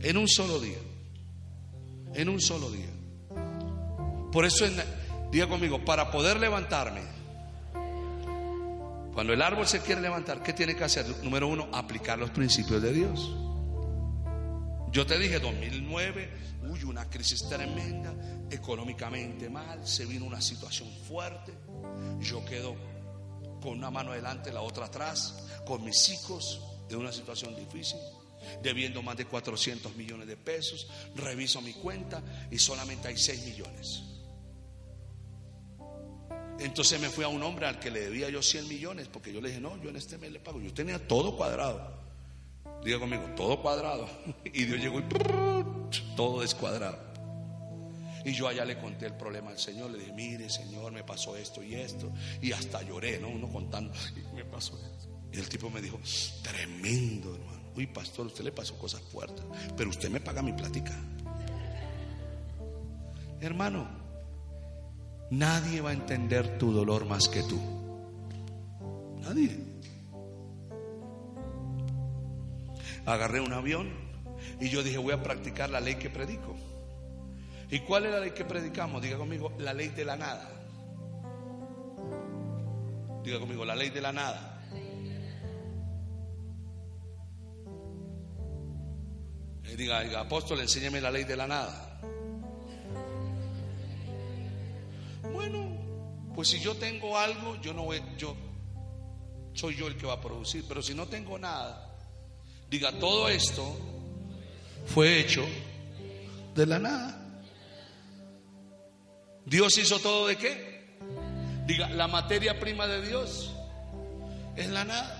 En 0.00 0.16
un 0.16 0.28
solo 0.28 0.60
día. 0.60 0.78
En 2.14 2.28
un 2.28 2.40
solo 2.40 2.70
día. 2.70 2.86
Por 4.30 4.44
eso, 4.44 4.66
diga 5.32 5.48
conmigo, 5.48 5.84
para 5.84 6.12
poder 6.12 6.38
levantarme, 6.38 7.00
cuando 9.12 9.32
el 9.32 9.42
árbol 9.42 9.66
se 9.66 9.80
quiere 9.80 10.00
levantar, 10.00 10.40
¿qué 10.40 10.52
tiene 10.52 10.76
que 10.76 10.84
hacer? 10.84 11.04
Número 11.24 11.48
uno, 11.48 11.68
aplicar 11.72 12.20
los 12.20 12.30
principios 12.30 12.80
de 12.80 12.92
Dios. 12.92 13.34
Yo 14.92 15.04
te 15.06 15.18
dije 15.18 15.40
2009, 15.40 16.30
uy, 16.70 16.84
una 16.84 17.10
crisis 17.10 17.48
tremenda, 17.48 18.14
económicamente 18.48 19.50
mal, 19.50 19.84
se 19.84 20.06
vino 20.06 20.24
una 20.24 20.40
situación 20.40 20.88
fuerte. 21.08 21.52
Yo 22.20 22.44
quedo 22.44 22.91
con 23.62 23.72
una 23.72 23.90
mano 23.90 24.12
adelante, 24.12 24.52
la 24.52 24.60
otra 24.60 24.86
atrás, 24.86 25.46
con 25.64 25.82
mis 25.84 26.08
hijos 26.08 26.60
en 26.90 26.96
una 26.96 27.12
situación 27.12 27.54
difícil, 27.56 27.98
debiendo 28.62 29.02
más 29.02 29.16
de 29.16 29.24
400 29.24 29.94
millones 29.96 30.26
de 30.26 30.36
pesos, 30.36 30.88
reviso 31.14 31.60
mi 31.62 31.72
cuenta 31.72 32.22
y 32.50 32.58
solamente 32.58 33.08
hay 33.08 33.16
6 33.16 33.46
millones. 33.46 34.02
Entonces 36.58 37.00
me 37.00 37.08
fui 37.08 37.24
a 37.24 37.28
un 37.28 37.42
hombre 37.42 37.66
al 37.66 37.78
que 37.80 37.90
le 37.90 38.00
debía 38.00 38.28
yo 38.28 38.42
100 38.42 38.68
millones, 38.68 39.08
porque 39.08 39.32
yo 39.32 39.40
le 39.40 39.48
dije, 39.48 39.60
no, 39.60 39.80
yo 39.82 39.90
en 39.90 39.96
este 39.96 40.18
mes 40.18 40.32
le 40.32 40.40
pago, 40.40 40.60
yo 40.60 40.72
tenía 40.72 41.08
todo 41.08 41.36
cuadrado. 41.36 42.02
Diga 42.84 42.98
conmigo, 42.98 43.24
todo 43.36 43.60
cuadrado. 43.60 44.08
Y 44.44 44.64
Dios 44.64 44.80
llegó 44.80 45.00
y 45.00 45.04
todo 46.16 46.40
descuadrado. 46.40 47.11
Y 48.24 48.32
yo 48.32 48.48
allá 48.48 48.64
le 48.64 48.78
conté 48.78 49.06
el 49.06 49.14
problema 49.14 49.50
al 49.50 49.58
Señor, 49.58 49.90
le 49.90 49.98
dije, 49.98 50.12
mire 50.12 50.48
Señor, 50.48 50.92
me 50.92 51.04
pasó 51.04 51.36
esto 51.36 51.62
y 51.62 51.74
esto. 51.74 52.12
Y 52.40 52.52
hasta 52.52 52.82
lloré, 52.82 53.18
¿no? 53.18 53.28
Uno 53.28 53.48
contando, 53.48 53.92
y 54.16 54.34
me 54.34 54.44
pasó 54.44 54.78
esto. 54.78 55.08
Y 55.32 55.38
el 55.38 55.48
tipo 55.48 55.70
me 55.70 55.80
dijo, 55.80 55.98
tremendo 56.42 57.34
hermano. 57.34 57.62
Uy, 57.74 57.86
pastor, 57.86 58.26
usted 58.26 58.44
le 58.44 58.52
pasó 58.52 58.76
cosas 58.76 59.00
fuertes, 59.00 59.44
pero 59.76 59.90
usted 59.90 60.10
me 60.10 60.20
paga 60.20 60.42
mi 60.42 60.52
plática. 60.52 60.92
Hermano, 63.40 63.88
nadie 65.30 65.80
va 65.80 65.90
a 65.90 65.94
entender 65.94 66.58
tu 66.58 66.70
dolor 66.72 67.06
más 67.06 67.28
que 67.28 67.42
tú. 67.42 67.60
Nadie. 69.20 69.72
Agarré 73.04 73.40
un 73.40 73.52
avión 73.52 73.90
Y 74.60 74.68
yo 74.68 74.82
dije, 74.82 74.98
voy 74.98 75.12
a 75.12 75.22
practicar 75.22 75.70
la 75.70 75.80
ley 75.80 75.96
que 75.96 76.10
predico. 76.10 76.54
¿Y 77.72 77.80
cuál 77.80 78.04
es 78.04 78.12
la 78.12 78.20
ley 78.20 78.32
que 78.32 78.44
predicamos? 78.44 79.00
Diga 79.00 79.16
conmigo, 79.16 79.50
la 79.56 79.72
ley 79.72 79.88
de 79.88 80.04
la 80.04 80.14
nada. 80.14 80.46
Diga 83.24 83.40
conmigo, 83.40 83.64
la 83.64 83.74
ley 83.74 83.88
de 83.88 84.00
la 84.02 84.12
nada. 84.12 84.62
Eh, 89.64 89.74
diga, 89.74 90.02
diga, 90.02 90.20
apóstol, 90.20 90.60
enséñame 90.60 91.00
la 91.00 91.10
ley 91.10 91.24
de 91.24 91.34
la 91.34 91.46
nada. 91.46 91.98
Bueno, 95.32 95.66
pues 96.34 96.48
si 96.48 96.60
yo 96.60 96.76
tengo 96.76 97.16
algo, 97.16 97.58
yo 97.62 97.72
no 97.72 97.84
voy, 97.84 98.02
yo 98.18 98.36
soy 99.54 99.76
yo 99.76 99.86
el 99.86 99.96
que 99.96 100.04
va 100.04 100.12
a 100.12 100.20
producir. 100.20 100.62
Pero 100.68 100.82
si 100.82 100.94
no 100.94 101.06
tengo 101.06 101.38
nada, 101.38 101.96
diga, 102.68 102.92
todo 102.92 103.30
esto 103.30 103.64
fue 104.84 105.20
hecho 105.20 105.42
de 106.54 106.66
la 106.66 106.78
nada. 106.78 107.21
Dios 109.44 109.76
hizo 109.78 109.98
todo 109.98 110.26
de 110.26 110.36
qué? 110.36 110.96
Diga, 111.66 111.88
la 111.90 112.08
materia 112.08 112.58
prima 112.58 112.86
de 112.86 113.06
Dios 113.06 113.52
es 114.56 114.68
la 114.68 114.84
nada. 114.84 115.18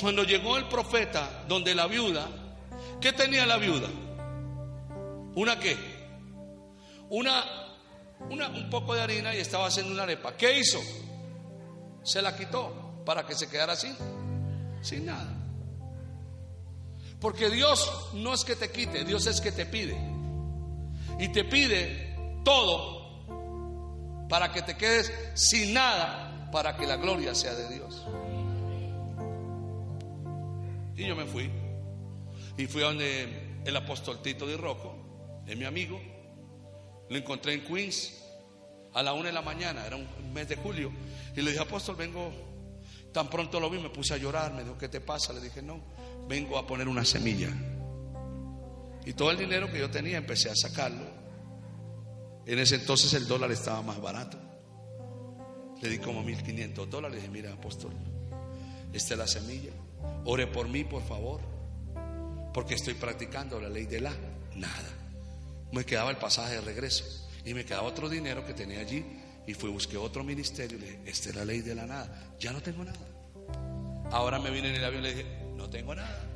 Cuando 0.00 0.24
llegó 0.24 0.56
el 0.56 0.68
profeta 0.68 1.44
donde 1.48 1.74
la 1.74 1.86
viuda, 1.86 2.26
¿qué 3.00 3.12
tenía 3.12 3.46
la 3.46 3.56
viuda? 3.56 3.88
¿Una 5.34 5.58
qué? 5.58 5.76
Una, 7.10 7.44
una, 8.30 8.48
un 8.48 8.70
poco 8.70 8.94
de 8.94 9.02
harina 9.02 9.34
y 9.34 9.40
estaba 9.40 9.66
haciendo 9.66 9.92
una 9.92 10.04
arepa. 10.04 10.36
¿Qué 10.36 10.58
hizo? 10.58 10.80
Se 12.02 12.22
la 12.22 12.36
quitó 12.36 13.02
para 13.04 13.26
que 13.26 13.34
se 13.34 13.48
quedara 13.48 13.76
sin, 13.76 13.96
sin 14.82 15.06
nada. 15.06 15.32
Porque 17.20 17.50
Dios 17.50 18.10
no 18.14 18.34
es 18.34 18.44
que 18.44 18.56
te 18.56 18.70
quite, 18.70 19.04
Dios 19.04 19.26
es 19.26 19.40
que 19.40 19.52
te 19.52 19.66
pide. 19.66 19.96
Y 21.18 21.28
te 21.28 21.44
pide 21.44 22.03
todo 22.44 24.26
para 24.28 24.52
que 24.52 24.62
te 24.62 24.76
quedes 24.76 25.12
sin 25.34 25.74
nada, 25.74 26.50
para 26.50 26.76
que 26.76 26.86
la 26.86 26.96
gloria 26.96 27.34
sea 27.34 27.54
de 27.54 27.68
Dios. 27.74 28.04
Y 30.96 31.06
yo 31.06 31.16
me 31.16 31.24
fui. 31.24 31.50
Y 32.56 32.66
fui 32.66 32.82
a 32.82 32.86
donde 32.86 33.60
el 33.64 33.76
apóstol 33.76 34.22
Tito 34.22 34.46
de 34.46 34.56
Rocco, 34.56 34.94
es 35.46 35.56
mi 35.56 35.64
amigo. 35.64 36.00
Lo 37.08 37.16
encontré 37.16 37.54
en 37.54 37.64
Queens 37.64 38.22
a 38.92 39.02
la 39.02 39.12
una 39.12 39.26
de 39.26 39.32
la 39.32 39.42
mañana, 39.42 39.86
era 39.86 39.96
un 39.96 40.06
mes 40.32 40.48
de 40.48 40.56
julio. 40.56 40.92
Y 41.34 41.42
le 41.42 41.50
dije, 41.50 41.62
apóstol, 41.62 41.96
vengo. 41.96 42.32
Tan 43.12 43.28
pronto 43.28 43.60
lo 43.60 43.70
vi, 43.70 43.78
me 43.78 43.90
puse 43.90 44.14
a 44.14 44.16
llorar. 44.16 44.52
Me 44.52 44.62
dijo, 44.62 44.78
¿qué 44.78 44.88
te 44.88 45.00
pasa? 45.00 45.32
Le 45.32 45.40
dije, 45.40 45.62
no, 45.62 45.80
vengo 46.28 46.58
a 46.58 46.66
poner 46.66 46.88
una 46.88 47.04
semilla. 47.04 47.50
Y 49.04 49.12
todo 49.12 49.30
el 49.30 49.38
dinero 49.38 49.70
que 49.70 49.78
yo 49.78 49.90
tenía 49.90 50.18
empecé 50.18 50.50
a 50.50 50.54
sacarlo. 50.56 51.23
En 52.46 52.58
ese 52.58 52.76
entonces 52.76 53.12
el 53.14 53.26
dólar 53.26 53.50
estaba 53.52 53.82
más 53.82 54.00
barato. 54.00 54.38
Le 55.80 55.88
di 55.88 55.98
como 55.98 56.22
1500 56.22 56.90
dólares. 56.90 57.16
Dije, 57.16 57.30
mira, 57.30 57.52
apóstol, 57.52 57.92
esta 58.92 59.14
es 59.14 59.18
la 59.18 59.26
semilla. 59.26 59.72
Ore 60.24 60.46
por 60.46 60.68
mí, 60.68 60.84
por 60.84 61.02
favor. 61.02 61.40
Porque 62.52 62.74
estoy 62.74 62.94
practicando 62.94 63.60
la 63.60 63.68
ley 63.68 63.86
de 63.86 64.00
la 64.00 64.12
nada. 64.54 64.90
Me 65.72 65.84
quedaba 65.84 66.10
el 66.10 66.16
pasaje 66.18 66.54
de 66.54 66.60
regreso. 66.60 67.04
Y 67.44 67.52
me 67.54 67.64
quedaba 67.64 67.82
otro 67.82 68.08
dinero 68.08 68.46
que 68.46 68.54
tenía 68.54 68.80
allí. 68.80 69.04
Y 69.46 69.54
fui, 69.54 69.70
busqué 69.70 69.96
otro 69.96 70.24
ministerio 70.24 70.78
y 70.78 70.80
le 70.80 70.86
dije, 70.86 71.00
esta 71.06 71.28
es 71.30 71.34
la 71.34 71.44
ley 71.44 71.60
de 71.60 71.74
la 71.74 71.86
nada. 71.86 72.34
Ya 72.38 72.52
no 72.52 72.62
tengo 72.62 72.84
nada. 72.84 72.98
Ahora 74.10 74.38
me 74.38 74.50
vine 74.50 74.70
en 74.70 74.76
el 74.76 74.84
avión 74.84 75.04
y 75.04 75.08
le 75.08 75.14
dije, 75.14 75.26
no 75.56 75.68
tengo 75.68 75.94
nada. 75.94 76.33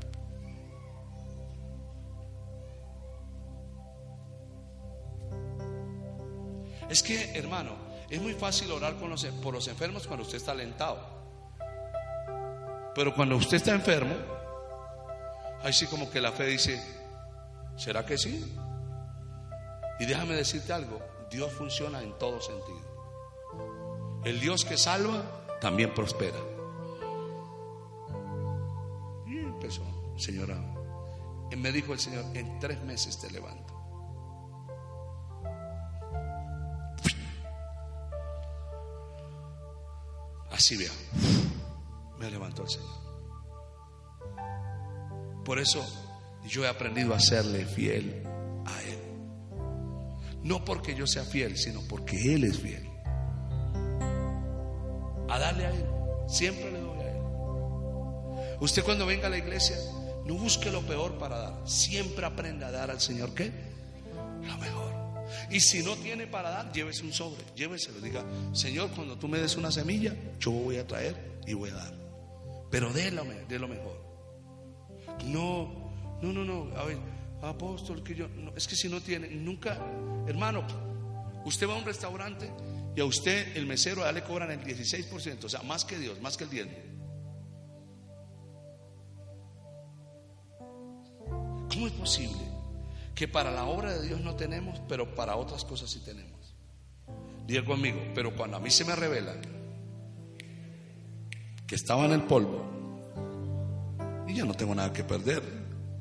Es 6.89 7.03
que, 7.03 7.33
hermano, 7.39 7.73
es 8.09 8.21
muy 8.21 8.35
fácil 8.35 8.71
orar 8.73 8.95
por 8.97 9.53
los 9.53 9.69
enfermos 9.69 10.07
cuando 10.07 10.25
usted 10.25 10.39
está 10.39 10.53
alentado. 10.53 10.99
Pero 12.95 13.15
cuando 13.15 13.37
usted 13.37 13.59
está 13.59 13.73
enfermo, 13.73 14.15
ahí 15.63 15.73
sí 15.73 15.87
como 15.87 16.11
que 16.11 16.21
la 16.21 16.33
fe 16.33 16.47
dice, 16.47 16.83
¿será 17.77 18.05
que 18.05 18.17
sí? 18.17 18.45
Y 20.01 20.07
déjame 20.07 20.35
decirte 20.35 20.73
algo, 20.73 21.01
Dios 21.31 21.53
funciona 21.53 22.03
en 22.03 22.17
todo 22.19 22.41
sentido. 22.41 22.89
El 24.25 24.41
Dios 24.41 24.65
que 24.65 24.77
salva 24.77 25.23
también 25.61 25.95
prospera. 25.95 26.39
Y 29.27 29.39
empezó, 29.39 29.83
señora. 30.17 30.57
Me 31.57 31.73
dijo 31.73 31.93
el 31.93 31.99
Señor, 31.99 32.25
en 32.35 32.59
tres 32.59 32.81
meses 32.83 33.19
te 33.19 33.31
levanto. 33.31 33.68
Así 40.59 40.77
vea, 40.77 40.91
me 42.19 42.29
levantó 42.29 42.65
el 42.65 42.69
Señor. 42.69 42.91
Por 45.45 45.61
eso 45.61 45.87
yo 46.49 46.65
he 46.65 46.69
aprendido 46.69 47.15
a 47.15 47.21
serle 47.21 47.65
fiel 47.65 48.25
a 48.67 48.83
Él. 48.83 48.99
No 50.43 50.65
porque 50.65 50.97
yo 50.97 51.07
sea 51.07 51.23
fiel, 51.23 51.57
sino 51.57 51.81
porque 51.89 52.35
Él 52.35 52.43
es 52.43 52.59
fiel. 52.59 52.91
A 55.31 55.39
darle 55.39 55.67
a 55.67 55.71
Él. 55.71 55.87
Siempre 56.27 56.73
le 56.73 56.81
doy 56.81 56.99
a 57.03 57.09
Él. 57.09 57.23
Usted 58.61 58.83
cuando 58.83 59.07
venga 59.07 59.29
a 59.29 59.31
la 59.31 59.39
iglesia, 59.39 59.77
no 60.25 60.35
busque 60.35 60.73
lo 60.73 60.83
peor 60.83 61.19
para 61.19 61.39
dar. 61.39 61.69
Siempre 61.69 62.27
aprenda 62.27 62.67
a 62.67 62.73
dar 62.73 62.91
al 62.91 63.01
Señor 63.01 63.33
qué? 63.33 63.53
Lo 64.43 64.59
mejor. 64.59 65.08
Y 65.51 65.61
si 65.61 65.83
no 65.83 65.97
tiene 65.97 66.27
para 66.27 66.51
dar, 66.51 66.73
llévese 66.73 67.03
un 67.05 67.13
sobre, 67.13 67.45
lléveselo. 67.55 68.01
Diga, 68.01 68.25
Señor, 68.53 68.91
cuando 68.91 69.17
tú 69.17 69.29
me 69.29 69.39
des 69.39 69.57
una 69.57 69.71
semilla, 69.71 70.15
yo 70.39 70.51
voy 70.51 70.77
a 70.77 70.87
traer 70.87 71.41
y 71.47 71.55
voy 71.55 71.71
a 71.71 71.75
dar. 71.75 71.95
Pero 72.71 72.89
lo, 72.89 72.95
de 72.95 73.59
lo 73.59 73.69
mejor. 73.69 74.05
No, 75.25 75.91
no, 76.23 76.33
no, 76.33 76.45
no. 76.45 76.77
A 76.77 76.85
ver, 76.85 76.99
apóstol, 77.43 78.03
que 78.03 78.15
yo. 78.15 78.29
Es 78.57 78.67
que 78.67 78.77
si 78.77 78.89
no 78.89 79.01
tiene, 79.01 79.29
nunca, 79.29 79.79
hermano, 80.27 80.65
usted 81.45 81.69
va 81.69 81.75
a 81.75 81.79
un 81.79 81.85
restaurante 81.85 82.51
y 82.95 83.01
a 83.01 83.05
usted, 83.05 83.57
el 83.57 83.67
mesero, 83.67 84.03
ya 84.03 84.13
le 84.13 84.23
cobran 84.23 84.51
el 84.51 84.61
16%, 84.61 85.45
o 85.45 85.49
sea, 85.49 85.63
más 85.63 85.85
que 85.85 85.99
Dios, 85.99 86.21
más 86.21 86.37
que 86.37 86.45
el 86.45 86.51
diezmo. 86.51 86.73
¿Cómo 91.71 91.87
es 91.87 91.93
posible 91.93 92.58
que 93.19 93.27
para 93.27 93.51
la 93.51 93.65
obra 93.65 93.95
de 93.95 94.07
Dios 94.07 94.21
no 94.21 94.37
tenemos, 94.37 94.81
pero 94.89 95.13
para 95.17 95.35
otras 95.35 95.65
cosas 95.65 95.91
sí 95.91 95.99
tenemos? 96.05 96.55
Diga 97.49 97.65
conmigo, 97.65 97.99
pero 98.15 98.33
cuando 98.37 98.59
a 98.59 98.61
mí 98.61 98.71
se 98.71 98.85
me 98.85 98.95
revela 98.95 99.35
que 101.67 101.75
estaba 101.75 102.05
en 102.05 102.13
el 102.13 102.23
polvo 102.23 102.65
y 104.29 104.35
ya 104.35 104.45
no 104.45 104.55
tengo 104.55 104.73
nada 104.73 104.93
que 104.93 105.03
perder, 105.03 105.43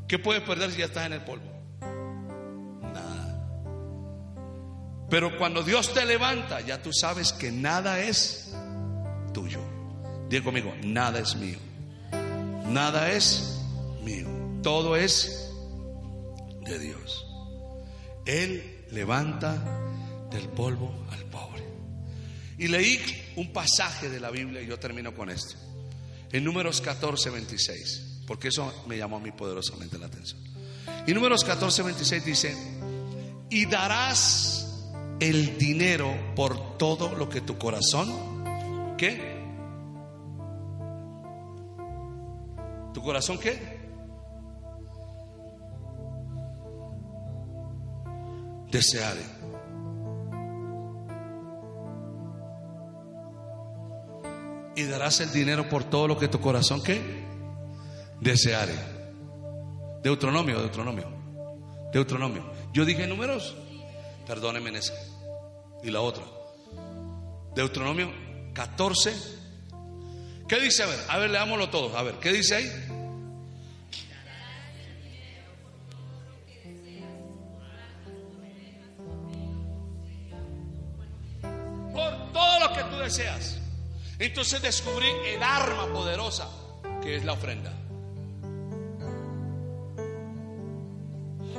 ¿qué 0.07 0.19
puedes 0.19 0.43
perder 0.43 0.69
si 0.69 0.77
ya 0.77 0.85
estás 0.85 1.07
en 1.07 1.13
el 1.13 1.21
polvo? 1.21 1.51
Nada. 2.93 3.47
Pero 5.09 5.39
cuando 5.39 5.63
Dios 5.63 5.91
te 5.95 6.05
levanta, 6.05 6.61
ya 6.61 6.83
tú 6.83 6.93
sabes 6.93 7.33
que 7.33 7.51
nada 7.51 7.99
es 7.99 8.53
tuyo. 9.33 9.61
Diga 10.29 10.43
conmigo, 10.43 10.71
nada 10.83 11.17
es 11.17 11.35
mío. 11.35 11.57
Nada 12.67 13.11
es 13.11 13.59
mío. 14.03 14.27
Todo 14.61 14.95
es 14.95 15.46
de 16.67 16.79
Dios. 16.79 17.25
Él 18.25 18.85
levanta 18.91 19.55
del 20.29 20.47
polvo 20.49 21.05
al 21.11 21.23
pobre. 21.25 21.63
Y 22.57 22.67
leí 22.67 22.99
un 23.35 23.53
pasaje 23.53 24.09
de 24.09 24.19
la 24.19 24.31
Biblia 24.31 24.61
y 24.61 24.67
yo 24.67 24.79
termino 24.79 25.13
con 25.13 25.29
esto. 25.29 25.55
En 26.31 26.43
números 26.43 26.81
14, 26.81 27.29
26, 27.29 28.23
porque 28.27 28.49
eso 28.49 28.83
me 28.87 28.97
llamó 28.97 29.17
a 29.17 29.19
mí 29.19 29.31
poderosamente 29.31 29.97
la 29.97 30.07
atención. 30.07 30.41
Y 31.05 31.13
números 31.13 31.43
14, 31.43 31.83
26 31.83 32.25
dice, 32.25 32.57
y 33.49 33.65
darás 33.65 34.67
el 35.19 35.57
dinero 35.57 36.13
por 36.35 36.77
todo 36.77 37.15
lo 37.15 37.29
que 37.29 37.41
tu 37.41 37.57
corazón, 37.57 38.95
¿qué? 38.97 39.37
¿Tu 42.93 43.01
corazón 43.01 43.37
qué? 43.37 43.76
Deseare. 48.71 49.21
Y 54.75 54.83
darás 54.83 55.19
el 55.21 55.31
dinero 55.31 55.67
por 55.67 55.85
todo 55.85 56.07
lo 56.07 56.17
que 56.17 56.27
tu 56.27 56.39
corazón 56.39 56.83
que 56.83 57.01
deseare. 58.21 58.75
Deuteronomio, 60.03 60.59
Deuteronomio, 60.59 61.05
Deuteronomio. 61.91 62.43
Yo 62.73 62.85
dije 62.85 63.07
números, 63.07 63.55
perdónenme 64.27 64.69
en 64.69 64.75
ese. 64.77 64.93
Y 65.83 65.89
la 65.89 66.01
otra. 66.01 66.23
Deuteronomio 67.55 68.11
14. 68.53 69.13
¿Qué 70.47 70.59
dice? 70.59 70.83
A 70.83 70.85
ver, 70.85 70.99
a 71.09 71.17
ver, 71.17 71.29
leámoslo 71.31 71.69
todos. 71.69 71.95
A 71.95 72.03
ver, 72.03 72.15
¿qué 72.15 72.31
dice 72.31 72.55
ahí? 72.55 72.86
Deseas. 83.07 83.57
Entonces 84.19 84.61
descubrí 84.61 85.07
el 85.25 85.41
arma 85.41 85.87
poderosa 85.87 86.47
que 87.01 87.15
es 87.15 87.23
la 87.23 87.33
ofrenda. 87.33 87.71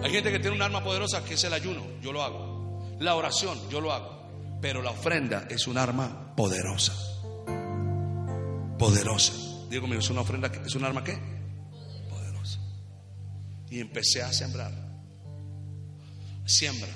Hay 0.03 0.11
gente 0.13 0.31
que 0.31 0.39
tiene 0.39 0.57
un 0.57 0.63
arma 0.63 0.85
poderosa 0.85 1.25
que 1.25 1.35
es 1.35 1.45
el 1.45 1.53
ayuno, 1.53 1.83
yo 2.03 2.13
lo 2.13 2.23
hago. 2.23 2.97
La 3.01 3.15
oración, 3.15 3.59
yo 3.71 3.81
lo 3.81 3.93
hago. 3.93 4.59
Pero 4.61 4.83
la 4.83 4.91
ofrenda 4.91 5.47
es 5.49 5.67
un 5.67 5.79
arma 5.79 6.35
poderosa. 6.37 6.95
Poderosa. 8.79 9.33
Digo 9.69 9.83
conmigo, 9.83 10.01
es 10.01 10.11
una 10.11 10.21
ofrenda, 10.21 10.51
¿es 10.65 10.75
un 10.75 10.85
arma 10.85 11.03
qué? 11.03 11.19
Poderosa. 12.09 12.61
Y 13.71 13.81
empecé 13.81 14.23
a 14.23 14.33
sembrar. 14.33 14.73
Siembra, 16.45 16.89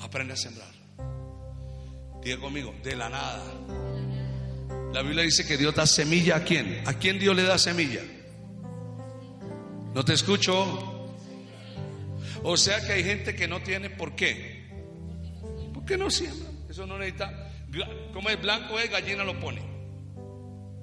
aprende 0.00 0.32
a 0.34 0.36
sembrar. 0.36 0.75
Diga 2.26 2.40
conmigo, 2.40 2.74
de 2.82 2.96
la 2.96 3.08
nada. 3.08 3.40
La 4.92 5.00
Biblia 5.02 5.22
dice 5.22 5.46
que 5.46 5.56
Dios 5.56 5.72
da 5.76 5.86
semilla 5.86 6.34
a 6.34 6.42
quién? 6.42 6.82
¿A 6.84 6.94
quién 6.94 7.20
Dios 7.20 7.36
le 7.36 7.44
da 7.44 7.56
semilla? 7.56 8.00
No 9.94 10.04
te 10.04 10.14
escucho. 10.14 11.08
O 12.42 12.56
sea 12.56 12.84
que 12.84 12.94
hay 12.94 13.04
gente 13.04 13.36
que 13.36 13.46
no 13.46 13.62
tiene 13.62 13.90
por 13.90 14.16
qué. 14.16 14.66
¿Por 15.72 15.84
qué 15.84 15.96
no 15.96 16.10
siembra? 16.10 16.50
Eso 16.68 16.84
no 16.84 16.98
necesita. 16.98 17.52
Como 18.12 18.28
es 18.28 18.42
blanco 18.42 18.76
es, 18.80 18.90
gallina 18.90 19.22
lo 19.22 19.38
pone. 19.38 19.62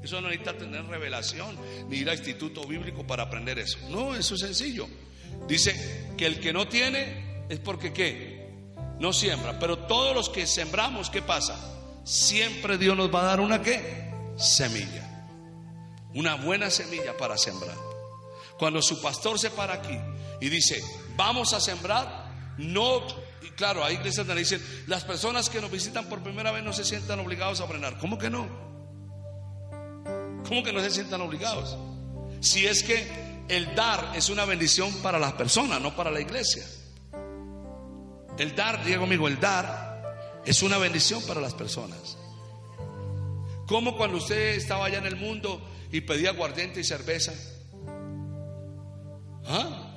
Eso 0.01 0.21
no 0.21 0.29
necesita 0.29 0.57
tener 0.57 0.85
revelación 0.85 1.57
ni 1.89 1.97
ir 1.97 2.09
a 2.09 2.13
instituto 2.13 2.65
bíblico 2.65 3.05
para 3.05 3.23
aprender 3.23 3.59
eso. 3.59 3.79
No, 3.89 4.15
eso 4.15 4.35
es 4.35 4.39
sencillo. 4.39 4.87
Dice 5.45 6.13
que 6.15 6.25
el 6.25 6.39
que 6.39 6.53
no 6.53 6.69
tiene 6.69 7.43
es 7.49 7.59
porque 7.59 7.91
qué? 7.91 8.32
No 8.99 9.13
siembra. 9.13 9.59
Pero 9.59 9.79
todos 9.79 10.15
los 10.15 10.29
que 10.29 10.47
sembramos, 10.47 11.09
¿qué 11.09 11.21
pasa? 11.21 11.57
Siempre 12.03 12.77
Dios 12.77 12.95
nos 12.97 13.13
va 13.13 13.21
a 13.21 13.25
dar 13.25 13.39
una 13.39 13.61
qué? 13.61 14.11
Semilla. 14.37 15.09
Una 16.13 16.35
buena 16.35 16.69
semilla 16.69 17.17
para 17.17 17.37
sembrar. 17.37 17.75
Cuando 18.57 18.81
su 18.81 19.01
pastor 19.01 19.39
se 19.39 19.49
para 19.49 19.73
aquí 19.73 19.97
y 20.39 20.49
dice, 20.49 20.83
vamos 21.15 21.53
a 21.53 21.59
sembrar, 21.59 22.53
no, 22.57 23.01
y 23.41 23.49
claro, 23.51 23.83
hay 23.83 23.95
iglesias 23.95 24.27
donde 24.27 24.41
dicen, 24.41 24.61
las 24.87 25.03
personas 25.03 25.49
que 25.49 25.59
nos 25.59 25.71
visitan 25.71 26.05
por 26.05 26.21
primera 26.21 26.51
vez 26.51 26.63
no 26.63 26.71
se 26.71 26.83
sientan 26.83 27.19
obligados 27.19 27.61
a 27.61 27.63
aprender. 27.63 27.97
¿Cómo 27.97 28.17
que 28.17 28.29
no? 28.29 28.47
¿Cómo 30.47 30.63
que 30.63 30.71
no 30.71 30.81
se 30.81 30.91
sientan 30.91 31.21
obligados? 31.21 31.77
Si 32.41 32.67
es 32.67 32.83
que 32.83 33.07
el 33.49 33.73
dar 33.75 34.13
es 34.15 34.29
una 34.29 34.45
bendición 34.45 34.93
para 35.01 35.17
las 35.17 35.33
personas, 35.33 35.81
no 35.81 35.95
para 35.95 36.11
la 36.11 36.21
iglesia. 36.21 36.63
El 38.38 38.55
dar, 38.55 38.84
diga 38.84 38.99
conmigo, 38.99 39.27
el 39.27 39.39
dar 39.39 40.41
es 40.45 40.63
una 40.63 40.77
bendición 40.77 41.21
para 41.27 41.39
las 41.39 41.53
personas. 41.53 42.17
Como 43.67 43.95
cuando 43.95 44.17
usted 44.17 44.55
estaba 44.55 44.86
allá 44.86 44.97
en 44.97 45.05
el 45.05 45.15
mundo 45.15 45.61
y 45.91 46.01
pedía 46.01 46.31
aguardiente 46.31 46.79
y 46.79 46.84
cerveza. 46.84 47.34
¿Ah? 49.45 49.89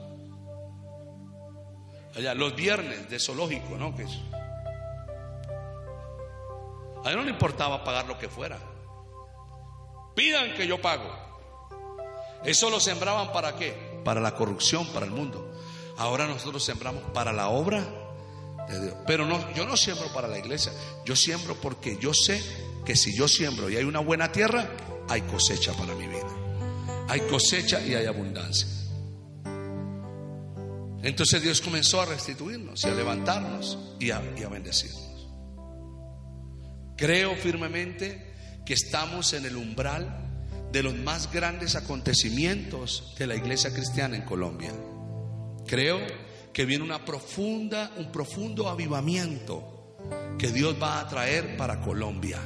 Allá, 2.14 2.34
los 2.34 2.54
viernes 2.54 3.08
de 3.08 3.18
zoológico, 3.18 3.76
¿no? 3.76 3.94
Que. 3.96 4.04
A 7.04 7.10
él 7.10 7.16
no 7.16 7.22
le 7.22 7.30
importaba 7.30 7.84
pagar 7.84 8.06
lo 8.06 8.18
que 8.18 8.28
fuera. 8.28 8.58
Pidan 10.14 10.54
que 10.54 10.66
yo 10.66 10.80
pago. 10.80 11.10
Eso 12.44 12.70
lo 12.70 12.80
sembraban 12.80 13.32
para 13.32 13.56
qué? 13.56 14.00
Para 14.04 14.20
la 14.20 14.34
corrupción, 14.34 14.86
para 14.88 15.06
el 15.06 15.12
mundo. 15.12 15.52
Ahora 15.98 16.26
nosotros 16.26 16.62
sembramos 16.64 17.02
para 17.12 17.32
la 17.32 17.48
obra 17.48 17.84
Pero 19.06 19.26
no, 19.26 19.52
yo 19.54 19.66
no 19.66 19.76
siembro 19.76 20.12
para 20.12 20.28
la 20.28 20.38
iglesia. 20.38 20.72
Yo 21.04 21.14
siembro 21.16 21.54
porque 21.60 21.98
yo 22.00 22.12
sé 22.12 22.40
que 22.84 22.96
si 22.96 23.16
yo 23.16 23.28
siembro 23.28 23.70
y 23.70 23.76
hay 23.76 23.84
una 23.84 24.00
buena 24.00 24.32
tierra, 24.32 24.68
hay 25.08 25.22
cosecha 25.22 25.72
para 25.72 25.94
mi 25.94 26.06
vida. 26.06 26.26
Hay 27.08 27.20
cosecha 27.20 27.80
y 27.84 27.94
hay 27.94 28.06
abundancia. 28.06 28.66
Entonces 31.02 31.42
Dios 31.42 31.60
comenzó 31.60 32.00
a 32.00 32.06
restituirnos 32.06 32.84
y 32.84 32.88
a 32.88 32.94
levantarnos 32.94 33.78
y 34.00 34.10
a, 34.10 34.22
y 34.36 34.42
a 34.42 34.48
bendecirnos. 34.48 35.28
Creo 36.96 37.36
firmemente 37.36 38.34
que 38.64 38.74
estamos 38.74 39.32
en 39.34 39.44
el 39.44 39.56
umbral 39.56 40.26
de 40.72 40.82
los 40.82 40.94
más 40.94 41.32
grandes 41.32 41.76
acontecimientos 41.76 43.14
de 43.18 43.26
la 43.26 43.36
iglesia 43.36 43.72
cristiana 43.72 44.16
en 44.16 44.22
Colombia. 44.22 44.72
Creo 45.66 46.00
que 46.56 46.64
viene 46.64 46.84
una 46.84 47.04
profunda, 47.04 47.90
un 47.98 48.10
profundo 48.10 48.66
avivamiento 48.66 49.98
que 50.38 50.50
Dios 50.50 50.74
va 50.82 51.00
a 51.00 51.06
traer 51.06 51.54
para 51.58 51.82
Colombia. 51.82 52.38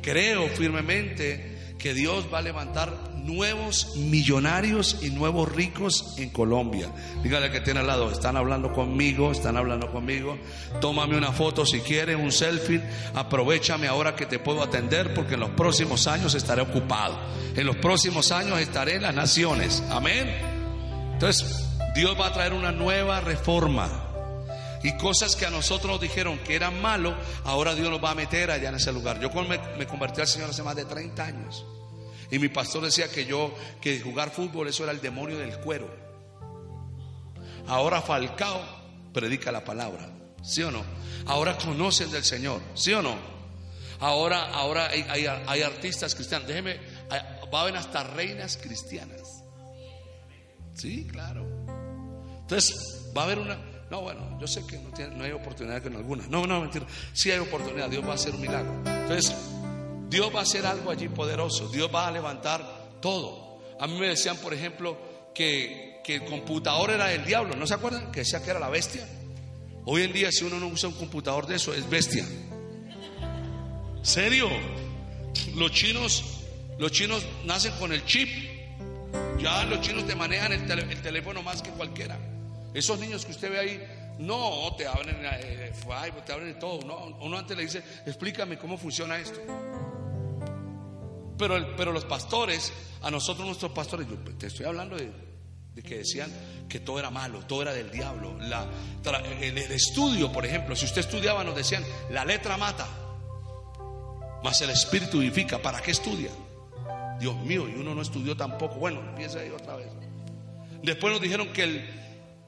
Creo 0.00 0.46
firmemente 0.46 1.74
que 1.76 1.92
Dios 1.92 2.28
va 2.32 2.38
a 2.38 2.42
levantar 2.42 2.92
nuevos 3.16 3.96
millonarios 3.96 4.98
y 5.02 5.10
nuevos 5.10 5.50
ricos 5.50 6.14
en 6.18 6.30
Colombia. 6.30 6.88
Dígale 7.24 7.50
que 7.50 7.60
tiene 7.60 7.80
al 7.80 7.88
lado, 7.88 8.12
están 8.12 8.36
hablando 8.36 8.72
conmigo, 8.72 9.32
están 9.32 9.56
hablando 9.56 9.90
conmigo. 9.90 10.38
Tómame 10.80 11.18
una 11.18 11.32
foto 11.32 11.66
si 11.66 11.80
quiere, 11.80 12.14
un 12.14 12.30
selfie. 12.30 12.80
Aprovechame 13.12 13.88
ahora 13.88 14.14
que 14.14 14.26
te 14.26 14.38
puedo 14.38 14.62
atender 14.62 15.14
porque 15.14 15.34
en 15.34 15.40
los 15.40 15.50
próximos 15.50 16.06
años 16.06 16.36
estaré 16.36 16.62
ocupado. 16.62 17.18
En 17.56 17.66
los 17.66 17.74
próximos 17.78 18.30
años 18.30 18.60
estaré 18.60 18.94
en 18.94 19.02
las 19.02 19.16
naciones. 19.16 19.82
Amén. 19.90 20.28
Entonces, 21.14 21.71
Dios 21.94 22.18
va 22.18 22.28
a 22.28 22.32
traer 22.32 22.52
una 22.52 22.72
nueva 22.72 23.20
reforma. 23.20 24.08
Y 24.82 24.96
cosas 24.96 25.36
que 25.36 25.46
a 25.46 25.50
nosotros 25.50 25.92
nos 25.92 26.00
dijeron 26.00 26.38
que 26.38 26.56
eran 26.56 26.80
malos, 26.82 27.14
ahora 27.44 27.74
Dios 27.74 27.88
nos 27.88 28.02
va 28.02 28.10
a 28.10 28.14
meter 28.14 28.50
allá 28.50 28.70
en 28.70 28.74
ese 28.74 28.92
lugar. 28.92 29.20
Yo 29.20 29.30
me, 29.44 29.58
me 29.76 29.86
convertí 29.86 30.20
al 30.20 30.26
Señor 30.26 30.50
hace 30.50 30.62
más 30.62 30.74
de 30.74 30.84
30 30.84 31.24
años. 31.24 31.64
Y 32.30 32.38
mi 32.38 32.48
pastor 32.48 32.82
decía 32.82 33.08
que 33.08 33.26
yo, 33.26 33.54
que 33.80 34.00
jugar 34.00 34.30
fútbol, 34.30 34.66
eso 34.66 34.82
era 34.82 34.92
el 34.92 35.00
demonio 35.00 35.38
del 35.38 35.58
cuero. 35.58 35.94
Ahora 37.68 38.02
Falcao 38.02 38.60
predica 39.12 39.52
la 39.52 39.62
palabra, 39.62 40.08
¿sí 40.42 40.62
o 40.62 40.70
no? 40.70 40.82
Ahora 41.26 41.56
conocen 41.58 42.10
del 42.10 42.24
Señor, 42.24 42.60
¿sí 42.74 42.92
o 42.92 43.02
no? 43.02 43.16
Ahora, 44.00 44.48
ahora 44.48 44.88
hay, 44.88 45.04
hay, 45.08 45.26
hay 45.26 45.62
artistas 45.62 46.14
cristianos. 46.14 46.48
Déjeme, 46.48 46.80
va 47.52 47.60
a 47.60 47.62
haber 47.62 47.76
hasta 47.76 48.02
reinas 48.02 48.56
cristianas. 48.56 49.44
Sí, 50.74 51.06
claro. 51.06 51.46
Entonces, 52.52 53.06
va 53.16 53.22
a 53.22 53.24
haber 53.24 53.38
una. 53.38 53.56
No, 53.90 54.02
bueno, 54.02 54.38
yo 54.38 54.46
sé 54.46 54.66
que 54.66 54.76
no, 54.76 54.90
tiene, 54.90 55.16
no 55.16 55.24
hay 55.24 55.32
oportunidad 55.32 55.82
con 55.82 55.96
alguna. 55.96 56.26
No, 56.28 56.46
no, 56.46 56.60
mentira. 56.60 56.86
Sí 57.14 57.30
hay 57.30 57.38
oportunidad. 57.38 57.88
Dios 57.88 58.04
va 58.04 58.12
a 58.12 58.14
hacer 58.14 58.34
un 58.34 58.42
milagro. 58.42 58.74
Entonces, 58.84 59.34
Dios 60.10 60.30
va 60.34 60.40
a 60.40 60.42
hacer 60.42 60.66
algo 60.66 60.90
allí 60.90 61.08
poderoso. 61.08 61.68
Dios 61.68 61.90
va 61.92 62.08
a 62.08 62.10
levantar 62.10 62.98
todo. 63.00 63.58
A 63.80 63.86
mí 63.86 63.98
me 63.98 64.08
decían, 64.08 64.36
por 64.36 64.52
ejemplo, 64.52 64.98
que, 65.34 66.02
que 66.04 66.16
el 66.16 66.24
computador 66.26 66.90
era 66.90 67.10
el 67.10 67.24
diablo. 67.24 67.56
¿No 67.56 67.66
se 67.66 67.72
acuerdan? 67.72 68.12
Que 68.12 68.20
decía 68.20 68.42
que 68.42 68.50
era 68.50 68.60
la 68.60 68.68
bestia. 68.68 69.08
Hoy 69.86 70.02
en 70.02 70.12
día, 70.12 70.30
si 70.30 70.44
uno 70.44 70.60
no 70.60 70.66
usa 70.66 70.90
un 70.90 70.96
computador 70.96 71.46
de 71.46 71.56
eso, 71.56 71.72
es 71.72 71.88
bestia. 71.88 72.26
¿Serio? 74.02 74.50
Los 75.54 75.72
chinos, 75.72 76.22
los 76.78 76.92
chinos 76.92 77.24
nacen 77.46 77.72
con 77.78 77.94
el 77.94 78.04
chip. 78.04 78.28
Ya 79.38 79.64
los 79.64 79.80
chinos 79.80 80.06
te 80.06 80.14
manejan 80.14 80.52
el, 80.52 80.70
el 80.70 81.00
teléfono 81.00 81.42
más 81.42 81.62
que 81.62 81.70
cualquiera. 81.70 82.18
Esos 82.74 82.98
niños 82.98 83.24
que 83.24 83.32
usted 83.32 83.50
ve 83.50 83.58
ahí, 83.58 84.02
no 84.18 84.74
te 84.76 84.86
abren 84.86 85.18
eh, 85.24 85.72
te 86.24 86.32
abren 86.32 86.48
de 86.48 86.54
todo. 86.54 86.78
Uno, 87.20 87.38
antes 87.38 87.56
le 87.56 87.64
dice, 87.64 87.82
explícame 88.06 88.58
cómo 88.58 88.76
funciona 88.76 89.18
esto. 89.18 89.40
Pero, 91.38 91.76
pero 91.76 91.92
los 91.92 92.04
pastores, 92.04 92.72
a 93.02 93.10
nosotros 93.10 93.46
nuestros 93.46 93.72
pastores, 93.72 94.06
yo 94.08 94.16
te 94.16 94.46
estoy 94.46 94.66
hablando 94.66 94.96
de, 94.96 95.10
que 95.82 95.98
decían 95.98 96.30
que 96.68 96.80
todo 96.80 96.98
era 96.98 97.10
malo, 97.10 97.40
todo 97.40 97.62
era 97.62 97.72
del 97.72 97.90
diablo. 97.90 98.38
La, 98.38 98.66
el 99.40 99.58
estudio, 99.58 100.30
por 100.30 100.46
ejemplo, 100.46 100.76
si 100.76 100.84
usted 100.84 101.00
estudiaba, 101.00 101.42
nos 101.42 101.56
decían, 101.56 101.84
la 102.10 102.24
letra 102.24 102.56
mata, 102.56 102.86
mas 104.42 104.60
el 104.60 104.70
espíritu 104.70 105.18
vivifica. 105.18 105.60
¿Para 105.60 105.80
qué 105.80 105.90
estudia? 105.90 106.30
Dios 107.18 107.36
mío, 107.36 107.68
y 107.68 107.74
uno 107.74 107.94
no 107.94 108.02
estudió 108.02 108.36
tampoco. 108.36 108.76
Bueno, 108.76 109.00
empieza 109.00 109.40
ahí 109.40 109.50
otra 109.50 109.76
vez. 109.76 109.88
Después 110.82 111.12
nos 111.12 111.22
dijeron 111.22 111.52
que 111.52 111.62
el, 111.62 112.01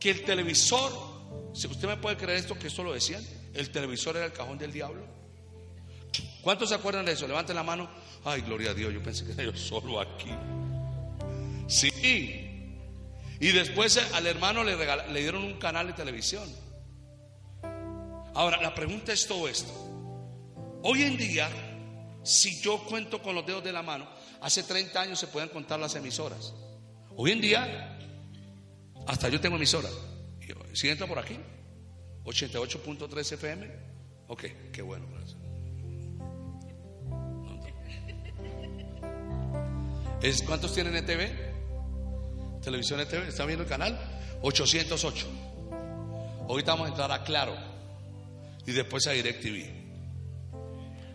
que 0.04 0.10
el 0.10 0.22
televisor, 0.22 0.92
si 1.54 1.66
usted 1.66 1.88
me 1.88 1.96
puede 1.96 2.18
creer 2.18 2.38
esto, 2.38 2.58
que 2.58 2.66
esto 2.66 2.84
lo 2.84 2.92
decían, 2.92 3.26
el 3.54 3.70
televisor 3.70 4.14
era 4.18 4.26
el 4.26 4.34
cajón 4.34 4.58
del 4.58 4.70
diablo. 4.70 5.02
¿Cuántos 6.42 6.68
se 6.68 6.74
acuerdan 6.74 7.06
de 7.06 7.12
eso? 7.12 7.26
Levanten 7.26 7.56
la 7.56 7.62
mano. 7.62 7.88
Ay, 8.22 8.42
gloria 8.42 8.72
a 8.72 8.74
Dios, 8.74 8.92
yo 8.92 9.02
pensé 9.02 9.24
que 9.24 9.32
era 9.32 9.44
yo 9.44 9.56
solo 9.56 9.98
aquí. 9.98 10.30
Sí. 11.68 12.68
Y 13.40 13.48
después 13.52 13.96
al 14.12 14.26
hermano 14.26 14.62
le, 14.62 14.76
le 14.76 15.20
dieron 15.22 15.42
un 15.42 15.58
canal 15.58 15.86
de 15.86 15.94
televisión. 15.94 16.52
Ahora, 18.34 18.60
la 18.60 18.74
pregunta 18.74 19.10
es 19.10 19.26
todo 19.26 19.48
esto. 19.48 19.72
Hoy 20.82 21.02
en 21.02 21.16
día, 21.16 21.48
si 22.22 22.60
yo 22.60 22.84
cuento 22.84 23.22
con 23.22 23.34
los 23.34 23.46
dedos 23.46 23.64
de 23.64 23.72
la 23.72 23.82
mano, 23.82 24.06
hace 24.42 24.64
30 24.64 25.00
años 25.00 25.18
se 25.18 25.28
pueden 25.28 25.48
contar 25.48 25.80
las 25.80 25.94
emisoras. 25.94 26.52
Hoy 27.16 27.30
en 27.30 27.40
día, 27.40 27.93
hasta 29.06 29.28
yo 29.28 29.40
tengo 29.40 29.56
emisora. 29.56 29.88
Si 30.72 30.88
entra 30.88 31.06
por 31.06 31.18
aquí, 31.18 31.38
88.3 32.24 33.32
FM, 33.32 33.70
ok, 34.28 34.44
qué 34.72 34.82
bueno. 34.82 35.06
¿Es, 40.24 40.42
¿Cuántos 40.42 40.72
tienen 40.72 40.96
ETV? 40.96 42.62
Televisión 42.62 42.98
ETV, 42.98 43.28
¿está 43.28 43.44
viendo 43.44 43.64
el 43.64 43.68
canal? 43.68 43.98
808. 44.40 45.26
Ahorita 46.48 46.72
vamos 46.72 46.86
a 46.86 46.88
entrar 46.88 47.12
a 47.12 47.22
Claro 47.24 47.54
y 48.66 48.72
después 48.72 49.06
a 49.06 49.10
DirecTV. 49.10 49.84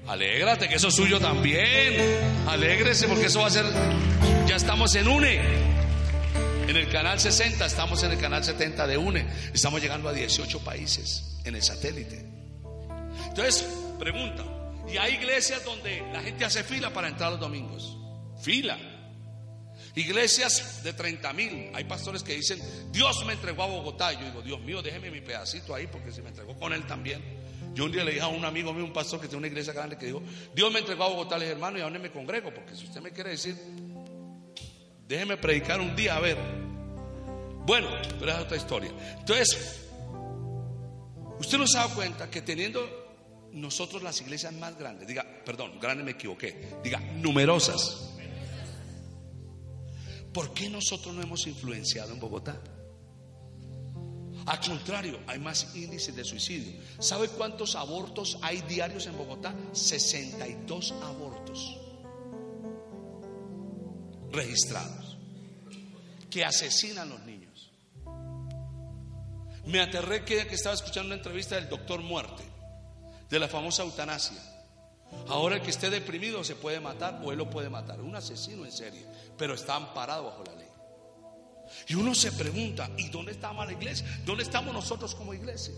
Alégrate 0.08 0.70
que 0.70 0.76
eso 0.76 0.90
es 0.90 0.96
suyo 0.96 1.20
también. 1.20 2.20
Alégrese 2.48 3.08
porque 3.08 3.26
eso 3.26 3.42
va 3.42 3.48
a 3.48 3.52
ser. 3.52 3.66
Ya 4.48 4.56
estamos 4.56 4.94
en 4.94 5.08
UNE. 5.08 5.79
En 6.70 6.78
el 6.78 6.88
canal 6.88 7.20
60, 7.20 7.65
estamos 7.65 8.03
en 8.03 8.11
el 8.11 8.20
canal 8.20 8.43
70 8.43 8.86
de 8.86 8.95
UNE. 8.95 9.26
Estamos 9.51 9.82
llegando 9.82 10.07
a 10.07 10.13
18 10.13 10.63
países 10.63 11.39
en 11.43 11.55
el 11.55 11.63
satélite. 11.63 12.24
Entonces, 13.28 13.65
pregunta: 13.97 14.45
¿y 14.88 14.95
hay 14.97 15.15
iglesias 15.15 15.65
donde 15.65 15.99
la 16.13 16.22
gente 16.22 16.45
hace 16.45 16.63
fila 16.63 16.93
para 16.93 17.07
entrar 17.07 17.32
los 17.32 17.39
domingos? 17.39 17.97
Fila. 18.39 18.78
Iglesias 19.95 20.84
de 20.84 20.93
30 20.93 21.34
mil. 21.34 21.72
Hay 21.74 21.86
pastores 21.86 22.22
que 22.22 22.36
dicen, 22.36 22.61
Dios 22.91 23.26
me 23.26 23.34
entregó 23.34 23.63
a 23.63 23.65
Bogotá. 23.65 24.13
Yo 24.13 24.26
digo, 24.26 24.43
Dios 24.43 24.61
mío, 24.61 24.84
déjeme 24.84 25.09
mi 25.09 25.22
pedacito 25.22 25.74
ahí 25.74 25.88
porque 25.88 26.11
se 26.11 26.22
me 26.22 26.30
entregó 26.30 26.53
con 26.53 26.72
él 26.72 26.86
también. 26.86 27.24
Yo 27.74 27.86
un 27.86 27.91
día 27.91 28.03
le 28.03 28.11
dije 28.11 28.24
a 28.24 28.28
un 28.28 28.45
amigo 28.45 28.74
mío, 28.74 28.86
un 28.86 28.93
pastor 28.93 29.20
que 29.20 29.28
tiene 29.28 29.39
una 29.39 29.47
iglesia 29.47 29.74
grande, 29.74 29.97
que 29.97 30.05
dijo, 30.05 30.22
Dios 30.53 30.72
me 30.72 30.80
entregó 30.80 31.05
a 31.05 31.07
Bogotá, 31.07 31.36
le 31.39 31.45
dije, 31.45 31.53
hermano, 31.53 31.80
¿y 31.80 31.82
a 31.82 31.86
dónde 31.86 31.97
me 31.97 32.11
congrego? 32.11 32.53
Porque 32.53 32.76
si 32.76 32.86
usted 32.86 33.01
me 33.01 33.09
quiere 33.09 33.32
decir, 33.32 33.55
déjeme 35.10 35.38
predicar 35.38 35.82
un 35.82 35.95
día, 35.95 36.16
a 36.16 36.20
ver. 36.20 36.38
Bueno, 37.66 37.89
pero 38.20 38.32
es 38.32 38.38
otra 38.38 38.55
historia. 38.55 38.91
Entonces, 39.18 39.82
usted 41.39 41.57
no 41.57 41.68
se 41.68 41.78
da 41.80 41.88
cuenta 41.88 42.30
que 42.30 42.43
teniendo 42.43 42.88
nosotros 43.51 44.03
las 44.03 44.22
iglesias 44.22 44.53
más 44.53 44.78
grandes, 44.78 45.07
diga, 45.07 45.26
perdón, 45.43 45.80
grande 45.80 46.03
me 46.03 46.12
equivoqué, 46.12 46.76
diga, 46.84 46.99
numerosas. 46.99 48.12
¿Por 50.32 50.53
qué 50.53 50.70
nosotros 50.70 51.16
no 51.16 51.24
hemos 51.24 51.47
influenciado 51.47 52.14
en 52.14 52.20
Bogotá? 52.20 52.62
Al 54.45 54.60
contrario, 54.60 55.20
hay 55.26 55.39
más 55.39 55.76
índices 55.76 56.16
de 56.16 56.24
suicidio. 56.24 56.80
¿Sabe 56.99 57.30
cuántos 57.30 57.76
abortos 57.76 58.38
hay 58.43 58.62
diarios 58.62 59.07
en 59.07 59.18
Bogotá? 59.18 59.55
62 59.74 60.91
abortos 61.03 61.80
registrados 64.32 65.18
que 66.30 66.46
asesinan 66.46 67.08
a 67.08 67.16
los 67.16 67.26
niños. 67.26 67.72
Me 69.66 69.80
aterré 69.80 70.24
que, 70.26 70.40
estaba 70.40 70.76
escuchando 70.76 71.08
una 71.08 71.16
entrevista 71.16 71.56
del 71.56 71.70
doctor 71.70 72.02
Muerte, 72.02 72.44
de 73.30 73.40
la 73.40 73.48
famosa 73.48 73.84
eutanasia. 73.84 74.38
Ahora 75.28 75.56
el 75.56 75.62
que 75.62 75.70
esté 75.72 75.90
deprimido 75.90 76.44
se 76.44 76.56
puede 76.56 76.80
matar 76.80 77.22
o 77.24 77.32
él 77.32 77.38
lo 77.38 77.50
puede 77.50 77.70
matar. 77.70 78.00
Un 78.02 78.16
asesino 78.16 78.66
en 78.66 78.72
serie, 78.72 79.06
pero 79.38 79.54
está 79.54 79.76
amparado 79.76 80.26
bajo 80.26 80.44
la 80.44 80.56
ley. 80.56 80.68
Y 81.88 81.96
uno 81.96 82.16
se 82.16 82.32
pregunta, 82.32 82.90
¿y 82.98 83.10
dónde 83.10 83.32
estamos 83.34 83.66
la 83.66 83.74
iglesia? 83.74 84.06
¿Dónde 84.26 84.44
estamos 84.44 84.74
nosotros 84.74 85.14
como 85.14 85.34
iglesia? 85.34 85.74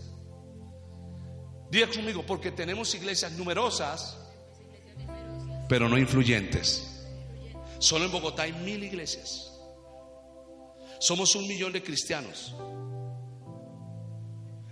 Diga 1.70 1.88
conmigo, 1.88 2.24
porque 2.24 2.50
tenemos 2.50 2.94
iglesias 2.94 3.32
numerosas, 3.32 4.18
pero 5.68 5.88
no 5.88 5.96
influyentes. 5.96 6.91
Solo 7.82 8.04
en 8.04 8.12
Bogotá 8.12 8.44
hay 8.44 8.52
mil 8.52 8.84
iglesias. 8.84 9.50
Somos 11.00 11.34
un 11.34 11.48
millón 11.48 11.72
de 11.72 11.82
cristianos. 11.82 12.54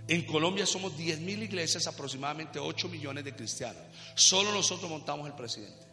En 0.07 0.25
Colombia 0.25 0.65
somos 0.65 0.95
10 0.95 1.19
mil 1.19 1.43
iglesias, 1.43 1.87
aproximadamente 1.87 2.57
8 2.57 2.87
millones 2.87 3.25
de 3.25 3.35
cristianos. 3.35 3.83
Solo 4.15 4.53
nosotros 4.53 4.89
montamos 4.89 5.27
el 5.27 5.33
presidente. 5.33 5.85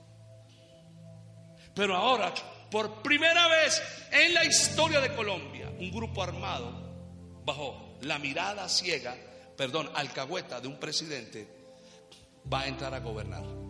Pero 1.75 1.97
ahora, 1.97 2.33
por 2.71 3.03
primera 3.03 3.49
vez 3.49 3.83
en 4.13 4.33
la 4.33 4.45
historia 4.45 5.01
de 5.01 5.13
Colombia, 5.17 5.73
un 5.77 5.91
grupo 5.91 6.23
armado, 6.23 7.43
bajo 7.45 7.99
la 8.03 8.21
mirada 8.21 8.69
ciega, 8.69 9.17
perdón, 9.57 9.91
alcahueta 9.93 10.61
de 10.61 10.69
un 10.69 10.79
presidente, 10.79 11.49
va 12.53 12.61
a 12.61 12.69
entrar 12.69 12.95
a 12.95 13.01
gobernar. 13.01 13.68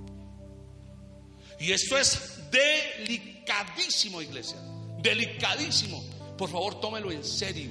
Y 1.59 1.73
esto 1.73 1.99
es 1.99 2.51
delicadísimo, 2.51 4.23
iglesia. 4.23 4.59
Delicadísimo. 5.01 6.03
Por 6.37 6.49
favor, 6.49 6.81
tómelo 6.81 7.11
en 7.11 7.25
serio. 7.25 7.71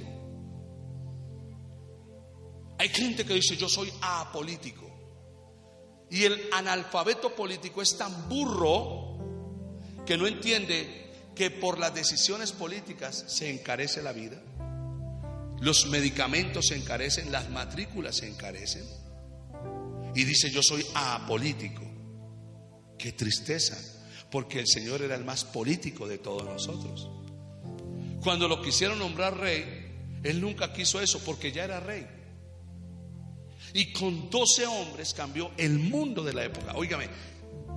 Hay 2.80 2.90
gente 2.90 3.26
que 3.26 3.34
dice, 3.34 3.56
yo 3.56 3.70
soy 3.70 3.92
apolítico. 4.02 4.86
Y 6.10 6.24
el 6.24 6.50
analfabeto 6.54 7.36
político 7.36 7.82
es 7.82 7.98
tan 7.98 8.30
burro 8.30 9.18
que 10.06 10.18
no 10.18 10.28
entiende 10.28 11.32
que 11.36 11.52
por 11.52 11.80
las 11.80 11.94
decisiones 11.94 12.52
políticas 12.52 13.26
se 13.28 13.50
encarece 13.50 14.02
la 14.02 14.14
vida. 14.14 14.42
Los 15.60 15.88
medicamentos 15.88 16.68
se 16.68 16.76
encarecen, 16.76 17.32
las 17.32 17.50
matrículas 17.50 18.18
se 18.18 18.28
encarecen. 18.28 18.86
Y 20.16 20.24
dice, 20.24 20.50
yo 20.52 20.62
soy 20.62 20.86
apolítico. 20.94 21.87
Qué 22.98 23.12
tristeza, 23.12 23.78
porque 24.32 24.60
el 24.60 24.68
Señor 24.68 25.02
era 25.02 25.16
el 25.16 25.24
más 25.24 25.44
político 25.44 26.08
de 26.08 26.18
todos 26.18 26.44
nosotros. 26.44 27.10
Cuando 28.22 28.48
lo 28.48 28.62
quisieron 28.62 29.00
nombrar 29.00 29.38
rey, 29.38 30.20
Él 30.24 30.42
nunca 30.42 30.74
quiso 30.74 31.00
eso 31.00 31.20
porque 31.24 31.52
ya 31.52 31.64
era 31.64 31.80
rey. 31.80 32.08
Y 33.74 33.92
con 33.94 34.30
12 34.30 34.66
hombres 34.66 35.14
cambió 35.14 35.52
el 35.58 35.78
mundo 35.78 36.24
de 36.24 36.34
la 36.34 36.44
época. 36.44 36.74
Óigame, 36.76 37.10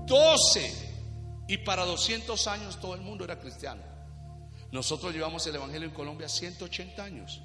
12. 0.07 0.91
Y 1.49 1.59
para 1.59 1.85
200 1.85 2.47
años 2.47 2.81
todo 2.81 2.95
el 2.95 3.01
mundo 3.01 3.25
era 3.25 3.39
cristiano. 3.39 3.83
Nosotros 4.73 5.13
llevamos 5.13 5.47
el 5.47 5.57
Evangelio 5.57 5.89
en 5.89 5.95
Colombia 5.95 6.29
180 6.29 7.03
años. 7.03 7.43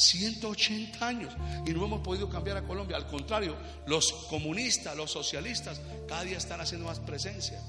180 0.00 1.06
años 1.06 1.34
y 1.66 1.70
no 1.72 1.84
hemos 1.84 2.00
podido 2.00 2.28
cambiar 2.30 2.56
a 2.56 2.62
Colombia. 2.62 2.96
Al 2.96 3.06
contrario, 3.06 3.54
los 3.86 4.12
comunistas, 4.30 4.96
los 4.96 5.10
socialistas, 5.10 5.80
cada 6.08 6.24
día 6.24 6.38
están 6.38 6.60
haciendo 6.60 6.86
más 6.86 7.00
presencia. 7.00 7.60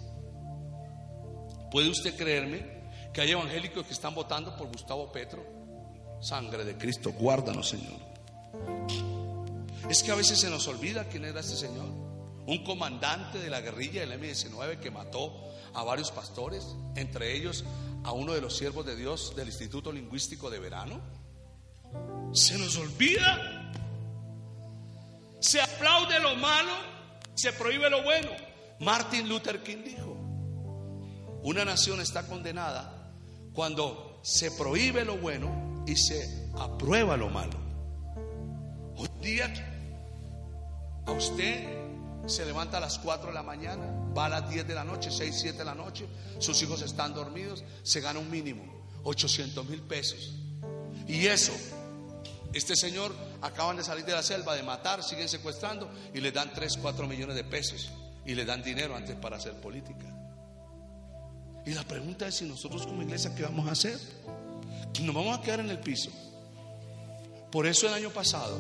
¿Puede 1.70 1.90
usted 1.90 2.16
creerme 2.16 2.66
que 3.14 3.22
hay 3.22 3.32
evangélicos 3.32 3.86
que 3.86 3.94
están 3.94 4.16
votando 4.16 4.56
por 4.56 4.68
Gustavo 4.68 5.12
Petro? 5.12 5.46
Sangre 6.22 6.64
de 6.64 6.78
Cristo, 6.78 7.12
guárdanos, 7.12 7.68
Señor. 7.68 8.00
Es 9.90 10.02
que 10.02 10.12
a 10.12 10.16
veces 10.16 10.40
se 10.40 10.50
nos 10.50 10.68
olvida 10.68 11.10
quién 11.10 11.26
era 11.26 11.42
este 11.42 11.58
Señor. 11.58 11.88
Un 12.46 12.64
comandante 12.64 13.40
de 13.40 13.50
la 13.50 13.60
guerrilla 13.60 14.02
del 14.02 14.14
M-19 14.14 14.80
que 14.80 14.90
mató 14.90 15.52
a 15.74 15.84
varios 15.84 16.12
pastores, 16.12 16.66
entre 16.96 17.36
ellos 17.36 17.66
a 18.04 18.14
uno 18.14 18.34
de 18.34 18.42
los 18.42 18.56
siervos 18.56 18.86
de 18.86 18.96
Dios 18.96 19.36
del 19.36 19.48
Instituto 19.48 19.92
Lingüístico 19.92 20.50
de 20.50 20.60
Verano. 20.60 21.21
Se 22.34 22.58
nos 22.58 22.78
olvida. 22.78 23.72
Se 25.40 25.60
aplaude 25.60 26.20
lo 26.20 26.36
malo, 26.36 26.72
se 27.34 27.52
prohíbe 27.54 27.90
lo 27.90 28.04
bueno. 28.04 28.30
Martin 28.80 29.28
Luther 29.28 29.64
King 29.64 29.84
dijo, 29.84 30.16
una 31.44 31.66
nación 31.66 32.00
está 32.00 32.28
condenada 32.28 33.12
cuando 33.54 34.20
se 34.24 34.52
prohíbe 34.52 35.04
lo 35.04 35.18
bueno 35.18 35.84
y 35.88 35.96
se 35.96 36.50
aprueba 36.58 37.18
lo 37.18 37.30
malo. 37.30 37.60
Hoy 38.96 39.10
día 39.22 39.52
a 41.06 41.12
usted 41.12 41.82
se 42.28 42.46
levanta 42.46 42.78
a 42.78 42.82
las 42.82 43.00
4 43.00 43.30
de 43.30 43.34
la 43.34 43.44
mañana, 43.44 43.84
va 44.16 44.26
a 44.26 44.30
las 44.30 44.50
10 44.50 44.68
de 44.68 44.76
la 44.76 44.84
noche, 44.84 45.10
6, 45.12 45.36
7 45.42 45.58
de 45.58 45.66
la 45.66 45.76
noche, 45.76 46.06
sus 46.40 46.62
hijos 46.62 46.82
están 46.82 47.14
dormidos, 47.14 47.64
se 47.84 48.00
gana 48.00 48.20
un 48.20 48.30
mínimo, 48.30 48.64
800 49.04 49.68
mil 49.68 49.82
pesos. 49.82 50.36
Y 51.08 51.26
eso 51.26 51.52
este 52.54 52.76
señor 52.76 53.16
acaban 53.42 53.78
de 53.78 53.84
salir 53.84 54.06
de 54.06 54.12
la 54.12 54.24
selva, 54.24 54.56
de 54.56 54.64
matar, 54.64 55.04
siguen 55.04 55.30
secuestrando 55.30 55.90
y 56.14 56.20
le 56.20 56.32
dan 56.32 56.52
3, 56.54 56.78
4 56.82 57.08
millones 57.08 57.36
de 57.36 57.44
pesos 57.44 57.92
y 58.26 58.36
le 58.36 58.46
dan 58.46 58.62
dinero 58.62 58.96
antes 58.96 59.16
para 59.16 59.38
hacer 59.38 59.54
política. 59.54 60.06
Y 61.66 61.74
la 61.74 61.84
pregunta 61.84 62.28
es 62.28 62.36
si 62.36 62.46
nosotros 62.46 62.86
como 62.86 63.04
iglesia, 63.04 63.34
¿qué 63.36 63.44
vamos 63.44 63.68
a 63.68 63.72
hacer? 63.72 63.98
Nos 65.02 65.16
vamos 65.16 65.38
a 65.38 65.42
quedar 65.42 65.62
en 65.62 65.70
el 65.70 65.80
piso. 65.80 66.12
Por 67.52 67.68
eso 67.68 67.88
el 67.88 67.94
año 67.94 68.10
pasado, 68.10 68.58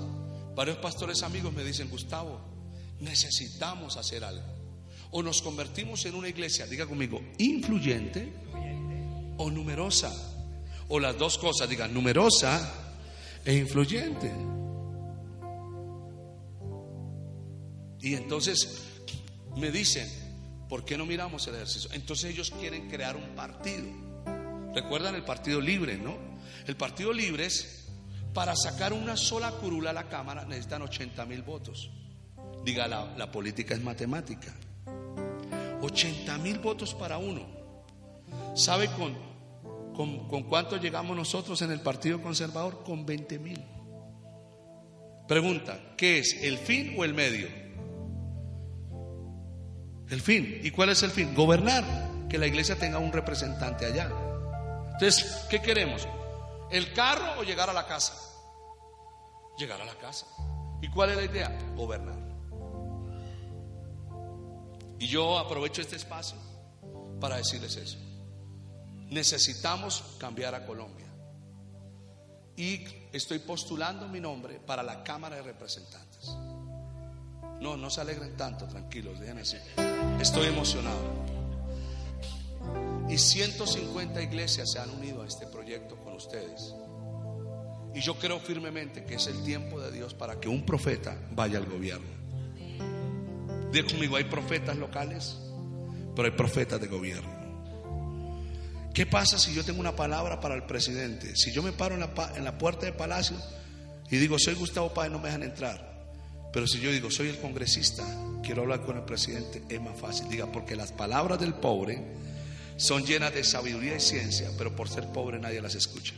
varios 0.55 0.77
pastores 0.77 1.23
amigos 1.23 1.51
me 1.53 1.63
dicen, 1.63 1.89
Gustavo, 1.89 2.39
necesitamos 2.99 3.97
hacer 3.97 4.23
algo. 4.23 4.45
O 5.11 5.21
nos 5.21 5.41
convertimos 5.41 6.05
en 6.05 6.15
una 6.15 6.29
iglesia, 6.29 6.65
diga 6.67 6.85
conmigo, 6.85 7.21
influyente 7.37 8.31
o 9.37 9.51
numerosa. 9.51 10.11
O 10.87 10.99
las 10.99 11.17
dos 11.17 11.37
cosas, 11.37 11.67
diga, 11.67 11.87
numerosa 11.87 12.90
e 13.45 13.55
influyente. 13.55 14.31
Y 17.99 18.15
entonces 18.15 18.83
me 19.55 19.71
dicen, 19.71 20.07
¿por 20.67 20.83
qué 20.85 20.97
no 20.97 21.05
miramos 21.05 21.47
el 21.47 21.55
ejercicio? 21.55 21.89
Entonces 21.93 22.31
ellos 22.31 22.51
quieren 22.59 22.89
crear 22.89 23.15
un 23.15 23.35
partido. 23.35 23.85
¿Recuerdan 24.73 25.15
el 25.15 25.23
partido 25.23 25.61
libre, 25.61 25.97
no? 25.97 26.17
El 26.65 26.75
partido 26.75 27.13
libre 27.13 27.45
es, 27.45 27.87
para 28.33 28.55
sacar 28.55 28.93
una 28.93 29.17
sola 29.17 29.51
curula 29.51 29.89
a 29.89 29.93
la 29.93 30.07
Cámara 30.07 30.45
necesitan 30.45 30.81
80 30.81 31.25
mil 31.25 31.43
votos. 31.43 31.91
Diga, 32.63 32.87
la, 32.87 33.15
la 33.17 33.31
política 33.31 33.73
es 33.73 33.81
matemática. 33.81 34.53
80 35.81 36.37
mil 36.37 36.59
votos 36.59 36.93
para 36.93 37.17
uno. 37.17 37.45
¿Sabe 38.55 38.87
con, 38.91 39.30
con, 39.95 40.27
con 40.27 40.43
cuánto 40.43 40.77
llegamos 40.77 41.15
nosotros 41.15 41.61
en 41.61 41.71
el 41.71 41.81
Partido 41.81 42.21
Conservador? 42.21 42.83
Con 42.83 43.05
20 43.05 43.39
mil. 43.39 43.63
Pregunta, 45.27 45.79
¿qué 45.97 46.19
es? 46.19 46.37
¿El 46.41 46.57
fin 46.57 46.95
o 46.97 47.05
el 47.05 47.13
medio? 47.13 47.47
El 50.09 50.21
fin. 50.21 50.59
¿Y 50.61 50.71
cuál 50.71 50.89
es 50.89 51.03
el 51.03 51.11
fin? 51.11 51.33
Gobernar. 51.33 51.83
Que 52.29 52.37
la 52.37 52.47
iglesia 52.47 52.77
tenga 52.77 52.99
un 52.99 53.11
representante 53.11 53.85
allá. 53.85 54.11
Entonces, 54.91 55.45
¿qué 55.49 55.61
queremos? 55.61 56.07
¿El 56.69 56.93
carro 56.93 57.39
o 57.39 57.43
llegar 57.43 57.69
a 57.69 57.73
la 57.73 57.87
casa? 57.87 58.13
Llegar 59.57 59.81
a 59.81 59.85
la 59.85 59.95
casa. 59.95 60.25
¿Y 60.81 60.89
cuál 60.89 61.11
es 61.11 61.17
la 61.17 61.23
idea? 61.23 61.57
Gobernar. 61.75 62.19
Y 64.99 65.07
yo 65.07 65.39
aprovecho 65.39 65.81
este 65.81 65.95
espacio 65.95 66.37
para 67.19 67.37
decirles 67.37 67.75
eso. 67.75 67.97
Necesitamos 69.11 70.15
cambiar 70.17 70.55
a 70.55 70.65
Colombia. 70.65 71.05
Y 72.55 72.85
estoy 73.11 73.39
postulando 73.39 74.07
mi 74.07 74.21
nombre 74.21 74.59
para 74.59 74.83
la 74.83 75.03
Cámara 75.03 75.35
de 75.35 75.41
Representantes. 75.41 76.29
No, 77.59 77.75
no 77.75 77.89
se 77.89 77.99
alegren 78.01 78.37
tanto, 78.37 78.67
tranquilos, 78.67 79.19
dejen 79.19 79.39
así. 79.39 79.57
Estoy 80.19 80.47
emocionado. 80.47 81.25
Y 83.09 83.17
150 83.17 84.21
iglesias 84.21 84.71
se 84.71 84.79
han 84.79 84.89
unido 84.89 85.23
a 85.23 85.27
este 85.27 85.45
proyecto 85.45 85.97
con 85.97 86.13
ustedes. 86.13 86.73
Y 87.93 87.99
yo 87.99 88.17
creo 88.17 88.39
firmemente 88.39 89.03
que 89.03 89.15
es 89.15 89.27
el 89.27 89.43
tiempo 89.43 89.81
de 89.81 89.91
Dios 89.91 90.13
para 90.13 90.39
que 90.39 90.47
un 90.47 90.65
profeta 90.65 91.17
vaya 91.31 91.57
al 91.57 91.65
gobierno. 91.65 92.07
Diga 93.73 93.89
conmigo, 93.89 94.15
hay 94.15 94.23
profetas 94.23 94.77
locales, 94.77 95.37
pero 96.15 96.27
hay 96.27 96.37
profetas 96.37 96.79
de 96.79 96.87
gobierno. 96.87 97.40
¿Qué 98.93 99.05
pasa 99.05 99.37
si 99.37 99.53
yo 99.53 99.63
tengo 99.63 99.79
una 99.79 99.95
palabra 99.95 100.39
para 100.39 100.55
el 100.55 100.63
presidente? 100.63 101.35
Si 101.35 101.51
yo 101.51 101.63
me 101.63 101.71
paro 101.71 101.95
en 101.95 102.01
la, 102.01 102.33
en 102.35 102.43
la 102.43 102.57
puerta 102.57 102.85
del 102.85 102.95
palacio 102.95 103.37
y 104.09 104.17
digo, 104.17 104.37
soy 104.37 104.55
Gustavo 104.55 104.93
Páez, 104.93 105.11
no 105.11 105.19
me 105.19 105.27
dejan 105.27 105.43
entrar. 105.43 105.91
Pero 106.51 106.67
si 106.67 106.79
yo 106.81 106.91
digo, 106.91 107.09
soy 107.09 107.29
el 107.29 107.37
congresista, 107.39 108.03
quiero 108.43 108.63
hablar 108.63 108.81
con 108.81 108.97
el 108.97 109.03
presidente, 109.03 109.63
es 109.69 109.81
más 109.81 109.97
fácil. 109.97 110.27
Diga, 110.27 110.51
porque 110.51 110.75
las 110.75 110.91
palabras 110.91 111.39
del 111.39 111.53
pobre 111.53 112.03
son 112.75 113.05
llenas 113.05 113.33
de 113.33 113.43
sabiduría 113.43 113.95
y 113.95 114.01
ciencia, 114.01 114.49
pero 114.57 114.75
por 114.75 114.89
ser 114.89 115.07
pobre 115.07 115.39
nadie 115.39 115.61
las 115.61 115.75
escucha. 115.75 116.13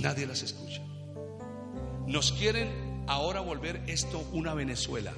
Nadie 0.00 0.26
las 0.26 0.42
escucha. 0.42 0.82
Nos 2.06 2.32
quieren 2.32 3.04
ahora 3.06 3.40
volver 3.40 3.82
esto 3.86 4.26
una 4.32 4.54
Venezuela. 4.54 5.12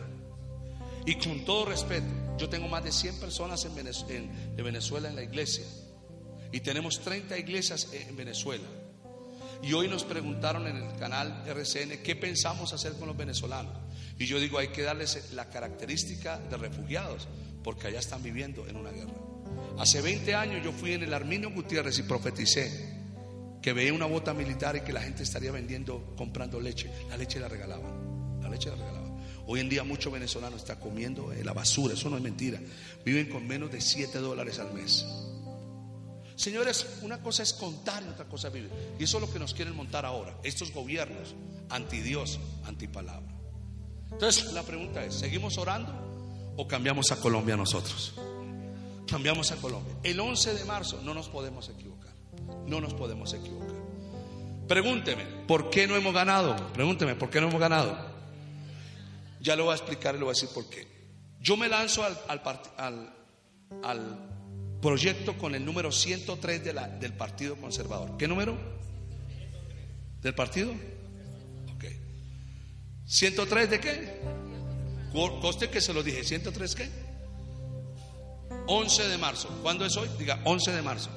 Y 1.06 1.14
con 1.16 1.44
todo 1.44 1.66
respeto, 1.66 2.06
yo 2.38 2.48
tengo 2.48 2.68
más 2.68 2.84
de 2.84 2.92
100 2.92 3.20
personas 3.20 3.62
de 3.62 4.62
Venezuela 4.62 5.08
en 5.08 5.16
la 5.16 5.22
iglesia. 5.22 5.64
Y 6.54 6.60
tenemos 6.60 7.00
30 7.00 7.36
iglesias 7.36 7.88
en 7.92 8.14
Venezuela. 8.14 8.62
Y 9.60 9.72
hoy 9.72 9.88
nos 9.88 10.04
preguntaron 10.04 10.68
en 10.68 10.76
el 10.76 10.96
canal 10.96 11.42
RCN 11.44 11.98
qué 12.04 12.14
pensamos 12.14 12.72
hacer 12.72 12.92
con 12.92 13.08
los 13.08 13.16
venezolanos. 13.16 13.72
Y 14.20 14.26
yo 14.26 14.38
digo, 14.38 14.58
hay 14.58 14.68
que 14.68 14.82
darles 14.82 15.32
la 15.32 15.50
característica 15.50 16.38
de 16.38 16.56
refugiados, 16.56 17.26
porque 17.64 17.88
allá 17.88 17.98
están 17.98 18.22
viviendo 18.22 18.68
en 18.68 18.76
una 18.76 18.92
guerra. 18.92 19.14
Hace 19.80 20.00
20 20.00 20.32
años 20.36 20.64
yo 20.64 20.70
fui 20.70 20.92
en 20.92 21.02
el 21.02 21.12
Arminio 21.12 21.50
Gutiérrez 21.50 21.98
y 21.98 22.04
profeticé 22.04 23.02
que 23.60 23.72
veía 23.72 23.92
una 23.92 24.06
bota 24.06 24.32
militar 24.32 24.76
y 24.76 24.82
que 24.82 24.92
la 24.92 25.02
gente 25.02 25.24
estaría 25.24 25.50
vendiendo, 25.50 26.14
comprando 26.16 26.60
leche. 26.60 26.88
La 27.08 27.16
leche 27.16 27.40
la 27.40 27.48
regalaban. 27.48 28.40
La 28.40 28.48
leche 28.48 28.70
la 28.70 28.76
regalaban. 28.76 29.24
Hoy 29.48 29.58
en 29.58 29.68
día 29.68 29.82
muchos 29.82 30.12
venezolanos 30.12 30.60
están 30.60 30.78
comiendo 30.78 31.32
la 31.42 31.52
basura, 31.52 31.94
eso 31.94 32.08
no 32.08 32.16
es 32.16 32.22
mentira. 32.22 32.60
Viven 33.04 33.28
con 33.28 33.44
menos 33.44 33.72
de 33.72 33.80
7 33.80 34.18
dólares 34.18 34.60
al 34.60 34.72
mes. 34.72 35.04
Señores, 36.36 36.98
una 37.02 37.22
cosa 37.22 37.42
es 37.42 37.52
contar 37.52 38.02
y 38.02 38.08
otra 38.08 38.26
cosa 38.26 38.48
vivir. 38.48 38.70
Y 38.98 39.04
eso 39.04 39.18
es 39.18 39.22
lo 39.22 39.32
que 39.32 39.38
nos 39.38 39.54
quieren 39.54 39.74
montar 39.76 40.04
ahora, 40.04 40.36
estos 40.42 40.72
gobiernos 40.72 41.34
anti 41.70 42.00
Dios, 42.00 42.38
anti 42.64 42.88
palabra. 42.88 43.32
Entonces, 44.10 44.52
la 44.52 44.62
pregunta 44.62 45.04
es, 45.04 45.14
¿seguimos 45.14 45.58
orando 45.58 45.92
o 46.56 46.68
cambiamos 46.68 47.10
a 47.12 47.16
Colombia 47.16 47.56
nosotros? 47.56 48.14
cambiamos 49.06 49.52
a 49.52 49.56
Colombia. 49.56 49.94
El 50.02 50.18
11 50.18 50.54
de 50.54 50.64
marzo 50.64 51.00
no 51.02 51.14
nos 51.14 51.28
podemos 51.28 51.68
equivocar. 51.68 52.12
No 52.66 52.80
nos 52.80 52.94
podemos 52.94 53.32
equivocar. 53.32 53.76
Pregúnteme, 54.66 55.24
¿por 55.46 55.70
qué 55.70 55.86
no 55.86 55.94
hemos 55.94 56.14
ganado? 56.14 56.56
Pregúnteme, 56.72 57.14
¿por 57.14 57.30
qué 57.30 57.40
no 57.40 57.48
hemos 57.48 57.60
ganado? 57.60 57.96
Ya 59.40 59.56
lo 59.56 59.64
voy 59.64 59.72
a 59.72 59.76
explicar 59.76 60.14
y 60.14 60.18
lo 60.18 60.26
voy 60.26 60.32
a 60.32 60.34
decir 60.34 60.48
por 60.54 60.68
qué. 60.68 60.88
Yo 61.40 61.56
me 61.56 61.68
lanzo 61.68 62.02
al, 62.02 62.18
al, 63.82 64.33
proyecto 64.84 65.38
con 65.38 65.54
el 65.54 65.64
número 65.64 65.90
103 65.90 66.62
de 66.62 66.74
la, 66.74 66.86
del 66.86 67.14
Partido 67.14 67.56
Conservador. 67.56 68.18
¿Qué 68.18 68.28
número? 68.28 68.54
¿Del 70.20 70.34
partido? 70.34 70.72
Ok. 71.74 71.84
¿103 73.08 73.66
de 73.66 73.80
qué? 73.80 74.20
Coste 75.40 75.70
que 75.70 75.80
se 75.80 75.94
lo 75.94 76.02
dije. 76.02 76.20
¿103 76.20 76.74
qué? 76.74 76.90
11 78.66 79.08
de 79.08 79.16
marzo. 79.16 79.48
¿Cuándo 79.62 79.86
es 79.86 79.96
hoy? 79.96 80.10
Diga 80.18 80.42
11 80.44 80.72
de 80.72 80.82
marzo. 80.82 81.08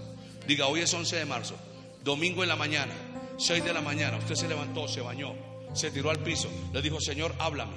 Diga 0.47 0.67
hoy 0.67 0.79
es 0.79 0.93
11 0.93 1.17
de 1.17 1.25
marzo. 1.25 1.57
Domingo 2.05 2.43
en 2.43 2.49
la 2.49 2.55
mañana, 2.55 2.93
6 3.37 3.65
de 3.65 3.73
la 3.73 3.81
mañana. 3.81 4.15
Usted 4.15 4.35
se 4.35 4.47
levantó, 4.47 4.87
se 4.87 5.01
bañó, 5.01 5.35
se 5.73 5.91
tiró 5.91 6.09
al 6.09 6.19
piso. 6.19 6.49
Le 6.71 6.81
dijo, 6.81 7.01
Señor, 7.01 7.35
háblame. 7.37 7.75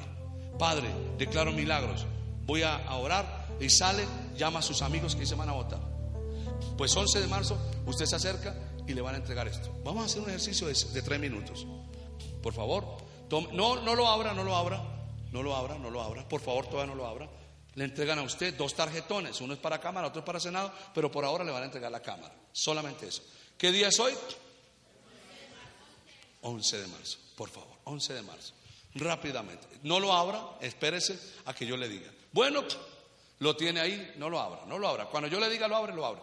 Padre, 0.57 0.89
declaro 1.19 1.51
milagros. 1.51 2.07
Voy 2.47 2.63
a 2.63 2.79
orar 2.95 3.49
y 3.59 3.69
sale, 3.71 4.05
llama 4.41 4.61
a 4.61 4.63
sus 4.63 4.81
amigos 4.81 5.15
que 5.15 5.27
se 5.27 5.35
van 5.35 5.51
a 5.51 5.53
votar. 5.53 5.81
Pues 6.79 6.97
11 6.97 7.21
de 7.21 7.27
marzo, 7.27 7.59
usted 7.85 8.07
se 8.07 8.17
acerca 8.17 8.57
y 8.87 8.95
le 8.95 9.03
van 9.03 9.15
a 9.15 9.19
entregar 9.19 9.47
esto. 9.47 9.71
Vamos 9.85 10.03
a 10.03 10.07
hacer 10.07 10.23
un 10.23 10.31
ejercicio 10.31 10.67
de, 10.67 11.03
tres 11.03 11.21
minutos. 11.21 11.67
Por 12.43 12.55
favor, 12.55 12.97
no, 13.53 13.83
no 13.83 13.95
lo 13.95 14.09
abra, 14.09 14.33
no 14.33 14.43
lo 14.43 14.57
abra, 14.57 14.83
no 15.31 15.43
lo 15.43 15.55
abra, 15.55 15.79
no 15.79 15.91
lo 15.91 16.03
abra. 16.03 16.27
Por 16.27 16.41
favor, 16.41 16.67
todavía 16.67 16.95
no 16.95 16.95
lo 16.95 17.07
abra. 17.07 17.29
Le 17.75 17.85
entregan 17.85 18.19
a 18.19 18.23
usted 18.23 18.57
dos 18.57 18.75
tarjetones, 18.75 19.41
uno 19.43 19.53
es 19.53 19.61
para 19.61 19.79
Cámara, 19.79 20.09
otro 20.09 20.21
es 20.21 20.27
para 20.27 20.41
Senado, 20.41 20.73
pero 20.95 21.11
por 21.11 21.25
ahora 21.25 21.45
le 21.45 21.53
van 21.53 21.63
a 21.63 21.67
entregar 21.67 21.93
la 21.93 22.01
Cámara. 22.01 22.35
Solamente 22.51 23.07
eso. 23.07 23.23
¿Qué 23.59 23.71
día 23.71 23.89
es 23.89 24.01
hoy? 24.01 24.15
11 26.41 26.79
de 26.79 26.87
marzo, 26.87 27.19
por 27.37 27.51
favor, 27.51 27.77
11 27.85 28.15
de 28.15 28.23
marzo. 28.23 28.55
Rápidamente. 28.95 29.67
No 29.83 30.01
lo 30.01 30.15
abra, 30.15 30.43
espérese 30.63 31.19
a 31.45 31.55
que 31.55 31.67
yo 31.67 31.77
le 31.77 31.89
diga. 31.89 32.11
Bueno, 32.33 32.65
lo 33.41 33.57
tiene 33.57 33.81
ahí, 33.81 34.15
no 34.17 34.31
lo 34.31 34.41
abra, 34.41 34.63
no 34.67 34.79
lo 34.79 34.89
abra. 34.89 35.07
Cuando 35.07 35.29
yo 35.29 35.39
le 35.39 35.51
diga 35.51 35.69
lo 35.69 35.77
abre, 35.77 35.93
lo 35.93 36.07
abre. 36.07 36.23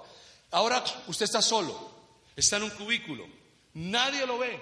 Ahora 0.52 0.84
usted 1.08 1.26
está 1.26 1.42
solo, 1.42 1.92
está 2.36 2.58
en 2.58 2.64
un 2.64 2.70
cubículo, 2.72 3.28
nadie 3.74 4.26
lo 4.26 4.38
ve, 4.38 4.60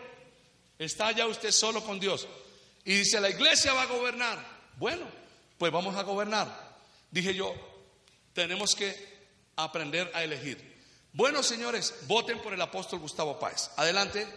está 0.77 1.11
ya 1.11 1.27
usted 1.27 1.51
solo 1.51 1.81
con 1.81 1.99
Dios. 1.99 2.27
Y 2.83 2.95
dice, 2.95 3.21
la 3.21 3.29
iglesia 3.29 3.73
va 3.73 3.83
a 3.83 3.87
gobernar. 3.87 4.43
Bueno, 4.77 5.05
pues 5.57 5.71
vamos 5.71 5.95
a 5.95 6.03
gobernar 6.03 6.65
dije 7.15 7.33
yo, 7.33 7.55
tenemos 8.33 8.75
que 8.75 8.93
aprender 9.55 10.11
a 10.13 10.21
elegir. 10.21 10.75
Bueno, 11.13 11.41
señores, 11.41 11.93
voten 12.07 12.41
por 12.41 12.53
el 12.53 12.61
apóstol 12.61 12.99
Gustavo 12.99 13.39
Páez. 13.39 13.69
Adelante, 13.77 14.27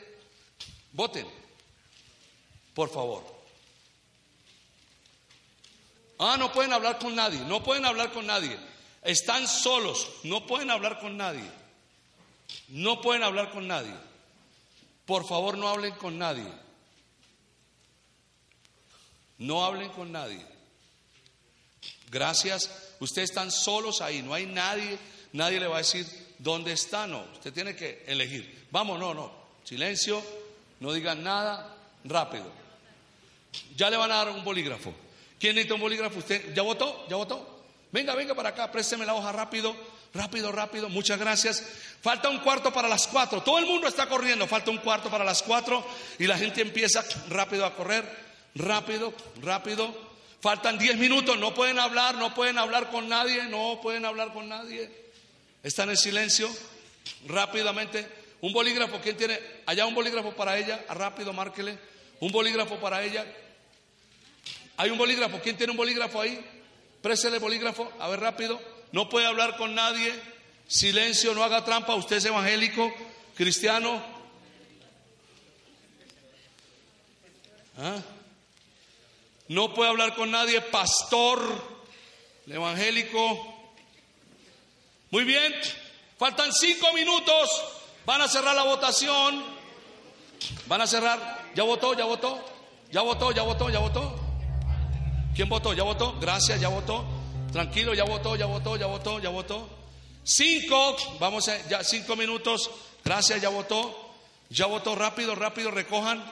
voten, 0.93 1.27
por 2.75 2.89
favor. 2.89 3.38
Ah, 6.19 6.37
no 6.39 6.53
pueden 6.53 6.73
hablar 6.73 6.99
con 6.99 7.15
nadie, 7.15 7.39
no 7.41 7.63
pueden 7.63 7.85
hablar 7.85 8.13
con 8.13 8.27
nadie. 8.27 8.57
Están 9.03 9.47
solos, 9.47 10.09
no 10.25 10.47
pueden 10.47 10.71
hablar 10.71 10.99
con 10.99 11.17
nadie. 11.17 11.49
No 12.69 13.01
pueden 13.01 13.23
hablar 13.23 13.51
con 13.51 13.69
nadie. 13.69 13.95
Por 15.07 15.27
favor, 15.27 15.57
no 15.57 15.69
hablen 15.69 15.95
con 15.95 16.19
nadie. 16.19 16.45
No 19.39 19.65
hablen 19.65 19.91
con 19.91 20.11
nadie. 20.11 20.45
Gracias. 22.11 22.71
Ustedes 23.01 23.31
están 23.31 23.53
solos 23.53 24.01
ahí, 24.01 24.23
no 24.23 24.35
hay 24.35 24.47
nadie, 24.47 24.99
nadie 25.33 25.61
le 25.61 25.69
va 25.69 25.77
a 25.77 25.79
decir 25.79 26.07
dónde 26.39 26.73
está, 26.73 27.07
no. 27.07 27.25
Usted 27.35 27.53
tiene 27.53 27.77
que 27.77 28.05
elegir. 28.09 28.67
Vamos, 28.73 28.99
no, 28.99 29.15
no. 29.15 29.33
Silencio, 29.63 30.23
no 30.81 30.93
digan 30.93 31.23
nada, 31.23 31.77
rápido. 32.05 32.51
Ya 33.77 33.89
le 33.89 33.97
van 33.97 34.11
a 34.11 34.17
dar 34.17 34.31
un 34.31 34.45
bolígrafo. 34.45 34.93
¿Quién 35.39 35.55
necesita 35.55 35.75
un 35.75 35.81
bolígrafo? 35.81 36.19
¿Usted 36.19 36.55
ya 36.55 36.63
votó? 36.63 37.07
¿Ya 37.09 37.17
votó? 37.17 37.59
Venga, 37.91 38.15
venga 38.15 38.35
para 38.35 38.51
acá, 38.51 38.71
présteme 38.71 39.07
la 39.07 39.15
hoja 39.15 39.33
rápido, 39.33 39.75
rápido, 40.13 40.53
rápido. 40.53 40.89
Muchas 40.89 41.19
gracias. 41.19 41.65
Falta 42.03 42.29
un 42.29 42.39
cuarto 42.41 42.73
para 42.73 42.89
las 42.89 43.07
cuatro. 43.07 43.43
Todo 43.43 43.59
el 43.59 43.67
mundo 43.67 43.89
está 43.89 44.09
corriendo. 44.09 44.47
Falta 44.47 44.71
un 44.71 44.79
cuarto 44.79 45.11
para 45.11 45.25
las 45.25 45.43
cuatro 45.43 45.87
y 46.19 46.27
la 46.27 46.37
gente 46.37 46.61
empieza 46.61 47.05
rápido 47.29 47.65
a 47.65 47.75
correr, 47.75 48.05
rápido, 48.55 49.15
rápido. 49.41 50.09
Faltan 50.41 50.79
10 50.79 50.99
minutos, 50.99 51.37
no 51.37 51.53
pueden 51.53 51.81
hablar, 51.81 52.15
no 52.15 52.33
pueden 52.33 52.59
hablar 52.59 52.91
con 52.91 53.09
nadie, 53.09 53.43
no 53.45 53.81
pueden 53.83 54.05
hablar 54.05 54.33
con 54.33 54.49
nadie. 54.49 54.91
Están 55.63 55.91
en 55.91 55.97
silencio. 55.97 56.49
Rápidamente, 57.27 58.07
un 58.43 58.53
bolígrafo, 58.53 59.01
¿quién 59.01 59.17
tiene? 59.17 59.41
Allá 59.67 59.87
un 59.87 59.95
bolígrafo 59.95 60.33
para 60.33 60.57
ella, 60.59 60.85
rápido, 60.91 61.33
márquele. 61.33 61.79
Un 62.21 62.31
bolígrafo 62.31 62.77
para 62.77 63.03
ella. 63.03 63.27
Hay 64.79 64.91
un 64.91 64.97
bolígrafo, 64.97 65.41
¿quién 65.41 65.57
tiene 65.57 65.73
un 65.73 65.77
bolígrafo 65.77 66.21
ahí? 66.21 66.41
Présele 67.03 67.37
el 67.37 67.43
bolígrafo, 67.43 67.93
a 67.99 68.09
ver 68.09 68.21
rápido. 68.21 68.61
No 68.93 69.09
puede 69.09 69.27
hablar 69.27 69.57
con 69.57 69.75
nadie. 69.75 70.13
Silencio, 70.69 71.35
no 71.35 71.43
haga 71.43 71.65
trampa. 71.65 71.97
Usted 71.97 72.19
es 72.19 72.25
evangélico, 72.27 72.95
cristiano. 73.35 74.01
¿Ah? 77.77 77.97
No 79.49 79.75
puede 79.75 79.91
hablar 79.91 80.15
con 80.15 80.31
nadie, 80.31 80.61
pastor, 80.61 81.41
evangélico. 82.47 83.73
Muy 85.11 85.25
bien, 85.25 85.55
faltan 86.19 86.53
cinco 86.53 86.93
minutos. 86.93 87.51
Van 88.07 88.23
a 88.23 88.29
cerrar 88.29 88.55
la 88.55 88.63
votación. 88.63 89.45
Van 90.67 90.83
a 90.83 90.87
cerrar. 90.87 91.51
¿Ya 91.57 91.65
votó? 91.65 91.95
¿Ya 91.95 92.05
votó? 92.05 92.45
¿Ya 92.93 93.01
votó? 93.03 93.33
¿Ya 93.33 93.43
votó? 93.43 93.71
¿Ya 93.71 93.81
votó? 93.81 94.18
¿Quién 95.35 95.49
votó? 95.49 95.73
¿Ya 95.73 95.85
votó? 95.85 96.19
Gracias, 96.21 96.61
ya 96.61 96.69
votó. 96.69 97.05
Tranquilo, 97.53 97.95
ya 97.95 98.05
votó, 98.05 98.37
ya 98.37 98.47
votó, 98.47 98.77
ya 98.77 98.87
votó, 98.87 99.21
ya 99.21 99.29
votó. 99.31 99.69
Cinco, 100.23 100.97
vamos 101.19 101.49
a, 101.49 101.69
ya 101.69 101.83
cinco 101.83 102.17
minutos. 102.17 102.71
Gracias, 103.05 103.41
ya 103.41 103.49
votó. 103.49 104.15
Ya 104.51 104.67
votó, 104.67 104.95
rápido, 104.95 105.35
rápido, 105.35 105.71
recojan. 105.71 106.23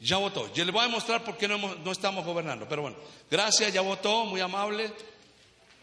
Ya 0.00 0.18
votó. 0.18 0.52
Yo 0.52 0.64
le 0.64 0.72
voy 0.72 0.82
a 0.82 0.86
demostrar 0.86 1.24
por 1.24 1.36
qué 1.36 1.48
no, 1.48 1.56
no 1.58 1.92
estamos 1.92 2.24
gobernando. 2.24 2.66
Pero 2.68 2.82
bueno, 2.82 2.96
gracias, 3.30 3.72
ya 3.72 3.80
votó, 3.80 4.24
muy 4.24 4.40
amable. 4.40 4.92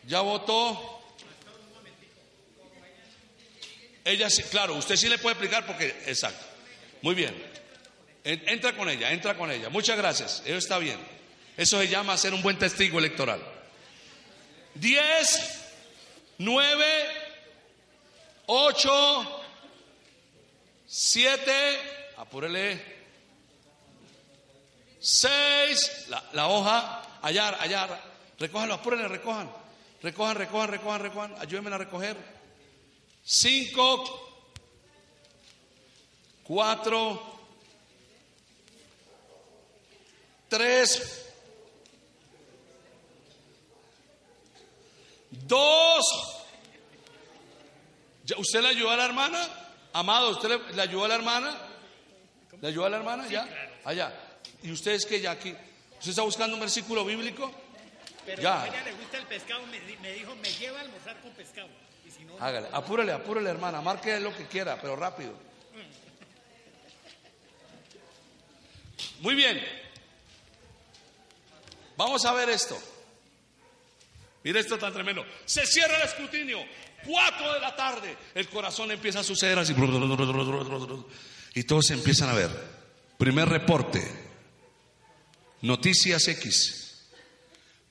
Ya 0.05 0.21
votó. 0.21 1.01
Ella 4.05 4.29
sí, 4.29 4.43
claro, 4.43 4.75
usted 4.75 4.95
sí 4.97 5.07
le 5.07 5.17
puede 5.17 5.33
explicar 5.33 5.65
porque, 5.65 5.87
exacto. 6.05 6.45
Muy 7.01 7.15
bien. 7.15 7.33
Entra 8.23 8.75
con 8.75 8.89
ella, 8.89 9.11
entra 9.11 9.35
con 9.35 9.49
ella. 9.51 9.69
Muchas 9.69 9.97
gracias. 9.97 10.43
Eso 10.45 10.57
está 10.57 10.77
bien. 10.77 10.97
Eso 11.55 11.79
se 11.79 11.87
llama 11.87 12.17
ser 12.17 12.33
un 12.33 12.41
buen 12.41 12.57
testigo 12.57 12.97
electoral. 12.99 13.41
Diez, 14.73 15.61
nueve, 16.39 17.07
ocho, 18.47 19.43
siete, 20.87 21.77
apúrele, 22.17 22.81
seis, 24.99 26.07
la, 26.31 26.47
hoja, 26.47 27.19
allá, 27.21 27.61
allá, 27.61 28.01
recójanlo, 28.39 28.73
apúrenle, 28.73 29.07
recojan, 29.07 29.51
recojan, 30.01 30.35
recojan, 30.35 30.69
recojan, 30.69 31.01
recojan, 31.01 31.35
ayúdenme 31.39 31.73
a 31.75 31.77
recoger. 31.77 32.17
Cinco, 33.23 34.43
cuatro, 36.43 37.39
tres, 40.49 41.22
Dos. 45.45 46.05
¿Usted 48.37 48.61
le 48.61 48.69
ayudó 48.69 48.91
a 48.91 48.97
la 48.97 49.05
hermana? 49.05 49.39
Amado, 49.93 50.31
¿usted 50.31 50.49
le, 50.73 50.81
ayudó 50.81 51.05
a 51.05 51.07
la 51.07 51.15
hermana? 51.15 51.57
¿Le 52.61 52.67
ayudó 52.67 52.85
a 52.85 52.89
la 52.89 52.97
hermana? 52.97 53.27
¿Ya? 53.27 53.47
Allá. 53.83 54.13
¿Y 54.61 54.71
ustedes 54.71 55.05
que 55.05 55.19
ya 55.19 55.31
aquí? 55.31 55.53
¿Usted 55.97 56.09
está 56.09 56.21
buscando 56.21 56.55
un 56.55 56.61
versículo 56.61 57.03
bíblico? 57.03 57.51
Pero 58.25 58.41
ya. 58.41 58.63
a 58.63 58.67
ella 58.67 58.83
le 58.83 58.93
gusta 58.93 59.17
el 59.17 59.25
pescado, 59.25 59.61
me, 59.67 60.11
dijo, 60.13 60.35
me 60.35 60.49
lleva 60.49 60.79
a 60.79 60.81
almorzar 60.81 61.19
con 61.21 61.31
pescado. 61.31 61.67
Y 62.05 62.11
si 62.11 62.23
no, 62.23 62.37
Hágale, 62.39 62.69
apúrele, 62.71 63.11
apúrele, 63.11 63.49
hermana. 63.49 63.81
Marque 63.81 64.19
lo 64.19 64.35
que 64.35 64.47
quiera, 64.47 64.79
pero 64.79 64.95
rápido. 64.95 65.33
Muy 69.19 69.35
bien. 69.35 69.61
Vamos 71.97 72.25
a 72.25 72.33
ver 72.33 72.49
esto. 72.49 72.77
Mira 74.43 74.59
esto 74.59 74.77
tan 74.77 74.93
tremendo. 74.93 75.25
Se 75.45 75.65
cierra 75.65 75.95
el 75.97 76.03
escrutinio. 76.03 76.59
Cuatro 77.05 77.53
de 77.53 77.59
la 77.59 77.75
tarde. 77.75 78.17
El 78.35 78.47
corazón 78.49 78.91
empieza 78.91 79.19
a 79.19 79.23
suceder 79.23 79.57
así. 79.59 79.73
Y 81.55 81.63
todos 81.63 81.85
se 81.85 81.93
empiezan 81.93 82.29
a 82.29 82.33
ver. 82.33 82.49
Primer 83.17 83.47
reporte. 83.47 84.01
Noticias 85.61 86.27
X. 86.27 87.09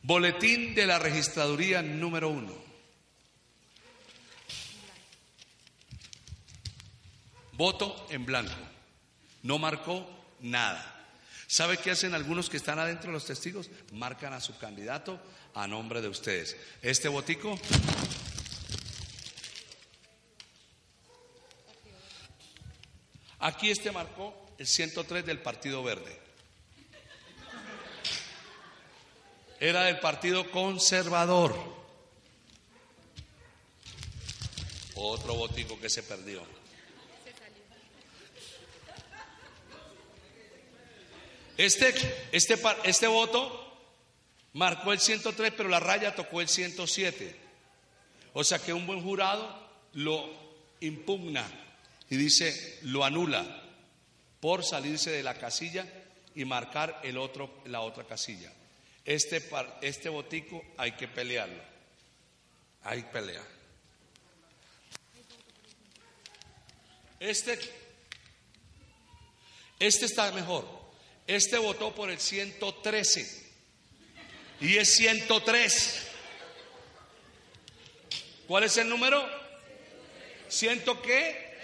Boletín 0.02 0.74
de 0.74 0.86
la 0.86 0.98
registraduría 0.98 1.80
número 1.80 2.28
uno. 2.28 2.52
Voto 7.52 8.06
en 8.10 8.26
blanco. 8.26 8.52
No 9.42 9.58
marcó 9.58 10.06
nada. 10.40 10.88
¿Sabe 11.46 11.76
qué 11.76 11.90
hacen 11.90 12.14
algunos 12.14 12.48
que 12.48 12.56
están 12.56 12.78
adentro 12.78 13.08
de 13.08 13.12
los 13.12 13.26
testigos? 13.26 13.70
Marcan 13.92 14.32
a 14.32 14.40
su 14.40 14.56
candidato 14.56 15.20
a 15.54 15.66
nombre 15.66 16.00
de 16.00 16.08
ustedes. 16.08 16.56
Este 16.82 17.08
botico 17.08 17.58
Aquí 23.42 23.72
este 23.72 23.90
marcó 23.90 24.32
el 24.56 24.68
103 24.68 25.26
del 25.26 25.40
Partido 25.40 25.82
Verde. 25.82 26.16
Era 29.58 29.82
del 29.82 29.98
Partido 29.98 30.48
Conservador. 30.52 31.52
Otro 34.94 35.34
botico 35.34 35.80
que 35.80 35.90
se 35.90 36.04
perdió. 36.04 36.40
Este, 41.56 41.92
este, 42.30 42.62
este 42.84 43.06
voto 43.08 43.61
Marcó 44.54 44.92
el 44.92 45.00
103, 45.00 45.54
pero 45.56 45.68
la 45.68 45.80
raya 45.80 46.14
tocó 46.14 46.40
el 46.40 46.48
107. 46.48 47.36
O 48.34 48.44
sea 48.44 48.58
que 48.58 48.72
un 48.72 48.86
buen 48.86 49.02
jurado 49.02 49.70
lo 49.94 50.30
impugna 50.80 51.46
y 52.10 52.16
dice, 52.16 52.78
lo 52.82 53.04
anula 53.04 53.62
por 54.40 54.64
salirse 54.64 55.10
de 55.10 55.22
la 55.22 55.34
casilla 55.34 55.86
y 56.34 56.44
marcar 56.44 57.00
el 57.02 57.16
otro, 57.16 57.62
la 57.66 57.80
otra 57.80 58.04
casilla. 58.04 58.52
Este, 59.04 59.42
este 59.80 60.08
botico 60.08 60.62
hay 60.76 60.92
que 60.92 61.08
pelearlo. 61.08 61.62
Hay 62.84 63.02
pelea. 63.02 63.42
Este, 67.20 67.58
este 69.78 70.06
está 70.06 70.30
mejor. 70.32 70.66
Este 71.26 71.56
votó 71.56 71.94
por 71.94 72.10
el 72.10 72.18
113 72.18 73.41
y 74.62 74.76
es 74.78 74.94
103. 74.94 76.02
¿Cuál 78.46 78.64
es 78.64 78.76
el 78.76 78.88
número? 78.88 79.22
¿Ciento 80.48 81.02
qué? 81.02 81.58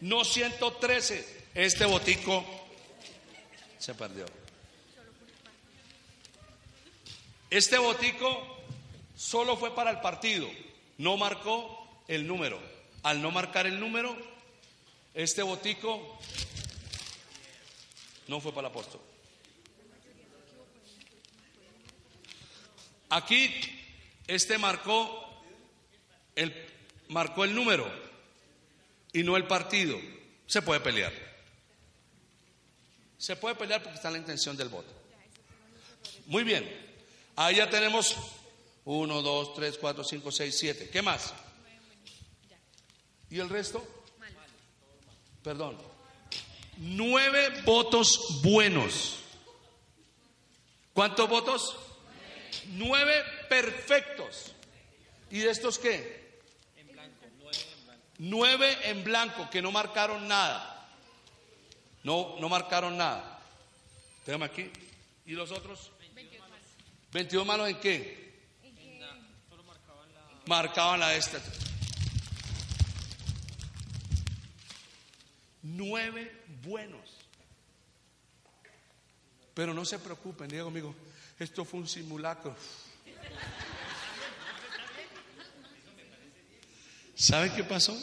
No 0.00 0.24
113. 0.24 1.36
Este 1.54 1.84
botico 1.84 2.44
se 3.78 3.94
perdió. 3.94 4.24
Este 7.50 7.78
botico 7.78 8.56
solo 9.16 9.56
fue 9.56 9.74
para 9.74 9.90
el 9.90 10.00
partido, 10.00 10.48
no 10.98 11.16
marcó 11.16 12.02
el 12.06 12.26
número. 12.26 12.60
Al 13.02 13.22
no 13.22 13.30
marcar 13.30 13.66
el 13.66 13.78
número, 13.78 14.16
este 15.14 15.42
botico 15.42 16.18
no 18.26 18.40
fue 18.40 18.52
para 18.52 18.68
el 18.68 18.72
apóstol. 18.72 19.00
Aquí 23.10 23.50
este 24.26 24.58
marcó 24.58 25.44
el, 26.34 26.54
marcó 27.08 27.44
el 27.44 27.54
número 27.54 27.90
y 29.12 29.22
no 29.22 29.36
el 29.36 29.46
partido. 29.46 29.98
Se 30.46 30.62
puede 30.62 30.80
pelear. 30.80 31.12
Se 33.18 33.36
puede 33.36 33.54
pelear 33.54 33.82
porque 33.82 33.96
está 33.96 34.08
en 34.08 34.14
la 34.14 34.20
intención 34.20 34.56
del 34.56 34.68
voto. 34.68 34.92
Muy 36.26 36.44
bien. 36.44 36.68
Ahí 37.36 37.56
ya 37.56 37.70
tenemos 37.70 38.16
1, 38.84 39.22
2, 39.22 39.54
3, 39.54 39.78
4, 39.78 40.04
5, 40.04 40.32
6, 40.32 40.58
7. 40.58 40.90
¿Qué 40.90 41.02
más? 41.02 41.34
¿Y 43.30 43.38
el 43.38 43.48
resto? 43.48 43.84
Perdón. 45.42 45.76
Nueve 46.78 47.62
votos 47.64 48.42
buenos. 48.42 49.16
¿Cuántos 50.92 51.28
votos? 51.28 51.76
Nueve 52.72 53.24
perfectos. 53.48 54.54
¿Y 55.30 55.40
de 55.40 55.50
estos 55.50 55.78
qué? 55.78 56.40
En 56.76 56.88
blanco, 56.88 57.26
nueve 58.18 58.78
en 58.84 59.04
blanco. 59.04 59.48
que 59.50 59.62
no 59.62 59.72
marcaron 59.72 60.26
nada. 60.28 60.88
No, 62.02 62.36
no 62.40 62.48
marcaron 62.48 62.96
nada. 62.96 63.40
Déjame 64.24 64.46
aquí. 64.46 64.70
¿Y 65.26 65.32
los 65.32 65.50
otros? 65.50 65.90
22 67.12 67.46
manos. 67.46 67.68
en 67.68 67.80
qué? 67.80 68.26
marcaban 70.46 71.00
la... 71.00 71.14
esta. 71.14 71.42
Nueve 75.62 76.44
buenos. 76.62 77.10
Pero 79.54 79.74
no 79.74 79.84
se 79.84 79.98
preocupen, 79.98 80.48
digo 80.48 80.68
amigo, 80.68 80.94
esto 81.38 81.64
fue 81.64 81.80
un 81.80 81.88
simulacro. 81.88 82.56
¿Sabe 87.14 87.52
qué 87.54 87.64
pasó? 87.64 87.96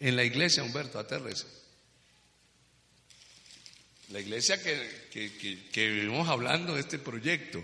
En 0.00 0.16
la 0.16 0.24
iglesia, 0.24 0.62
Humberto, 0.62 0.98
atérrese. 0.98 1.46
La 4.08 4.20
iglesia 4.20 4.62
que, 4.62 5.08
que, 5.10 5.68
que, 5.70 5.88
vivimos 5.88 6.28
hablando 6.28 6.74
de 6.74 6.80
este 6.80 6.98
proyecto. 6.98 7.62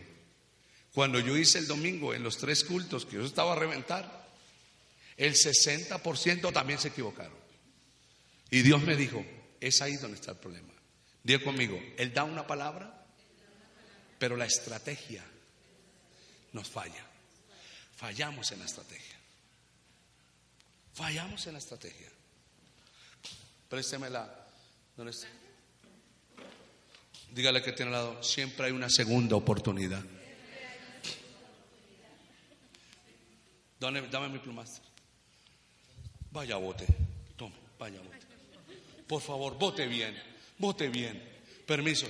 Cuando 0.93 1.19
yo 1.21 1.37
hice 1.37 1.59
el 1.59 1.67
domingo 1.67 2.15
en 2.15 2.23
los 2.23 2.39
tres 2.39 2.65
cultos 2.65 3.05
que 3.05 3.17
yo 3.17 3.25
estaba 3.25 3.53
a 3.53 3.57
reventar, 3.57 4.29
el 5.17 5.35
60% 5.35 6.53
también 6.53 6.79
se 6.79 6.89
equivocaron. 6.89 7.37
Y 8.51 8.63
Dios 8.63 8.83
me 8.83 8.97
dijo, 8.97 9.25
es 9.61 9.83
ahí 9.83 9.97
donde 9.97 10.17
está 10.17 10.33
el 10.33 10.39
problema. 10.39 10.73
Diga 11.23 11.43
conmigo, 11.43 11.79
Él 11.97 12.15
da 12.15 12.25
una 12.25 12.47
palabra, 12.47 12.98
pero 14.19 14.37
la 14.37 14.47
estrategia 14.47 15.25
nos 16.53 16.69
falla. 16.69 17.05
Fallamos 17.97 18.51
en 18.53 18.59
la 18.61 18.65
estrategia. 18.65 19.17
Fallamos 20.95 21.47
en 21.47 21.53
la 21.53 21.59
estrategia. 21.59 22.09
Préstemela. 23.69 24.47
Dígale 27.31 27.63
que 27.63 27.73
tiene 27.73 27.95
al 27.95 28.05
lado, 28.05 28.23
siempre 28.23 28.67
hay 28.67 28.73
una 28.73 28.89
segunda 28.89 29.37
oportunidad. 29.37 30.03
Dame, 33.79 34.03
dame 34.09 34.29
mi 34.29 34.39
plumaster. 34.41 34.83
Vaya, 36.33 36.57
bote. 36.57 36.87
Toma, 37.37 37.55
vaya, 37.79 38.01
bote. 38.01 38.27
Por 39.07 39.23
favor, 39.23 39.57
vote 39.57 39.87
bien. 39.87 40.21
Vote 40.59 40.89
bien. 40.89 41.23
Permiso. 41.65 42.09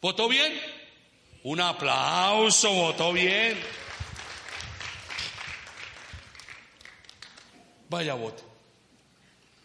¿Votó 0.00 0.28
bien? 0.28 0.60
Un 1.44 1.60
aplauso, 1.60 2.72
votó 2.72 3.12
bien. 3.12 3.60
Vaya, 7.88 8.14
vote. 8.14 8.42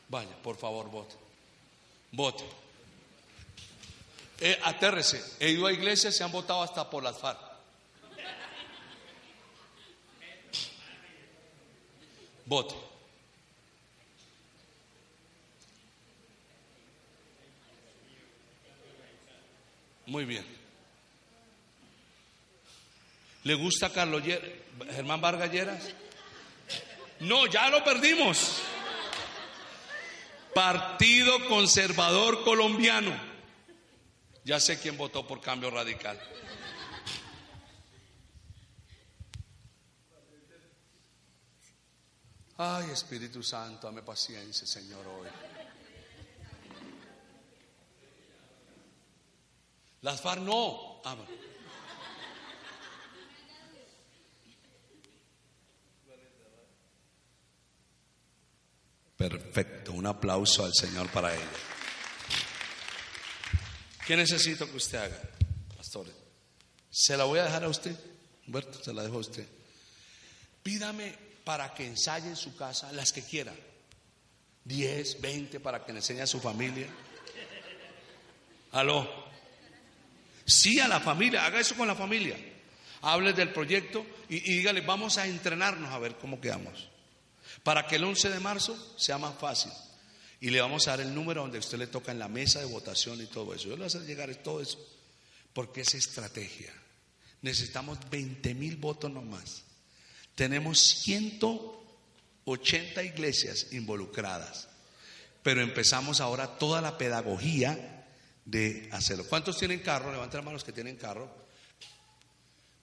Vaya, 0.09 0.35
por 0.43 0.57
favor, 0.57 0.89
vote. 0.89 1.15
Vote. 2.11 2.43
Eh. 4.39 4.59
He 5.39 5.49
ido 5.49 5.67
a 5.67 5.71
iglesias, 5.71 6.15
se 6.15 6.23
han 6.23 6.31
votado 6.31 6.61
hasta 6.63 6.89
por 6.89 7.03
las 7.03 7.17
FARC. 7.17 7.39
Vote. 12.45 12.90
Muy 20.11 20.25
bien. 20.25 20.45
¿Le 23.43 23.53
gusta 23.53 23.93
Carlos 23.93 24.21
Germán 24.91 25.21
Vargas 25.21 25.49
Lleras? 25.49 25.83
No, 27.21 27.45
ya 27.47 27.69
lo 27.69 27.81
perdimos. 27.81 28.57
Partido 30.53 31.47
Conservador 31.47 32.43
Colombiano. 32.43 33.17
Ya 34.43 34.59
sé 34.59 34.81
quién 34.81 34.97
votó 34.97 35.25
por 35.25 35.39
cambio 35.39 35.71
radical. 35.71 36.19
Ay, 42.57 42.91
Espíritu 42.91 43.41
Santo, 43.41 43.87
dame 43.87 44.01
paciencia, 44.01 44.67
Señor, 44.67 45.07
hoy. 45.07 45.50
Las 50.01 50.19
FARC 50.19 50.41
no. 50.41 51.01
Ah, 51.05 51.15
Perfecto, 59.15 59.91
un 59.91 60.07
aplauso 60.07 60.65
al 60.65 60.73
Señor 60.73 61.07
para 61.09 61.31
ella. 61.31 61.45
¿Qué 64.07 64.15
necesito 64.17 64.67
que 64.67 64.77
usted 64.77 64.97
haga, 64.97 65.21
pastores? 65.77 66.15
Se 66.89 67.15
la 67.15 67.25
voy 67.25 67.37
a 67.37 67.43
dejar 67.43 67.63
a 67.63 67.69
usted, 67.69 67.95
Humberto, 68.47 68.83
se 68.83 68.91
la 68.91 69.03
dejo 69.03 69.17
a 69.17 69.19
usted. 69.19 69.47
Pídame 70.63 71.15
para 71.43 71.71
que 71.75 71.85
ensaye 71.85 72.29
en 72.29 72.35
su 72.35 72.55
casa 72.55 72.91
las 72.93 73.11
que 73.11 73.21
quiera. 73.21 73.53
10, 74.65 75.21
20 75.21 75.59
para 75.59 75.85
que 75.85 75.93
le 75.93 75.99
enseñe 75.99 76.21
a 76.21 76.27
su 76.27 76.39
familia. 76.39 76.87
Aló. 78.71 79.30
Sí 80.51 80.79
a 80.81 80.87
la 80.87 80.99
familia, 80.99 81.45
haga 81.45 81.61
eso 81.61 81.75
con 81.75 81.87
la 81.87 81.95
familia. 81.95 82.35
Hable 83.03 83.33
del 83.33 83.53
proyecto 83.53 84.05
y, 84.27 84.41
dígale, 84.41 84.81
vamos 84.81 85.17
a 85.17 85.25
entrenarnos 85.25 85.91
a 85.91 85.97
ver 85.97 86.17
cómo 86.17 86.41
quedamos 86.41 86.89
para 87.63 87.87
que 87.87 87.95
el 87.95 88.03
11 88.03 88.29
de 88.29 88.39
marzo 88.39 88.95
sea 88.97 89.17
más 89.17 89.33
fácil. 89.39 89.71
Y 90.41 90.49
le 90.49 90.59
vamos 90.59 90.87
a 90.87 90.91
dar 90.91 91.01
el 91.01 91.15
número 91.15 91.41
donde 91.41 91.59
usted 91.59 91.77
le 91.77 91.87
toca 91.87 92.11
en 92.11 92.19
la 92.19 92.27
mesa 92.27 92.59
de 92.59 92.65
votación 92.65 93.21
y 93.21 93.27
todo 93.27 93.53
eso. 93.53 93.65
Yo 93.65 93.71
le 93.71 93.77
voy 93.77 93.85
a 93.85 93.87
hacer 93.87 94.01
llegar 94.01 94.33
todo 94.35 94.61
eso, 94.61 94.77
porque 95.53 95.81
es 95.81 95.95
estrategia. 95.95 96.73
Necesitamos 97.41 97.97
20 98.09 98.53
mil 98.53 98.75
votos 98.75 99.09
nomás. 99.09 99.63
Tenemos 100.35 100.79
180 100.79 103.03
iglesias 103.03 103.67
involucradas, 103.71 104.67
pero 105.43 105.61
empezamos 105.61 106.19
ahora 106.19 106.57
toda 106.57 106.81
la 106.81 106.97
pedagogía 106.97 108.00
de 108.51 108.89
hacerlo. 108.91 109.25
¿Cuántos 109.27 109.57
tienen 109.57 109.79
carro? 109.79 110.11
Levanten 110.11 110.39
las 110.39 110.45
manos 110.45 110.63
que 110.63 110.73
tienen 110.73 110.97
carro. 110.97 111.33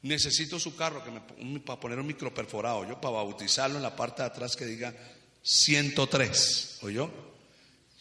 Necesito 0.02 0.58
su 0.58 0.74
carro 0.74 1.04
que 1.04 1.10
me, 1.10 1.60
para 1.60 1.78
poner 1.78 1.98
un 1.98 2.06
micro 2.06 2.32
perforado, 2.32 2.88
yo 2.88 3.00
para 3.00 3.16
bautizarlo 3.16 3.76
en 3.76 3.82
la 3.82 3.94
parte 3.94 4.22
de 4.22 4.28
atrás 4.28 4.56
que 4.56 4.64
diga 4.64 4.94
103, 5.42 6.78
yo 6.92 7.10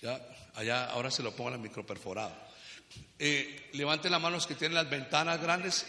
Ya, 0.02 0.22
allá 0.54 0.86
ahora 0.86 1.10
se 1.10 1.24
lo 1.24 1.36
pongo 1.36 1.50
el 1.50 1.60
micro 1.60 1.86
perforado. 1.86 2.34
Eh, 3.20 3.70
levanten 3.74 4.12
las 4.12 4.22
manos 4.22 4.46
que 4.46 4.56
tienen 4.56 4.76
las 4.76 4.90
ventanas 4.90 5.42
grandes, 5.42 5.86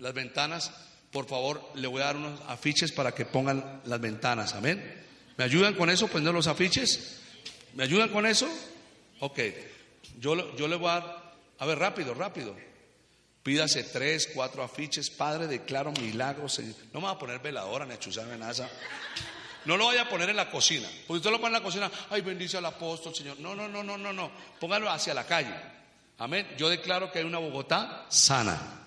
las 0.00 0.12
ventanas, 0.12 0.72
por 1.12 1.28
favor, 1.28 1.70
le 1.76 1.86
voy 1.86 2.02
a 2.02 2.06
dar 2.06 2.16
unos 2.16 2.40
afiches 2.48 2.90
para 2.90 3.12
que 3.12 3.24
pongan 3.24 3.82
las 3.84 4.00
ventanas, 4.00 4.54
amén. 4.54 5.04
¿Me 5.36 5.44
ayudan 5.44 5.74
con 5.74 5.90
eso, 5.90 6.08
poner 6.08 6.34
los 6.34 6.48
afiches? 6.48 7.20
¿Me 7.74 7.84
ayudan 7.84 8.08
con 8.08 8.26
eso? 8.26 8.48
Ok, 9.20 9.38
yo, 10.18 10.56
yo 10.56 10.68
le 10.68 10.76
voy 10.76 10.90
a 10.90 11.00
dar, 11.00 11.34
a 11.58 11.66
ver, 11.66 11.78
rápido, 11.78 12.14
rápido. 12.14 12.54
Pídase 13.42 13.84
tres, 13.84 14.30
cuatro 14.34 14.62
afiches. 14.62 15.10
Padre, 15.10 15.46
declaro 15.46 15.92
milagros. 15.92 16.58
No 16.92 17.00
me 17.00 17.06
va 17.06 17.12
a 17.12 17.18
poner 17.18 17.40
veladora 17.40 17.84
ni 17.84 17.96
chuzar 17.98 18.24
amenaza. 18.24 18.68
No 19.66 19.76
lo 19.76 19.86
vaya 19.86 20.02
a 20.02 20.08
poner 20.08 20.30
en 20.30 20.36
la 20.36 20.50
cocina. 20.50 20.88
Porque 21.06 21.18
usted 21.18 21.30
lo 21.30 21.38
pone 21.38 21.48
en 21.48 21.62
la 21.62 21.62
cocina. 21.62 21.90
Ay, 22.08 22.22
bendice 22.22 22.56
al 22.56 22.64
apóstol, 22.64 23.14
Señor. 23.14 23.38
No, 23.40 23.54
no, 23.54 23.68
no, 23.68 23.82
no, 23.82 23.98
no, 23.98 24.12
no. 24.14 24.30
Póngalo 24.58 24.90
hacia 24.90 25.12
la 25.12 25.26
calle. 25.26 25.54
Amén. 26.18 26.54
Yo 26.56 26.70
declaro 26.70 27.12
que 27.12 27.18
hay 27.18 27.24
una 27.26 27.38
Bogotá 27.38 28.06
sana. 28.08 28.86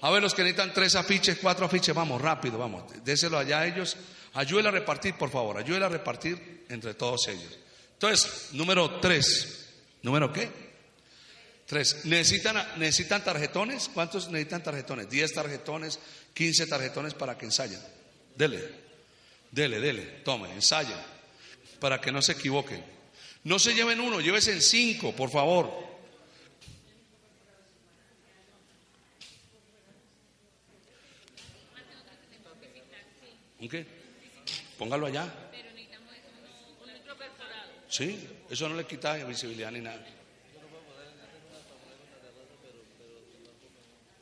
A 0.00 0.10
ver, 0.10 0.22
los 0.22 0.32
que 0.32 0.42
necesitan 0.42 0.72
tres 0.72 0.94
afiches, 0.94 1.38
cuatro 1.42 1.66
afiches, 1.66 1.92
vamos, 1.92 2.22
rápido, 2.22 2.56
vamos. 2.56 2.84
Déselo 3.04 3.36
allá 3.36 3.60
a 3.60 3.66
ellos. 3.66 3.96
Ayúdenle 4.34 4.68
a 4.68 4.72
repartir, 4.72 5.14
por 5.14 5.30
favor. 5.30 5.58
Ayúdenle 5.58 5.86
a 5.86 5.88
repartir 5.88 6.66
entre 6.68 6.94
todos 6.94 7.26
ellos. 7.26 7.58
Entonces, 7.94 8.50
número 8.52 9.00
tres. 9.00 9.67
¿Número 10.02 10.32
qué? 10.32 10.50
Tres. 11.66 12.04
¿Necesitan, 12.04 12.56
¿Necesitan 12.78 13.22
tarjetones? 13.22 13.90
¿Cuántos 13.92 14.28
necesitan 14.30 14.62
tarjetones? 14.62 15.10
Diez 15.10 15.32
tarjetones, 15.34 15.98
quince 16.32 16.66
tarjetones 16.66 17.14
para 17.14 17.36
que 17.36 17.46
ensayen. 17.46 17.80
Dele, 18.34 18.62
dele, 19.50 19.80
dele, 19.80 20.02
tome, 20.24 20.52
ensayen. 20.52 20.96
Para 21.78 22.00
que 22.00 22.10
no 22.10 22.22
se 22.22 22.32
equivoquen. 22.32 22.82
No 23.44 23.58
se 23.58 23.74
lleven 23.74 24.00
uno, 24.00 24.20
llévese 24.20 24.52
en 24.52 24.62
cinco, 24.62 25.14
por 25.14 25.30
favor. 25.30 25.88
¿Un 33.60 33.68
qué? 33.68 33.84
Póngalo 34.78 35.06
allá. 35.06 35.32
Sí, 37.88 38.28
eso 38.50 38.68
no 38.68 38.76
le 38.76 38.86
quita 38.86 39.14
visibilidad 39.24 39.70
ni 39.70 39.80
nada. 39.80 40.04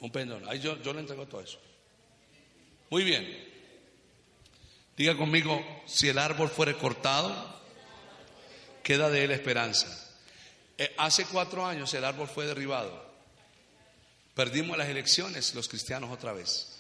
Un 0.00 0.10
pendón. 0.10 0.48
Ahí 0.48 0.60
yo, 0.60 0.80
yo 0.82 0.92
le 0.92 1.00
entrego 1.00 1.26
todo 1.26 1.40
eso. 1.40 1.58
Muy 2.90 3.04
bien. 3.04 3.46
Diga 4.96 5.16
conmigo, 5.16 5.62
si 5.86 6.08
el 6.08 6.18
árbol 6.18 6.48
fuere 6.48 6.76
cortado, 6.76 7.34
queda 8.82 9.10
de 9.10 9.24
él 9.24 9.30
esperanza. 9.30 9.86
Eh, 10.78 10.94
hace 10.98 11.24
cuatro 11.26 11.66
años 11.66 11.92
el 11.94 12.04
árbol 12.04 12.28
fue 12.28 12.46
derribado. 12.46 13.04
Perdimos 14.34 14.76
las 14.76 14.88
elecciones 14.88 15.54
los 15.54 15.68
cristianos 15.68 16.10
otra 16.10 16.32
vez. 16.32 16.78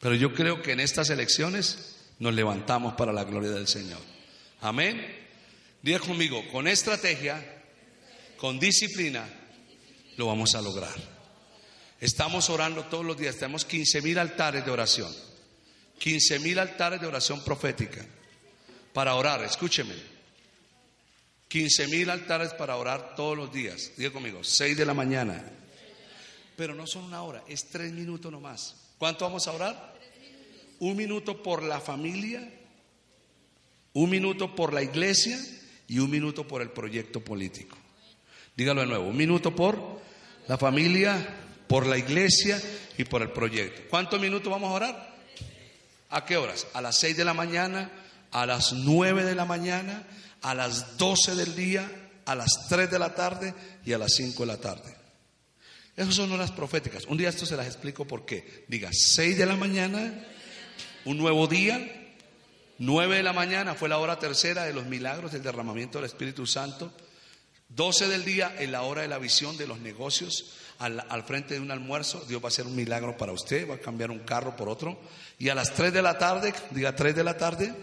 Pero 0.00 0.14
yo 0.14 0.34
creo 0.34 0.60
que 0.60 0.72
en 0.72 0.80
estas 0.80 1.10
elecciones 1.10 1.96
nos 2.18 2.34
levantamos 2.34 2.94
para 2.94 3.12
la 3.12 3.24
gloria 3.24 3.50
del 3.50 3.68
Señor. 3.68 4.00
Amén. 4.60 5.23
Diga 5.84 5.98
conmigo, 5.98 6.42
con 6.50 6.66
estrategia, 6.66 7.44
con 8.38 8.58
disciplina 8.58 9.28
lo 10.16 10.28
vamos 10.28 10.54
a 10.54 10.62
lograr. 10.62 10.94
Estamos 12.00 12.48
orando 12.48 12.84
todos 12.86 13.04
los 13.04 13.18
días, 13.18 13.36
tenemos 13.36 13.66
15 13.66 14.00
mil 14.00 14.18
altares 14.18 14.64
de 14.64 14.70
oración. 14.70 15.14
15 15.98 16.38
mil 16.38 16.58
altares 16.58 17.02
de 17.02 17.06
oración 17.06 17.44
profética 17.44 18.02
para 18.94 19.14
orar, 19.14 19.44
escúcheme. 19.44 19.92
15 21.48 21.88
mil 21.88 22.08
altares 22.08 22.54
para 22.54 22.76
orar 22.76 23.14
todos 23.14 23.36
los 23.36 23.52
días. 23.52 23.92
Diga 23.98 24.10
conmigo, 24.10 24.42
6 24.42 24.78
de 24.78 24.86
la 24.86 24.94
mañana. 24.94 25.44
Pero 26.56 26.74
no 26.74 26.86
son 26.86 27.04
una 27.04 27.22
hora, 27.22 27.44
es 27.46 27.68
tres 27.68 27.92
minutos 27.92 28.32
nomás. 28.32 28.74
¿Cuánto 28.96 29.26
vamos 29.26 29.46
a 29.48 29.52
orar? 29.52 29.98
Un 30.78 30.96
minuto 30.96 31.42
por 31.42 31.62
la 31.62 31.78
familia, 31.78 32.50
un 33.92 34.08
minuto 34.08 34.54
por 34.56 34.72
la 34.72 34.82
iglesia 34.82 35.38
y 35.88 35.98
un 35.98 36.10
minuto 36.10 36.46
por 36.46 36.62
el 36.62 36.70
proyecto 36.70 37.20
político. 37.20 37.76
Dígalo 38.56 38.82
de 38.82 38.86
nuevo, 38.86 39.06
un 39.06 39.16
minuto 39.16 39.54
por 39.54 40.00
la 40.46 40.58
familia, 40.58 41.26
por 41.66 41.86
la 41.86 41.98
iglesia 41.98 42.60
y 42.96 43.04
por 43.04 43.22
el 43.22 43.30
proyecto. 43.30 43.82
¿Cuántos 43.90 44.20
minutos 44.20 44.50
vamos 44.50 44.70
a 44.70 44.74
orar? 44.74 45.14
¿A 46.10 46.24
qué 46.24 46.36
horas? 46.36 46.66
A 46.74 46.80
las 46.80 46.96
6 46.98 47.16
de 47.16 47.24
la 47.24 47.34
mañana, 47.34 47.90
a 48.30 48.46
las 48.46 48.72
9 48.72 49.24
de 49.24 49.34
la 49.34 49.44
mañana, 49.44 50.06
a 50.42 50.54
las 50.54 50.96
12 50.96 51.34
del 51.34 51.56
día, 51.56 51.90
a 52.26 52.34
las 52.34 52.68
3 52.68 52.90
de 52.90 52.98
la 52.98 53.14
tarde 53.14 53.54
y 53.84 53.92
a 53.92 53.98
las 53.98 54.14
5 54.14 54.42
de 54.42 54.46
la 54.46 54.60
tarde. 54.60 54.94
Esas 55.96 56.14
son 56.14 56.32
horas 56.32 56.50
proféticas. 56.50 57.06
Un 57.06 57.16
día 57.18 57.28
esto 57.28 57.46
se 57.46 57.56
las 57.56 57.66
explico 57.66 58.06
por 58.06 58.26
qué. 58.26 58.64
Diga, 58.68 58.90
6 58.92 59.38
de 59.38 59.46
la 59.46 59.56
mañana, 59.56 60.12
un 61.04 61.16
nuevo 61.16 61.46
día, 61.46 62.03
9 62.78 63.16
de 63.16 63.22
la 63.22 63.32
mañana 63.32 63.74
fue 63.74 63.88
la 63.88 63.98
hora 63.98 64.18
tercera 64.18 64.64
de 64.64 64.72
los 64.72 64.86
milagros 64.86 65.32
del 65.32 65.42
derramamiento 65.42 65.98
del 65.98 66.06
Espíritu 66.06 66.46
Santo. 66.46 66.92
12 67.68 68.08
del 68.08 68.24
día 68.24 68.54
en 68.58 68.72
la 68.72 68.82
hora 68.82 69.02
de 69.02 69.08
la 69.08 69.18
visión 69.18 69.56
de 69.56 69.66
los 69.66 69.80
negocios 69.80 70.52
al, 70.78 71.04
al, 71.08 71.24
frente 71.24 71.54
de 71.54 71.60
un 71.60 71.70
almuerzo. 71.70 72.24
Dios 72.28 72.42
va 72.42 72.46
a 72.46 72.48
hacer 72.48 72.66
un 72.66 72.76
milagro 72.76 73.16
para 73.16 73.32
usted, 73.32 73.68
va 73.68 73.76
a 73.76 73.80
cambiar 73.80 74.10
un 74.10 74.20
carro 74.20 74.54
por 74.56 74.68
otro. 74.68 75.00
Y 75.38 75.48
a 75.48 75.54
las 75.54 75.74
3 75.74 75.92
de 75.92 76.02
la 76.02 76.18
tarde, 76.18 76.52
diga 76.70 76.94
3 76.94 77.16
de 77.16 77.24
la 77.24 77.36
tarde, 77.36 77.74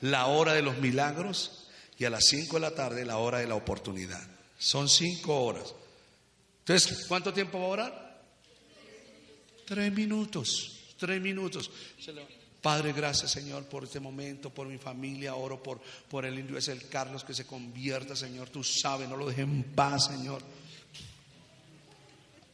la 0.00 0.26
hora 0.26 0.54
de 0.54 0.62
los 0.62 0.78
milagros. 0.78 1.68
Y 1.98 2.04
a 2.04 2.10
las 2.10 2.26
5 2.26 2.56
de 2.56 2.60
la 2.60 2.70
tarde, 2.72 3.04
la 3.04 3.18
hora 3.18 3.38
de 3.38 3.48
la 3.48 3.56
oportunidad. 3.56 4.22
Son 4.56 4.88
5 4.88 5.44
horas. 5.44 5.74
Entonces, 6.60 7.06
¿cuánto 7.06 7.32
tiempo 7.32 7.58
va 7.58 7.64
a 7.64 7.68
orar? 7.68 8.08
Tres 9.64 9.92
minutos, 9.92 10.94
tres 10.98 11.20
minutos. 11.20 11.70
Padre, 12.68 12.92
gracias 12.92 13.30
Señor 13.30 13.64
por 13.64 13.84
este 13.84 13.98
momento, 13.98 14.50
por 14.50 14.66
mi 14.66 14.76
familia, 14.76 15.34
oro 15.34 15.62
por, 15.62 15.80
por 16.10 16.26
el 16.26 16.38
indio 16.38 16.58
es 16.58 16.68
el 16.68 16.86
Carlos 16.86 17.24
que 17.24 17.32
se 17.32 17.46
convierta, 17.46 18.14
Señor, 18.14 18.50
tú 18.50 18.62
sabes, 18.62 19.08
no 19.08 19.16
lo 19.16 19.26
dejes 19.26 19.44
en 19.44 19.62
paz, 19.74 20.08
Señor. 20.08 20.42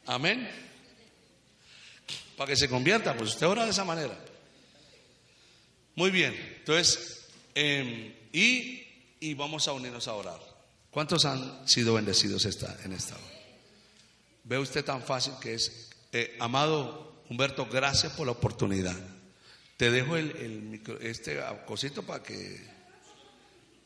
Amén. 0.06 0.48
Para 2.36 2.48
que 2.48 2.56
se 2.56 2.68
convierta, 2.68 3.16
pues 3.16 3.30
usted 3.30 3.44
ora 3.48 3.64
de 3.64 3.72
esa 3.72 3.84
manera. 3.84 4.16
Muy 5.96 6.12
bien, 6.12 6.32
entonces, 6.60 7.26
eh, 7.52 8.28
y, 8.32 8.86
y, 9.18 9.34
vamos 9.34 9.66
a 9.66 9.72
unirnos 9.72 10.06
a 10.06 10.14
orar. 10.14 10.38
¿Cuántos 10.92 11.24
han 11.24 11.66
sido 11.66 11.94
bendecidos 11.94 12.44
esta, 12.44 12.78
en 12.84 12.92
esta 12.92 13.16
hora? 13.16 13.40
Ve 14.44 14.58
usted 14.58 14.84
tan 14.84 15.02
fácil 15.02 15.32
que 15.40 15.54
es. 15.54 15.90
Eh, 16.12 16.36
amado 16.38 17.24
Humberto, 17.28 17.66
gracias 17.66 18.12
por 18.12 18.26
la 18.26 18.32
oportunidad. 18.32 19.13
Te 19.76 19.90
dejo 19.90 20.16
el, 20.16 20.36
el 20.36 20.62
micro, 20.62 20.98
este 21.00 21.40
cosito 21.66 22.02
para 22.02 22.22
que... 22.22 22.60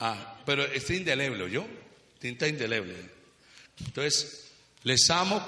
Ah, 0.01 0.36
pero 0.44 0.65
este 0.65 0.97
indeleble, 0.97 1.51
¿yo? 1.51 1.66
Tinta 2.19 2.47
indeleble. 2.47 2.94
Entonces, 3.85 4.51
les 4.82 5.09
amo. 5.10 5.44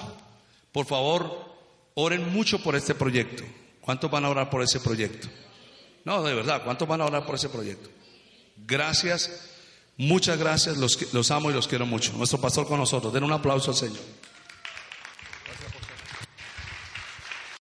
Por 0.73 0.87
favor, 0.87 1.51
oren 1.95 2.33
mucho 2.33 2.63
por 2.63 2.75
este 2.75 2.95
proyecto. 2.95 3.45
¿Cuántos 3.81 4.11
van 4.11 4.25
a 4.25 4.31
orar 4.31 4.51
por 4.51 4.63
ese 4.63 4.81
proyecto? 4.81 5.29
No, 6.05 6.23
de 6.23 6.35
verdad, 6.35 6.63
¿cuántos 6.65 6.89
van 6.89 7.01
a 7.01 7.07
orar 7.07 7.27
por 7.27 7.35
ese 7.35 7.49
proyecto? 7.49 7.91
Gracias, 8.67 9.51
muchas 9.97 10.39
gracias, 10.39 10.77
los, 10.77 11.13
los 11.13 11.31
amo 11.31 11.51
y 11.51 11.55
los 11.55 11.67
quiero 11.69 11.87
mucho. 11.87 12.13
Nuestro 12.13 12.41
pastor 12.41 12.67
con 12.67 12.79
nosotros, 12.79 13.13
den 13.13 13.25
un 13.25 13.33
aplauso 13.33 13.71
al 13.71 13.77
Señor. 13.77 14.01